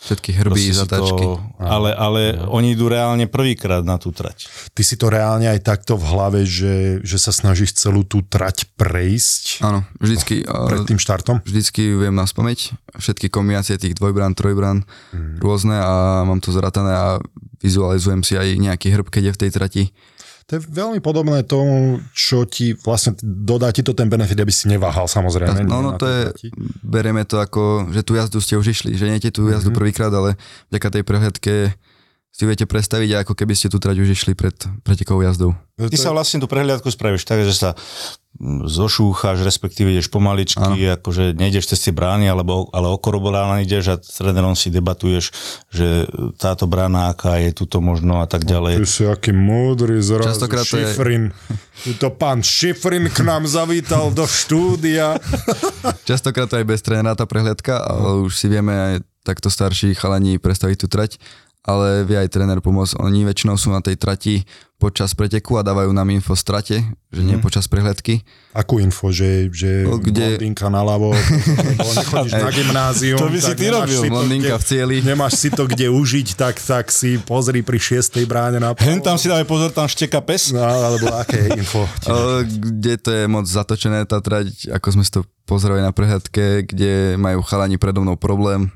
Všetky 0.05 0.31
hrby, 0.37 0.61
proste 0.61 0.77
zatáčky. 0.77 1.25
To, 1.25 1.41
ale 1.59 1.97
ale 1.97 2.37
oni 2.53 2.77
idú 2.77 2.93
reálne 2.93 3.25
prvýkrát 3.25 3.81
na 3.81 3.97
tú 3.97 4.13
trať. 4.13 4.47
Ty 4.77 4.83
si 4.85 5.01
to 5.01 5.09
reálne 5.09 5.49
aj 5.49 5.65
takto 5.65 5.97
v 5.97 6.05
hlave, 6.05 6.41
že, 6.45 7.01
že 7.01 7.17
sa 7.17 7.33
snažíš 7.33 7.75
celú 7.81 8.05
tú 8.05 8.21
trať 8.21 8.69
prejsť 8.77 9.65
Áno, 9.65 9.89
vždycky. 9.97 10.45
uh, 10.45 10.69
pred 10.69 10.85
tým 10.85 11.01
štartom? 11.01 11.41
vždycky 11.41 11.97
viem 11.97 12.13
na 12.13 12.29
spameť 12.29 12.77
všetky 13.01 13.27
kombinácie 13.33 13.75
tých 13.75 13.99
dvojbrán, 13.99 14.39
trojbrán, 14.39 14.87
rôzne 15.43 15.75
a 15.75 16.23
mám 16.23 16.39
to 16.39 16.55
zratané 16.55 16.95
a 16.95 17.07
vizualizujem 17.59 18.21
si 18.23 18.37
aj 18.37 18.61
nejaký 18.61 18.93
hrb, 18.93 19.09
keď 19.09 19.33
je 19.33 19.35
v 19.35 19.41
tej 19.41 19.51
trati. 19.51 19.83
To 20.45 20.61
je 20.61 20.61
veľmi 20.61 21.01
podobné 21.01 21.41
tomu, 21.41 22.05
čo 22.13 22.45
ti 22.45 22.77
vlastne 22.77 23.17
dodá 23.25 23.73
ti 23.73 23.81
to 23.81 23.97
ten 23.97 24.13
benefit, 24.13 24.37
aby 24.37 24.53
si 24.53 24.69
neváhal 24.69 25.09
samozrejme. 25.09 25.65
No, 25.65 25.81
no 25.81 25.97
to 25.97 26.05
tej 26.05 26.13
je, 26.13 26.21
trati. 26.29 26.49
berieme 26.85 27.25
to 27.25 27.41
ako, 27.41 27.89
že 27.89 28.05
tú 28.05 28.13
jazdu 28.13 28.39
ste 28.45 28.61
už 28.61 28.67
išli, 28.77 28.93
že 28.93 29.09
nie 29.09 29.17
tú 29.33 29.49
jazdu 29.49 29.73
prvýkrát, 29.73 30.13
ale 30.13 30.37
vďaka 30.69 31.01
tej 31.01 31.03
prehľadke 31.03 31.55
si 32.35 32.43
viete 32.45 32.67
predstaviť, 32.67 33.25
ako 33.25 33.33
keby 33.39 33.55
ste 33.55 33.71
tú 33.71 33.79
trať 33.79 34.03
už 34.03 34.11
išli 34.11 34.35
pred 34.35 34.53
pretekovou 34.83 35.23
jazdou. 35.23 35.55
Ty 35.79 35.97
sa 35.97 36.11
vlastne 36.11 36.43
tú 36.43 36.51
prehliadku 36.51 36.91
spravíš 36.91 37.25
tak, 37.25 37.47
že 37.47 37.55
sa 37.55 37.79
zošúcháš, 38.67 39.47
respektíve 39.47 39.95
ideš 39.95 40.11
pomaličky, 40.11 40.59
ano. 40.59 40.99
akože 40.99 41.39
nejdeš 41.39 41.71
cez 41.71 41.87
tie 41.87 41.93
brány, 41.95 42.27
alebo, 42.27 42.67
ale 42.75 42.91
okolo 42.91 43.23
brána 43.23 43.63
ideš 43.63 43.85
a 43.87 43.97
s 44.03 44.19
trénerom 44.19 44.59
si 44.59 44.75
debatuješ, 44.75 45.31
že 45.71 46.11
táto 46.35 46.67
brána 46.67 47.15
aká 47.15 47.39
je, 47.39 47.55
tuto 47.55 47.79
možno 47.79 48.19
a 48.19 48.27
tak 48.27 48.43
Ty 48.43 48.59
ďalej. 48.59 48.75
si 48.85 49.07
aký 49.07 49.31
múdry 49.31 50.03
zrazu, 50.03 50.35
Častokrát 50.35 50.67
to 50.67 50.83
je- 50.83 50.83
Šifrin. 50.83 51.25
Tuto 51.87 52.11
pán 52.11 52.43
Šifrin 52.43 53.07
k 53.07 53.23
nám 53.23 53.47
zavítal 53.47 54.11
do 54.11 54.27
štúdia. 54.27 55.15
Častokrát 56.11 56.51
to 56.51 56.59
aj 56.59 56.67
bez 56.67 56.83
trénera 56.83 57.15
tá 57.15 57.31
prehliadka, 57.31 57.87
ale 57.87 58.27
už 58.27 58.35
si 58.35 58.51
vieme 58.51 58.75
aj 58.75 58.95
takto 59.23 59.47
starší 59.47 59.95
chalani 59.95 60.43
predstaviť 60.43 60.77
tú 60.85 60.87
trať, 60.91 61.23
ale 61.65 62.05
vie 62.05 62.19
aj 62.19 62.29
tréner 62.29 62.61
pomôcť. 62.61 63.01
Oni 63.01 63.25
väčšinou 63.25 63.57
sú 63.57 63.73
na 63.73 63.81
tej 63.81 63.97
trati 63.97 64.45
počas 64.85 65.11
preteku 65.11 65.57
a 65.57 65.65
dávajú 65.65 65.89
nám 65.91 66.13
info 66.13 66.37
v 66.37 66.39
strate, 66.39 66.77
že 67.09 67.21
nie 67.21 67.41
počas 67.41 67.65
prehliadky. 67.65 68.21
Akú 68.53 68.77
info, 68.77 69.09
že, 69.09 69.49
že 69.49 69.83
No, 69.83 69.97
kde- 69.97 70.37
blondinka 70.37 70.69
naľavo, 70.69 71.17
nechodíš 71.89 72.33
na 72.35 72.51
gymnázium. 72.61 73.17
To 73.17 73.27
by 73.27 73.41
si 73.41 73.53
ty 73.55 73.65
nemáš 73.65 73.81
robil. 73.81 73.97
si 73.97 74.05
to 74.05 74.13
Blondinka 74.13 74.45
kde- 74.47 74.61
v 74.61 74.65
cieli. 74.65 74.97
Nemáš 75.01 75.33
si 75.35 75.49
to 75.49 75.65
kde 75.65 75.89
užiť, 75.89 76.29
tak, 76.35 76.61
tak 76.61 76.93
si 76.93 77.17
pozri 77.17 77.61
pri 77.61 77.81
šiestej 77.81 78.25
bráne 78.25 78.61
na 78.61 78.77
Hen 78.77 79.01
tam 79.01 79.17
si 79.17 79.27
dávaj 79.27 79.45
pozor, 79.45 79.71
tam 79.71 79.89
šteka 79.89 80.21
pes. 80.21 80.53
No, 80.53 80.61
alebo 80.61 81.09
aké 81.11 81.49
info? 81.51 81.89
kde 82.69 83.01
to 83.01 83.11
je 83.11 83.25
moc 83.25 83.49
zatočené 83.49 84.05
tá 84.05 84.21
trať, 84.21 84.69
ako 84.69 84.89
sme 84.91 85.03
si 85.03 85.11
to 85.11 85.25
pozerali 85.43 85.81
na 85.81 85.91
prehľadke, 85.91 86.67
kde 86.67 87.17
majú 87.17 87.41
chalani 87.41 87.81
predo 87.81 88.01
mnou 88.01 88.15
problém. 88.15 88.69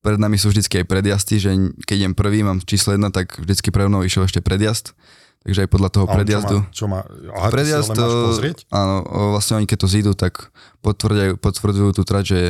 Pred 0.00 0.16
nami 0.16 0.36
sú 0.36 0.48
vždycky 0.48 0.80
aj 0.80 0.86
predjazdy, 0.86 1.34
že 1.36 1.50
keď 1.84 1.96
idem 1.98 2.14
prvý, 2.14 2.40
mám 2.40 2.60
číslo 2.60 2.92
1, 2.92 3.04
tak 3.10 3.36
vždycky 3.36 3.68
predo 3.68 3.88
mnou 3.88 4.00
išiel 4.00 4.24
ešte 4.24 4.40
predjazd. 4.40 4.96
Takže 5.40 5.58
aj 5.58 5.70
podľa 5.70 5.88
toho 5.88 6.04
predjazdu. 6.06 6.56
Čo 6.68 6.84
má, 6.84 7.00
čo 7.00 7.32
má 7.32 7.34
aha, 7.34 7.48
Predjazd 7.48 7.88
to, 7.90 8.06
pozrieť? 8.28 8.58
áno, 8.68 9.00
vlastne 9.30 9.56
oni 9.56 9.64
keď 9.64 9.78
to 9.78 9.88
zídu, 9.88 10.12
tak 10.12 10.52
potvrdzajú, 10.78 11.32
potvrdzujú 11.34 11.90
tú 11.92 12.02
trať, 12.02 12.24
že, 12.26 12.42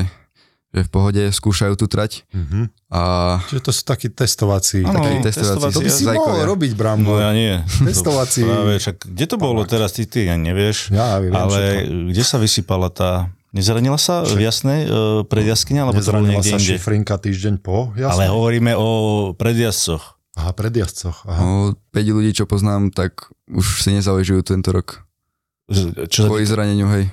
že 0.71 0.81
v 0.81 0.91
pohode 0.91 1.23
skúšajú 1.25 1.75
tú 1.75 1.87
trať. 1.87 2.27
Mhm. 2.31 2.67
A 2.89 3.01
Čiže 3.47 3.63
to 3.63 3.71
sú 3.71 3.83
takí 3.85 4.09
testovací. 4.09 4.83
Áno, 4.83 4.99
takí, 5.01 5.23
testovací 5.23 5.71
to 5.71 5.81
by 5.81 5.89
si 5.89 6.03
zajkovia. 6.03 6.19
mohol 6.35 6.51
robiť, 6.51 6.71
No 6.73 6.77
Brambo. 6.77 7.13
ja 7.17 7.31
nie. 7.31 7.63
Testovací- 7.81 8.43
To 8.43 8.51
Práve, 8.53 8.75
však, 8.77 8.97
kde 9.07 9.25
to 9.25 9.37
bolo 9.37 9.63
teraz, 9.63 9.91
ty, 9.93 10.03
ty 10.05 10.27
ani 10.27 10.51
nevieš. 10.51 10.91
Ja 10.91 11.17
viem 11.17 11.31
ale 11.31 11.87
všetko. 11.87 12.11
kde 12.11 12.23
sa 12.25 12.37
vysypala 12.37 12.89
tá... 12.89 13.11
Nezranila 13.51 13.99
sa 13.99 14.23
v 14.23 14.43
jasnej 14.45 14.81
uh, 14.85 14.93
predjazkyňa, 15.23 15.81
alebo 15.81 15.99
to 15.99 16.11
bolo 16.13 16.23
niekde 16.25 16.43
sa 16.49 16.57
inde? 16.57 16.71
šifrinka 16.71 17.15
týždeň 17.17 17.59
po? 17.59 17.91
Ale 17.93 17.99
Jasne. 18.01 18.31
hovoríme 18.31 18.73
o 18.75 18.89
predjazdcoch. 19.33 20.20
Aha, 20.41 20.57
predjazdcoch. 20.57 21.29
Aha. 21.29 21.41
o, 21.45 21.77
5 21.93 22.17
ľudí, 22.17 22.33
čo 22.33 22.49
poznám, 22.49 22.89
tak 22.89 23.29
už 23.53 23.85
si 23.85 23.93
nezaležujú 23.93 24.41
tento 24.41 24.73
rok. 24.73 25.05
Čo 26.09 26.33
Kvôli 26.33 26.49
zraneniu, 26.49 26.89
hej. 26.97 27.13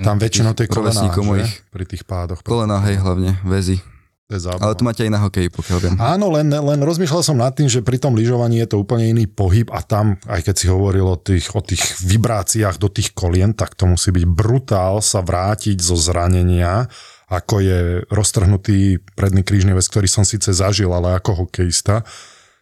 Tam 0.00 0.20
väčšinou 0.20 0.52
tie 0.52 0.68
kolená, 0.68 0.92
rovesníkov 0.92 1.22
že? 1.24 1.28
mojich. 1.28 1.52
Pri 1.72 1.84
tých 1.88 2.04
pádoch. 2.04 2.44
Kolena, 2.44 2.84
hej, 2.84 3.00
hlavne, 3.00 3.40
väzy. 3.48 3.80
To 4.26 4.34
je 4.34 4.42
zábava. 4.42 4.62
Ale 4.66 4.74
to 4.74 4.82
máte 4.82 5.06
aj 5.06 5.12
na 5.14 5.22
hokeji, 5.22 5.48
pokiaľ 5.54 5.78
viem. 5.78 5.94
Áno, 6.02 6.26
len, 6.34 6.50
len 6.50 6.80
rozmýšľal 6.82 7.22
som 7.22 7.38
nad 7.38 7.54
tým, 7.54 7.70
že 7.70 7.86
pri 7.86 8.02
tom 8.02 8.18
lyžovaní 8.18 8.58
je 8.58 8.74
to 8.74 8.82
úplne 8.82 9.14
iný 9.14 9.30
pohyb 9.30 9.70
a 9.70 9.86
tam, 9.86 10.18
aj 10.26 10.50
keď 10.50 10.54
si 10.58 10.66
hovoril 10.66 11.06
o 11.06 11.14
tých, 11.14 11.54
o 11.54 11.62
tých 11.62 12.02
vibráciách 12.02 12.76
do 12.82 12.90
tých 12.90 13.14
kolien, 13.14 13.54
tak 13.54 13.78
to 13.78 13.86
musí 13.86 14.10
byť 14.10 14.26
brutál 14.26 14.98
sa 14.98 15.22
vrátiť 15.22 15.78
zo 15.78 15.94
zranenia, 15.94 16.90
ako 17.30 17.54
je 17.62 17.78
roztrhnutý 18.10 18.98
predný 19.14 19.46
krížny 19.46 19.78
väz, 19.78 19.86
ktorý 19.86 20.10
som 20.10 20.26
síce 20.26 20.50
zažil, 20.50 20.90
ale 20.90 21.14
ako 21.22 21.46
hokejista, 21.46 22.02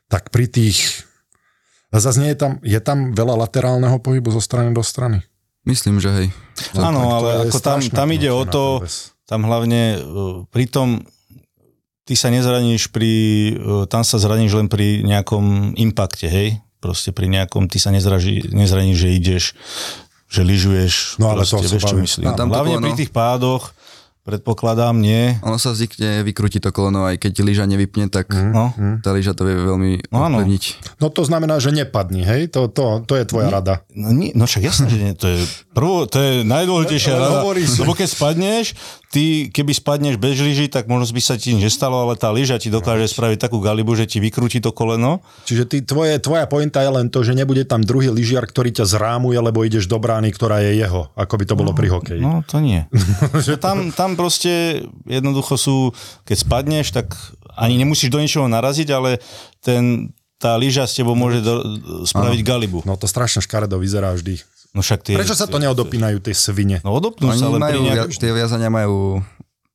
tak 0.08 0.30
pri 0.30 0.46
tých 0.46 1.04
A 1.94 2.02
zase 2.02 2.18
nie 2.18 2.34
je 2.34 2.38
tam, 2.38 2.52
je 2.66 2.80
tam 2.82 3.14
veľa 3.14 3.46
laterálneho 3.46 4.02
pohybu 4.02 4.34
zo 4.34 4.42
strany 4.42 4.74
do 4.74 4.82
strany. 4.82 5.22
Myslím, 5.62 6.02
že 6.02 6.10
hej. 6.10 6.28
Áno, 6.74 7.00
to 7.06 7.14
ale 7.22 7.30
ako 7.48 7.58
tam, 7.62 7.78
tam 7.80 8.08
ide 8.10 8.28
o 8.34 8.42
to, 8.44 8.82
väz. 8.82 9.14
tam 9.24 9.46
hlavne 9.46 9.96
uh, 9.96 10.42
pri 10.50 10.66
tom 10.66 11.06
ty 12.04 12.14
sa 12.18 12.28
nezraníš 12.28 12.92
pri, 12.92 13.12
uh, 13.56 13.84
tam 13.88 14.04
sa 14.04 14.20
zraníš 14.20 14.52
len 14.60 14.68
pri 14.68 15.00
nejakom 15.06 15.78
impakte, 15.78 16.28
hej? 16.28 16.60
Proste 16.84 17.16
pri 17.16 17.32
nejakom, 17.32 17.64
ty 17.70 17.80
sa 17.80 17.88
nezraží, 17.88 18.44
nezraníš, 18.52 18.98
že 19.00 19.08
ideš, 19.16 19.44
že 20.28 20.44
lyžuješ. 20.44 21.16
No, 21.16 21.32
ale 21.32 21.48
to 21.48 21.56
proste, 21.56 21.68
sa 21.70 21.74
vieš, 21.78 21.84
čo 21.88 21.96
myslím. 21.96 22.24
No, 22.28 22.36
tam 22.36 22.52
to 22.52 22.60
hlavne 22.60 22.76
pri 22.84 22.92
no. 22.92 22.98
tých 23.00 23.12
pádoch, 23.14 23.72
predpokladám, 24.24 24.96
nie. 24.96 25.36
Ono 25.40 25.54
sa 25.54 25.70
zvykne 25.70 26.24
vykrútiť 26.24 26.58
to 26.58 26.72
koleno, 26.72 27.04
aj 27.04 27.20
keď 27.20 27.32
lyža 27.40 27.64
nevypne, 27.64 28.08
tak 28.08 28.32
No. 28.32 28.72
tá 29.04 29.12
lyža 29.12 29.32
to 29.32 29.44
vie 29.44 29.54
veľmi 29.54 30.08
No 30.08 30.24
ovplyvniť. 30.24 30.96
No 30.98 31.12
to 31.12 31.22
znamená, 31.22 31.60
že 31.60 31.70
nepadni, 31.70 32.24
hej? 32.24 32.48
To, 32.50 32.66
to, 32.66 33.04
to 33.04 33.14
je 33.14 33.24
tvoja 33.24 33.52
rada. 33.52 33.84
No, 33.92 34.10
nie, 34.10 34.32
no 34.32 34.48
však 34.48 34.64
jasné, 34.64 34.88
že 34.88 34.98
nie. 34.98 35.12
To 35.14 35.28
je, 35.28 35.38
prvo, 35.70 36.08
to 36.08 36.16
je 36.18 36.32
najdôležitejšia 36.42 37.14
rada. 37.20 37.44
Lebo 37.44 37.92
keď 37.92 38.08
spadneš, 38.08 38.72
ty 39.14 39.46
keby 39.54 39.70
spadneš 39.70 40.18
bez 40.18 40.42
lyží, 40.42 40.66
tak 40.66 40.90
možno 40.90 41.06
by 41.14 41.22
sa 41.22 41.38
ti 41.38 41.54
nič 41.54 41.70
nestalo, 41.70 42.02
ale 42.02 42.18
tá 42.18 42.34
lyža 42.34 42.58
ti 42.58 42.66
dokáže 42.66 43.06
spraviť 43.06 43.38
takú 43.38 43.62
galibu, 43.62 43.94
že 43.94 44.10
ti 44.10 44.18
vykrúti 44.18 44.58
to 44.58 44.74
koleno. 44.74 45.22
Čiže 45.46 45.64
ty, 45.70 45.76
tvoje, 45.86 46.18
tvoja 46.18 46.50
pointa 46.50 46.82
je 46.82 46.90
len 46.90 47.06
to, 47.06 47.22
že 47.22 47.38
nebude 47.38 47.62
tam 47.62 47.86
druhý 47.86 48.10
lyžiar, 48.10 48.42
ktorý 48.50 48.74
ťa 48.74 48.90
zrámuje, 48.90 49.38
lebo 49.38 49.62
ideš 49.62 49.86
do 49.86 50.02
brány, 50.02 50.34
ktorá 50.34 50.58
je 50.66 50.82
jeho, 50.82 51.14
ako 51.14 51.34
by 51.38 51.44
to 51.46 51.54
bolo 51.54 51.70
pri 51.70 51.94
hokeji. 51.94 52.22
No 52.26 52.42
to 52.42 52.58
nie. 52.58 52.90
že 53.46 53.54
tam, 53.54 53.94
tam 53.94 54.18
proste 54.18 54.82
jednoducho 55.06 55.54
sú, 55.54 55.76
keď 56.26 56.36
spadneš, 56.42 56.90
tak 56.90 57.14
ani 57.54 57.78
nemusíš 57.78 58.10
do 58.10 58.18
ničoho 58.18 58.50
naraziť, 58.50 58.90
ale 58.90 59.22
ten, 59.62 60.10
tá 60.42 60.58
lyža 60.58 60.90
s 60.90 60.98
tebou 60.98 61.14
môže 61.14 61.38
do, 61.38 61.62
spraviť 62.02 62.40
galibu. 62.42 62.82
No 62.82 62.98
to 62.98 63.06
strašne 63.06 63.38
škaredo 63.46 63.78
vyzerá 63.78 64.10
vždy. 64.10 64.42
No 64.74 64.82
však 64.82 65.06
tie, 65.06 65.14
Prečo 65.14 65.38
sa 65.38 65.46
to 65.46 65.62
neodopínajú, 65.62 66.18
tie 66.18 66.34
svine? 66.34 66.82
No 66.82 66.98
odopnú 66.98 67.30
Oni 67.30 67.38
sa, 67.38 67.46
ale 67.46 67.62
majú, 67.62 67.86
nejak... 67.86 68.10
nejak... 68.10 68.18
tie 68.18 68.30
viazania 68.34 68.68
majú 68.68 69.22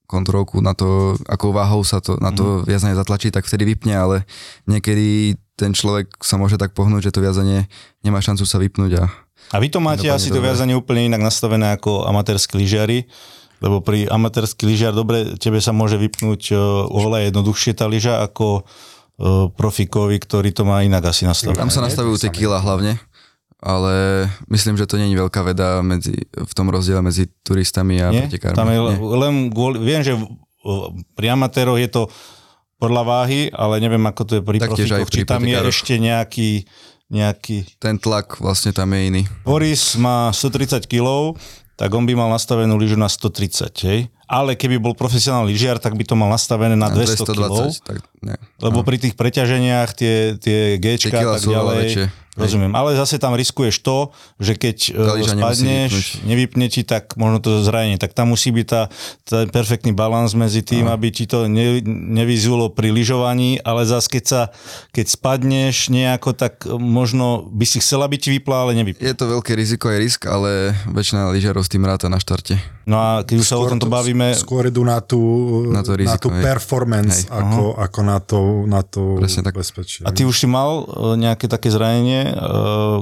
kontrolku 0.09 0.59
na 0.59 0.73
to, 0.73 1.15
akou 1.29 1.53
váhou 1.53 1.85
sa 1.85 2.01
to, 2.01 2.17
na 2.17 2.33
to 2.33 2.65
viazanie 2.65 2.97
zatlačí, 2.97 3.29
tak 3.29 3.45
vtedy 3.45 3.63
vypne, 3.77 3.93
ale 3.93 4.17
niekedy 4.65 5.37
ten 5.53 5.71
človek 5.71 6.17
sa 6.25 6.41
môže 6.41 6.57
tak 6.57 6.73
pohnúť, 6.73 7.11
že 7.11 7.13
to 7.13 7.21
viazanie 7.21 7.69
nemá 8.01 8.17
šancu 8.17 8.43
sa 8.43 8.57
vypnúť 8.57 8.91
a 8.97 9.03
A 9.53 9.61
vy 9.61 9.69
to 9.69 9.77
máte 9.77 10.09
asi 10.09 10.33
to 10.33 10.41
dobre. 10.41 10.49
viazanie 10.49 10.73
úplne 10.73 11.05
inak 11.05 11.21
nastavené 11.21 11.77
ako 11.77 12.09
amatérski 12.09 12.57
lyžiari, 12.57 13.05
lebo 13.61 13.85
pri 13.85 14.09
amatérski 14.09 14.65
lyžiar, 14.65 14.97
dobre, 14.97 15.37
tebe 15.37 15.61
sa 15.61 15.75
môže 15.75 15.99
vypnúť 15.99 16.41
e, 16.49 16.55
oveľa 16.89 17.29
jednoduchšie 17.29 17.75
tá 17.75 17.85
lyža 17.85 18.23
ako 18.23 18.61
e, 18.61 19.51
profikovi, 19.53 20.15
ktorý 20.17 20.49
to 20.55 20.63
má 20.63 20.81
inak 20.81 21.11
asi 21.11 21.27
nastavené. 21.27 21.59
tam 21.59 21.73
sa 21.73 21.83
nastavujú 21.83 22.17
tie 22.17 22.31
kila 22.31 22.63
hlavne, 22.63 22.97
ale 23.59 24.27
myslím, 24.47 24.79
že 24.79 24.87
to 24.87 24.95
je 24.95 25.11
veľká 25.19 25.43
veda 25.43 25.83
medzi, 25.83 26.15
v 26.31 26.53
tom 26.55 26.71
rozdiele 26.71 27.03
medzi 27.03 27.27
turistami 27.43 27.99
a 27.99 28.07
Nie? 28.07 28.27
pretekármi. 28.27 28.55
Tam 28.55 28.71
je 28.71 28.79
Nie. 28.79 28.95
len 29.19 29.33
kvôli, 29.51 29.83
viem, 29.83 29.99
že 29.99 30.15
pri 31.15 31.35
amatéroch 31.35 31.79
je 31.79 31.91
to 31.91 32.01
podľa 32.79 33.03
váhy, 33.03 33.51
ale 33.51 33.83
neviem, 33.83 34.01
ako 34.07 34.21
to 34.23 34.33
je 34.39 34.43
pri 34.43 34.57
Taktiež 34.63 34.87
profikoch. 34.87 35.11
Či 35.11 35.21
pri 35.27 35.27
tam 35.27 35.43
je 35.43 35.57
ešte 35.67 35.93
nejaký, 35.99 36.49
nejaký... 37.11 37.55
Ten 37.83 37.99
tlak 37.99 38.39
vlastne 38.39 38.71
tam 38.71 38.95
je 38.95 39.01
iný. 39.11 39.21
Boris 39.43 39.99
má 39.99 40.31
130 40.31 40.87
kg, 40.87 41.35
tak 41.75 41.91
on 41.91 42.07
by 42.07 42.15
mal 42.15 42.31
nastavenú 42.31 42.79
lyžu 42.79 42.95
na 42.95 43.11
130, 43.11 43.71
hej? 43.83 44.07
Ale 44.29 44.55
keby 44.55 44.79
bol 44.79 44.93
profesionálny 44.95 45.51
lyžiar, 45.51 45.81
tak 45.81 45.97
by 45.97 46.03
to 46.05 46.15
mal 46.15 46.29
nastavené 46.31 46.75
na 46.75 46.87
200 46.91 47.27
kg. 47.27 47.49
220, 47.49 47.87
tak 47.87 47.97
ne. 48.23 48.35
Lebo 48.61 48.85
pri 48.85 49.01
tých 49.01 49.15
preťaženiach 49.17 49.89
tie, 49.97 50.37
tie 50.37 50.77
a 50.77 51.35
tak 51.35 51.43
ďalej, 51.43 51.83
väčšie. 51.83 52.05
Rozumiem. 52.39 52.71
Ale 52.71 52.95
zase 52.95 53.19
tam 53.19 53.35
riskuješ 53.35 53.83
to, 53.83 54.15
že 54.39 54.55
keď 54.55 54.77
e, 54.89 54.91
nemusí 54.95 55.35
spadneš, 55.35 55.93
nevypne 56.23 56.65
ti, 56.71 56.87
tak 56.87 57.19
možno 57.19 57.43
to 57.43 57.59
zranenie. 57.61 57.99
Tak 57.99 58.15
tam 58.15 58.31
musí 58.31 58.55
byť 58.55 58.67
tá, 58.67 58.87
ten 59.27 59.51
perfektný 59.51 59.91
balans 59.91 60.31
medzi 60.33 60.63
tým, 60.63 60.87
aby 60.87 61.11
ti 61.11 61.27
to 61.27 61.51
ne, 61.51 61.83
nevyzulo 61.85 62.71
pri 62.71 62.95
lyžovaní, 62.95 63.59
ale 63.61 63.83
zase 63.83 64.07
keď 64.07 64.23
sa, 64.23 64.41
keď 64.95 65.05
spadneš 65.11 65.91
nejako, 65.91 66.33
tak 66.33 66.63
možno 66.69 67.45
by 67.51 67.65
si 67.67 67.83
chcela, 67.83 68.07
aby 68.07 68.15
ti 68.15 68.31
vypla, 68.31 68.65
ale 68.65 68.71
nevypla. 68.79 69.03
Je 69.03 69.15
to 69.15 69.27
veľké 69.27 69.53
riziko 69.53 69.91
aj 69.91 69.97
risk, 69.99 70.21
ale 70.25 70.73
väčšina 70.89 71.29
lyžiarov 71.35 71.67
s 71.67 71.71
tým 71.71 71.83
ráta 71.83 72.07
na 72.07 72.17
štarte. 72.17 72.78
No 72.89 72.97
a 72.97 73.09
keď 73.21 73.35
už 73.37 73.47
sa 73.53 73.61
o 73.61 73.69
tomto 73.69 73.85
bavíme, 73.85 74.33
Skôr 74.33 74.65
idú 74.65 74.81
na 74.81 74.97
tú, 74.97 75.21
Na 75.69 75.85
to 75.85 75.93
na 75.93 76.01
riziko, 76.01 76.25
tú 76.25 76.29
hej. 76.33 76.41
performance, 76.41 77.29
Hej. 77.29 77.37
ako, 77.37 77.63
ako 77.77 77.99
na 78.01 78.17
to, 78.17 78.39
na 78.65 78.81
to 78.81 79.01
Presne 79.21 79.45
tak. 79.45 79.53
bezpečie. 79.53 80.01
a 80.01 80.09
ty 80.09 80.25
už 80.25 80.33
si 80.33 80.49
mal 80.49 80.89
e, 80.89 81.21
nejaké 81.21 81.45
také 81.45 81.69
zranenie, 81.69 82.33
e, 82.33 82.33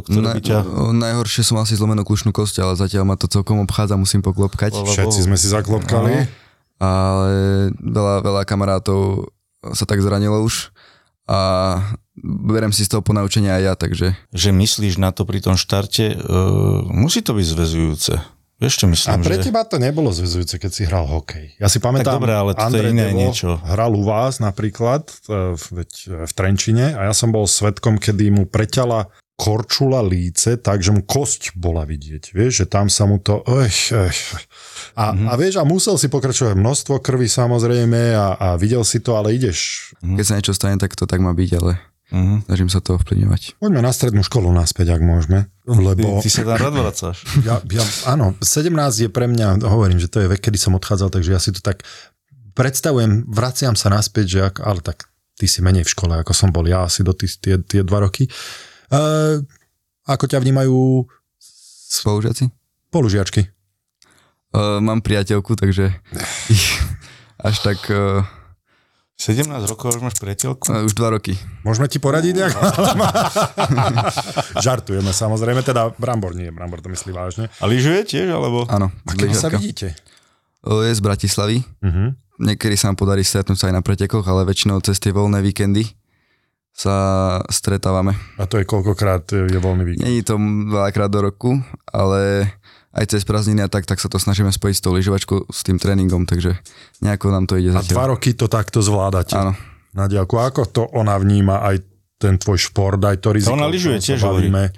ktoré 0.04 0.28
by 0.36 0.42
ťa... 0.44 0.60
najhoršie 0.92 1.48
som 1.48 1.56
asi 1.64 1.80
zlomenú 1.80 2.04
kľúčnú 2.04 2.36
kosť, 2.36 2.68
ale 2.68 2.76
zatiaľ 2.76 3.08
ma 3.08 3.16
to 3.16 3.32
celkom 3.32 3.64
obchádza, 3.64 3.96
musím 3.96 4.20
poklopkať. 4.20 4.76
Všetci 4.76 5.24
sme 5.24 5.40
si 5.40 5.48
zaklopkali. 5.48 6.28
Ale 6.78 7.32
veľa, 7.80 8.22
veľa 8.22 8.42
kamarátov 8.46 9.32
sa 9.74 9.88
tak 9.90 10.04
zranilo 10.04 10.46
už 10.46 10.70
a 11.26 11.40
berem 12.24 12.72
si 12.72 12.86
z 12.86 12.94
toho 12.94 13.02
ponaučenia 13.02 13.58
aj 13.58 13.64
ja, 13.64 13.74
takže 13.74 14.08
že 14.32 14.50
myslíš 14.54 15.02
na 15.02 15.10
to 15.10 15.28
pri 15.28 15.44
tom 15.44 15.60
štarte, 15.60 16.16
uh, 16.16 16.86
musí 16.88 17.26
to 17.26 17.34
byť 17.36 17.46
zväzujúce. 17.46 18.37
Vieš, 18.58 18.74
čo 18.76 18.86
A 18.86 18.90
myslím? 18.90 19.22
pre 19.22 19.38
že... 19.38 19.44
teba 19.46 19.62
to 19.64 19.78
nebolo 19.78 20.10
zväzujúce, 20.10 20.58
keď 20.58 20.72
si 20.72 20.82
hral 20.84 21.06
hokej. 21.06 21.54
Ja 21.56 21.70
si 21.70 21.78
pamätám, 21.78 22.10
Tak 22.10 22.18
dobré, 22.18 22.34
ale 22.34 22.52
je 22.52 22.60
Andrej 22.60 22.90
iné 22.90 23.06
Devo 23.08 23.20
niečo. 23.20 23.50
hral 23.62 23.92
u 23.92 24.02
vás 24.02 24.38
napríklad 24.38 25.06
e, 25.24 25.54
v, 25.54 25.66
e, 25.78 25.86
v 26.26 26.32
Trenčine 26.32 26.92
a 26.92 27.06
ja 27.06 27.14
som 27.14 27.30
bol 27.30 27.46
svetkom, 27.46 27.96
kedy 27.96 28.30
mu 28.30 28.44
preťala 28.44 29.08
korčula 29.36 30.02
líce, 30.02 30.58
tak, 30.58 30.82
že 30.82 30.90
mu 30.90 31.06
kosť 31.06 31.54
bola 31.54 31.86
vidieť. 31.86 32.34
Vieš, 32.34 32.52
že 32.56 32.66
tam 32.66 32.90
sa 32.90 33.06
mu 33.06 33.22
to... 33.22 33.46
Ech, 33.62 33.94
ech. 33.94 34.20
A, 34.96 35.14
Mhm. 35.14 35.30
a 35.30 35.34
vieš, 35.36 35.54
a 35.56 35.64
musel 35.64 35.94
si 35.94 36.10
pokračovať 36.10 36.58
množstvo 36.58 36.98
krvi 36.98 37.30
samozrejme 37.30 38.18
a, 38.18 38.28
a 38.34 38.48
videl 38.56 38.82
si 38.82 38.98
to, 38.98 39.14
ale 39.14 39.32
ideš. 39.32 39.94
keď 40.02 40.26
sa 40.26 40.34
niečo 40.34 40.58
stane, 40.58 40.76
tak 40.76 40.98
to 40.98 41.06
tak 41.06 41.22
má 41.22 41.30
byť, 41.32 41.52
ale 41.56 41.78
Uh-huh. 42.08 42.40
snažím 42.48 42.72
sa 42.72 42.80
to 42.80 42.96
ovplyvňovať. 42.96 43.60
Poďme 43.60 43.84
na 43.84 43.92
strednú 43.92 44.24
školu 44.24 44.48
naspäť, 44.56 44.96
ak 44.96 45.04
môžeme. 45.04 45.52
Ty, 45.68 45.76
Lebo 45.76 46.24
ty 46.24 46.32
sa 46.32 46.48
tam 46.48 46.56
rád 46.56 46.76
vracáš. 46.80 47.28
ja, 47.44 47.60
ja, 47.60 47.84
áno, 48.08 48.32
17 48.40 48.72
je 49.04 49.10
pre 49.12 49.28
mňa, 49.28 49.68
hovorím, 49.68 50.00
že 50.00 50.08
to 50.08 50.24
je 50.24 50.32
vek, 50.32 50.40
kedy 50.40 50.56
som 50.56 50.72
odchádzal, 50.80 51.12
takže 51.12 51.36
ja 51.36 51.40
si 51.44 51.52
to 51.52 51.60
tak 51.60 51.84
predstavujem, 52.56 53.28
vraciam 53.28 53.76
sa 53.76 53.92
naspäť, 53.92 54.26
že 54.26 54.40
ak, 54.48 54.56
ale 54.64 54.80
tak 54.80 55.12
ty 55.36 55.46
si 55.46 55.60
menej 55.60 55.84
v 55.84 55.94
škole, 55.94 56.14
ako 56.16 56.32
som 56.32 56.50
bol 56.50 56.64
ja 56.66 56.88
asi 56.88 57.04
do 57.04 57.12
tý, 57.12 57.28
tie, 57.28 57.60
tie 57.60 57.84
dva 57.84 58.02
roky. 58.02 58.26
Uh, 58.88 59.44
ako 60.08 60.32
ťa 60.32 60.40
vnímajú 60.40 61.04
Spolužiaci? 61.88 62.48
polužiačky? 62.90 63.52
Uh, 64.56 64.80
mám 64.80 65.04
priateľku, 65.04 65.60
takže 65.60 65.92
až 67.48 67.56
tak 67.62 67.84
uh, 67.92 68.24
17 69.18 69.50
rokov 69.50 69.98
už 69.98 70.02
máš 70.06 70.22
priateľku? 70.22 70.70
už 70.70 70.94
dva 70.94 71.18
roky. 71.18 71.34
Môžeme 71.66 71.90
ti 71.90 71.98
poradiť 71.98 72.38
nejak? 72.38 72.54
Žartujeme 74.66 75.10
samozrejme, 75.10 75.66
teda 75.66 75.90
Brambor 75.98 76.38
nie, 76.38 76.54
Brambor 76.54 76.86
to 76.86 76.94
myslí 76.94 77.18
vážne. 77.18 77.50
A 77.58 77.66
lyžuje 77.66 78.06
tiež, 78.06 78.30
alebo? 78.30 78.70
Áno, 78.70 78.94
A 78.94 79.12
kedy 79.18 79.34
sa 79.34 79.50
vidíte? 79.50 79.98
Je 80.62 80.94
z 80.94 81.02
Bratislavy. 81.02 81.66
Uh-huh. 81.82 82.14
Niekedy 82.38 82.78
sa 82.78 82.94
nám 82.94 83.02
podarí 83.02 83.26
stretnúť 83.26 83.58
sa 83.58 83.66
aj 83.74 83.82
na 83.82 83.82
pretekoch, 83.82 84.22
ale 84.30 84.46
väčšinou 84.46 84.78
cez 84.86 85.02
tie 85.02 85.10
voľné 85.10 85.42
víkendy 85.42 85.90
sa 86.78 86.94
stretávame. 87.50 88.14
A 88.38 88.46
to 88.46 88.62
je 88.62 88.70
koľkokrát 88.70 89.26
je 89.34 89.58
voľný 89.58 89.82
víkend? 89.82 90.06
Není 90.06 90.22
to 90.22 90.38
veľakrát 90.70 91.10
do 91.10 91.26
roku, 91.26 91.58
ale 91.90 92.54
aj 92.96 93.06
cez 93.10 93.22
prázdniny 93.28 93.66
a 93.66 93.70
tak, 93.70 93.84
tak 93.86 94.00
sa 94.00 94.08
to 94.08 94.18
snažíme 94.18 94.50
spojiť 94.50 94.76
s 94.78 94.84
tou 94.84 94.94
lyžovačkou, 94.96 95.52
s 95.52 95.62
tým 95.64 95.78
tréningom, 95.78 96.24
takže 96.24 96.56
nejako 97.04 97.30
nám 97.30 97.46
to 97.46 97.60
ide 97.60 97.72
A 97.72 97.80
dva 97.80 97.84
zatiaľ. 97.84 98.16
roky 98.16 98.32
to 98.34 98.48
takto 98.48 98.80
zvládate? 98.80 99.36
Áno. 99.36 99.54
Na 99.94 100.06
diálku. 100.06 100.38
A 100.38 100.50
ako 100.50 100.62
to 100.70 100.84
ona 100.94 101.18
vníma 101.18 101.62
aj 101.62 101.82
ten 102.18 102.38
tvoj 102.38 102.58
šport, 102.58 102.98
aj 103.02 103.18
to 103.22 103.34
riziko? 103.34 103.54
ona 103.54 103.70
lyžuje 103.70 103.98
tiež, 104.02 104.22
hovorí. 104.26 104.50
bavíme. 104.50 104.74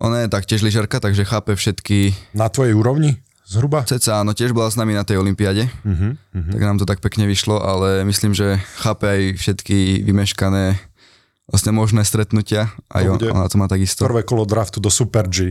Ona 0.00 0.24
je 0.24 0.28
taktiež 0.32 0.64
lyžarka, 0.64 0.96
takže 0.96 1.28
chápe 1.28 1.52
všetky... 1.52 2.16
Na 2.32 2.48
tvojej 2.48 2.72
úrovni? 2.72 3.20
Zhruba? 3.44 3.82
Ceca, 3.82 4.22
áno, 4.22 4.30
tiež 4.30 4.54
bola 4.54 4.70
s 4.70 4.78
nami 4.78 4.94
na 4.94 5.02
tej 5.02 5.18
olympiáde, 5.18 5.66
Uh-huh, 5.82 6.14
uh-huh. 6.14 6.52
tak 6.54 6.62
nám 6.62 6.78
to 6.78 6.86
tak 6.86 7.02
pekne 7.02 7.26
vyšlo, 7.26 7.58
ale 7.58 8.06
myslím, 8.06 8.30
že 8.30 8.62
chápe 8.78 9.10
aj 9.10 9.20
všetky 9.42 10.06
vymeškané 10.06 10.78
vlastne 11.50 11.74
možné 11.74 12.06
stretnutia, 12.06 12.70
aj 12.88 13.02
To 13.02 13.10
on, 13.10 13.16
bude 13.18 13.28
ona 13.34 13.46
to 13.50 13.56
má 13.58 13.66
takisto. 13.66 14.06
Prvé 14.06 14.22
kolo 14.22 14.46
draftu 14.46 14.78
do 14.78 14.88
Super 14.88 15.26
G. 15.26 15.50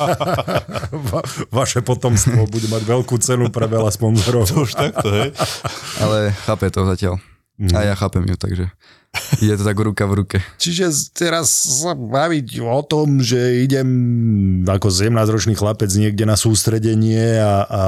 Va- 1.12 1.26
vaše 1.52 1.84
potomstvo 1.84 2.48
bude 2.48 2.66
mať 2.72 2.82
veľkú 2.82 3.14
cenu 3.20 3.52
pre 3.52 3.68
veľa 3.68 3.92
sponzorov. 3.92 4.48
Už 4.56 4.72
takto, 4.72 5.12
hej? 5.12 5.36
Ale 6.00 6.32
chápe 6.48 6.72
to 6.72 6.88
zatiaľ. 6.88 7.20
A 7.76 7.88
ja 7.88 7.94
chápem 7.96 8.24
ju, 8.24 8.36
takže 8.36 8.64
je 9.40 9.54
to 9.56 9.64
tak 9.64 9.78
ruka 9.78 10.04
v 10.06 10.12
ruke. 10.22 10.36
Čiže 10.60 11.12
teraz 11.12 11.48
sa 11.82 11.92
baviť 11.96 12.62
o 12.62 12.80
tom, 12.86 13.20
že 13.20 13.64
idem 13.64 13.88
ako 14.64 14.88
17-ročný 14.88 15.56
chlapec 15.56 15.90
niekde 15.96 16.24
na 16.24 16.38
sústredenie 16.38 17.40
a, 17.40 17.54
a 17.66 17.82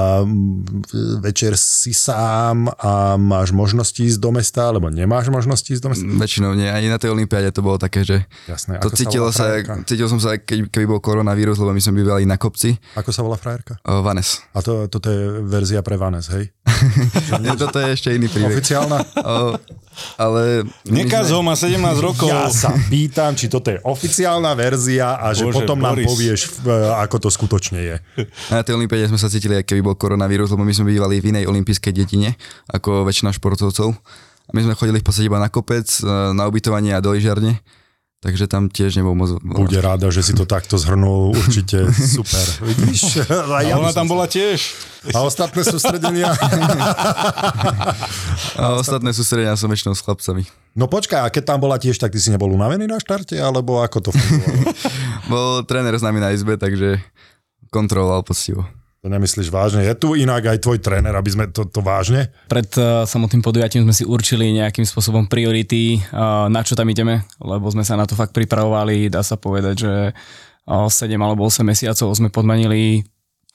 večer 1.23 1.55
si 1.55 1.95
sám 1.95 2.69
a 2.79 3.15
máš 3.15 3.53
možnosti 3.55 3.97
ísť 3.97 4.19
do 4.19 4.31
mesta, 4.33 4.69
alebo 4.69 4.91
nemáš 4.91 5.31
možnosti 5.31 5.67
ísť 5.69 5.83
do 5.83 5.89
mesta? 5.93 6.05
Väčšinou 6.05 6.53
nie, 6.57 6.67
ani 6.67 6.91
na 6.91 6.99
tej 6.99 7.13
olympiáde 7.13 7.49
to 7.53 7.63
bolo 7.63 7.79
také, 7.79 8.03
že 8.03 8.25
Jasné. 8.49 8.81
to 8.83 8.91
cítilo 8.91 9.29
sa, 9.31 9.49
frajerka? 9.49 9.73
cítil 9.85 10.07
som 10.09 10.19
sa, 10.19 10.37
keď, 10.37 10.69
keby 10.69 10.85
bol 10.85 10.99
koronavírus, 11.01 11.57
lebo 11.61 11.71
my 11.71 11.81
sme 11.81 12.03
bývali 12.03 12.23
na 12.27 12.35
kopci. 12.35 12.75
Ako 12.99 13.09
sa 13.13 13.21
volá 13.23 13.39
frajerka? 13.39 13.79
O, 13.87 14.01
Vanes. 14.03 14.43
A 14.53 14.61
to, 14.61 14.89
toto 14.91 15.09
je 15.09 15.43
verzia 15.45 15.81
pre 15.85 15.95
Vanes, 15.95 16.27
hej? 16.33 16.51
Nie, 17.43 17.53
toto 17.53 17.77
je 17.77 17.89
ešte 17.91 18.09
iný 18.09 18.25
príbeh. 18.25 18.53
Oficiálna? 18.53 18.97
O, 19.17 19.55
ale... 20.15 20.63
my 20.85 21.03
Nekaz 21.03 21.27
sme- 21.27 21.35
ho, 21.35 21.39
má 21.41 21.53
17 21.53 21.75
rokov. 22.07 22.27
Ja 22.27 22.47
sa 22.47 22.71
pýtam, 22.87 23.33
či 23.33 23.47
toto 23.47 23.67
je 23.67 23.79
oficiálna 23.79 24.51
verzia 24.53 25.15
a 25.15 25.31
že 25.31 25.43
Bože, 25.43 25.55
potom 25.57 25.77
nám 25.77 25.95
Boris. 25.95 26.07
povieš, 26.07 26.39
v- 26.59 26.71
ako 26.95 27.15
to 27.19 27.29
skutočne 27.29 27.79
je. 27.79 27.95
Na 28.47 28.61
tej 28.61 28.75
olympiáde 28.75 29.07
sme 29.07 29.17
sa 29.17 29.27
cítili, 29.27 29.55
ako 29.55 29.67
keby 29.67 29.81
bol 29.81 29.95
koronavírus, 29.95 30.49
lebo 30.49 30.61
my 30.61 30.71
sme 30.71 30.87
bývali 30.87 31.17
v 31.17 31.31
inej 31.31 31.45
olympijskej 31.45 31.91
dedine, 31.91 32.35
ako 32.67 33.03
väčšina 33.03 33.31
športovcov. 33.31 33.91
A 34.45 34.51
my 34.51 34.61
sme 34.61 34.73
chodili 34.73 34.97
v 34.97 35.05
podstate 35.05 35.27
iba 35.27 35.37
na 35.37 35.45
kopec, 35.45 35.85
e, 35.85 36.05
na 36.33 36.43
ubytovanie 36.43 36.89
a 36.91 36.99
do 36.99 37.13
lyžiarne. 37.13 37.61
Takže 38.19 38.51
tam 38.51 38.67
tiež 38.67 38.99
nebol 38.99 39.15
moc... 39.15 39.39
Bude 39.39 39.79
rada, 39.79 40.11
že 40.11 40.19
si 40.19 40.35
to 40.35 40.43
takto 40.43 40.75
zhrnul, 40.75 41.31
určite 41.31 41.87
super. 42.19 42.43
Vidíš? 42.67 43.23
A, 43.55 43.63
ja 43.63 43.79
ona 43.79 43.95
tam 43.95 44.11
bola 44.11 44.27
tiež. 44.27 44.75
a 45.15 45.23
ostatné 45.23 45.63
sústredenia? 45.63 46.35
A 48.59 48.75
ostatné 48.75 49.15
sústredenia 49.15 49.55
som 49.55 49.71
väčšinou 49.71 49.95
s 49.95 50.03
chlapcami. 50.03 50.43
No 50.75 50.91
počkaj, 50.91 51.23
a 51.23 51.31
keď 51.31 51.55
tam 51.55 51.59
bola 51.63 51.79
tiež, 51.79 51.95
tak 51.95 52.11
ty 52.11 52.19
si 52.19 52.27
nebol 52.27 52.51
unavený 52.51 52.91
na 52.91 52.99
štarte, 52.99 53.39
alebo 53.39 53.79
ako 53.79 53.97
to 54.03 54.09
fungovalo? 54.11 54.67
Bol 55.31 55.49
tréner 55.63 55.95
s 55.95 56.03
nami 56.03 56.19
na 56.19 56.35
izbe, 56.35 56.59
takže 56.59 56.99
kontroloval 57.71 58.27
poctivo. 58.27 58.67
To 58.99 59.07
nemyslíš 59.07 59.47
vážne? 59.47 59.87
Je 59.87 59.95
tu 59.95 60.11
inak 60.19 60.43
aj 60.43 60.59
tvoj 60.59 60.83
tréner, 60.83 61.15
aby 61.15 61.31
sme 61.31 61.47
to, 61.47 61.63
to 61.63 61.79
vážne? 61.79 62.27
Pred 62.51 62.67
uh, 62.75 63.07
samotným 63.07 63.39
podujatím 63.39 63.87
sme 63.87 63.95
si 63.95 64.03
určili 64.03 64.51
nejakým 64.59 64.83
spôsobom 64.83 65.23
priority, 65.31 66.03
uh, 66.11 66.51
na 66.51 66.59
čo 66.67 66.75
tam 66.75 66.91
ideme, 66.91 67.23
lebo 67.39 67.71
sme 67.71 67.87
sa 67.87 67.95
na 67.95 68.03
to 68.03 68.19
fakt 68.19 68.35
pripravovali. 68.35 69.07
Dá 69.07 69.23
sa 69.23 69.39
povedať, 69.39 69.75
že 69.87 69.93
uh, 70.67 70.91
7 70.91 71.15
alebo 71.15 71.47
8 71.47 71.63
mesiacov 71.63 72.11
sme 72.11 72.27
podmanili 72.27 73.07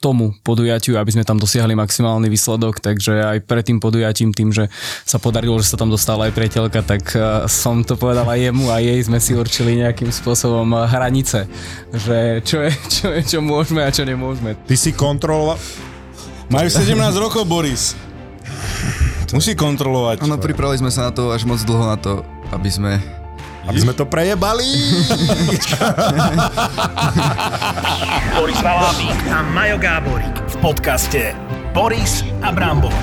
tomu 0.05 0.37
podujatiu, 0.45 1.01
aby 1.01 1.17
sme 1.17 1.25
tam 1.25 1.41
dosiahli 1.41 1.73
maximálny 1.73 2.29
výsledok, 2.29 2.77
takže 2.77 3.25
aj 3.25 3.37
pred 3.49 3.65
tým 3.65 3.81
podujatím, 3.81 4.29
tým, 4.29 4.53
že 4.53 4.69
sa 5.01 5.17
podarilo, 5.17 5.57
že 5.57 5.73
sa 5.73 5.81
tam 5.81 5.89
dostala 5.89 6.29
aj 6.29 6.37
priateľka, 6.37 6.85
tak 6.85 7.01
uh, 7.17 7.49
som 7.49 7.81
to 7.81 7.97
povedal 7.97 8.29
aj 8.29 8.37
jemu 8.37 8.69
a 8.69 8.77
jej 8.77 9.01
sme 9.01 9.17
si 9.17 9.33
určili 9.33 9.81
nejakým 9.81 10.13
spôsobom 10.13 10.69
uh, 10.77 10.85
hranice, 10.85 11.49
že 11.89 12.45
čo 12.45 12.61
je, 12.61 12.71
čo 13.01 13.07
je, 13.09 13.21
čo 13.25 13.39
môžeme 13.41 13.81
a 13.81 13.89
čo 13.89 14.05
nemôžeme. 14.05 14.53
Ty 14.53 14.75
si 14.77 14.93
kontroloval... 14.93 15.57
Majú 16.53 16.69
17 16.69 16.93
rokov, 17.17 17.41
Boris. 17.49 17.97
Musí 19.33 19.57
kontrolovať. 19.57 20.21
Áno, 20.21 20.37
pripravili 20.37 20.77
sme 20.77 20.93
sa 20.93 21.09
na 21.09 21.11
to 21.11 21.33
až 21.33 21.49
moc 21.49 21.57
dlho 21.65 21.89
na 21.89 21.97
to, 21.97 22.21
aby 22.53 22.69
sme... 22.69 23.24
Aby 23.65 23.79
sme 23.81 23.93
to 23.97 24.05
prejebali. 24.05 24.65
Boris 28.37 28.59
Valábík 28.61 29.19
a 29.33 29.41
Majo 29.41 29.77
Gáborík 29.81 30.35
v 30.53 30.55
podcaste 30.61 31.33
Boris 31.73 32.21
a 32.45 32.53
Brambor. 32.53 32.93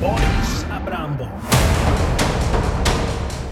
Boris 0.00 0.64
a 0.72 0.80
Brambor. 0.80 1.28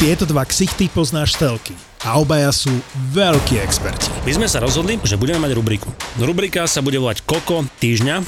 Tieto 0.01 0.25
dva 0.25 0.47
ksichty 0.47 0.89
poznáš 0.89 1.37
telky 1.37 1.75
a 2.07 2.17
obaja 2.17 2.55
sú 2.55 2.71
veľkí 3.13 3.59
experti. 3.61 4.09
My 4.25 4.33
sme 4.33 4.47
sa 4.49 4.63
rozhodli, 4.63 4.97
že 5.05 5.19
budeme 5.19 5.43
mať 5.43 5.53
rubriku. 5.53 5.91
Rubrika 6.17 6.65
sa 6.65 6.81
bude 6.81 6.97
volať 6.97 7.27
Koko 7.27 7.67
týždňa. 7.83 8.25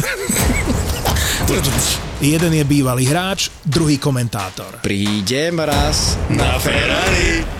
Jeden 2.21 2.53
je 2.53 2.65
bývalý 2.69 3.09
hráč, 3.09 3.49
druhý 3.65 3.97
komentátor. 3.97 4.85
Prídem 4.85 5.57
raz 5.63 6.21
na 6.29 6.61
Ferrari. 6.61 7.60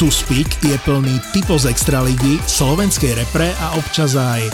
Suspík 0.00 0.64
je 0.64 0.80
plný 0.80 1.20
typov 1.28 1.60
z 1.60 1.76
Extraligy, 1.76 2.40
slovenskej 2.48 3.20
repre 3.20 3.52
a 3.60 3.76
občas 3.76 4.16
aj... 4.16 4.48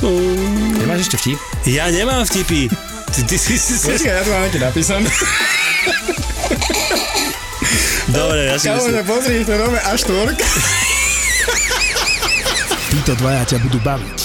Nemáš 0.75 1.07
ešte 1.07 1.23
vtip? 1.23 1.39
Ja 1.71 1.87
nemám 1.87 2.27
vtipy. 2.27 2.67
Ty, 3.15 3.21
ty, 3.31 3.39
ty, 3.39 3.55
ty, 3.55 3.75
ty. 3.79 4.11
ja 4.11 4.27
to 4.27 4.35
mám 4.35 4.43
nejaké 4.43 4.59
napísané. 4.59 5.07
Dobre, 8.11 8.51
ja 8.51 8.59
si 8.59 8.75
myslím. 8.75 9.07
pozri, 9.07 9.47
to 9.47 9.55
robí 9.55 9.79
až 9.87 10.01
tvorka. 10.11 10.47
Títo 12.91 13.15
dvaja 13.15 13.47
ťa 13.47 13.63
budú 13.71 13.79
baviť. 13.87 14.19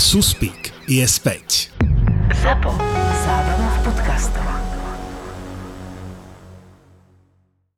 Suspík 0.00 0.72
je 0.88 1.04
späť. 1.04 1.68
ZAPO. 2.40 2.91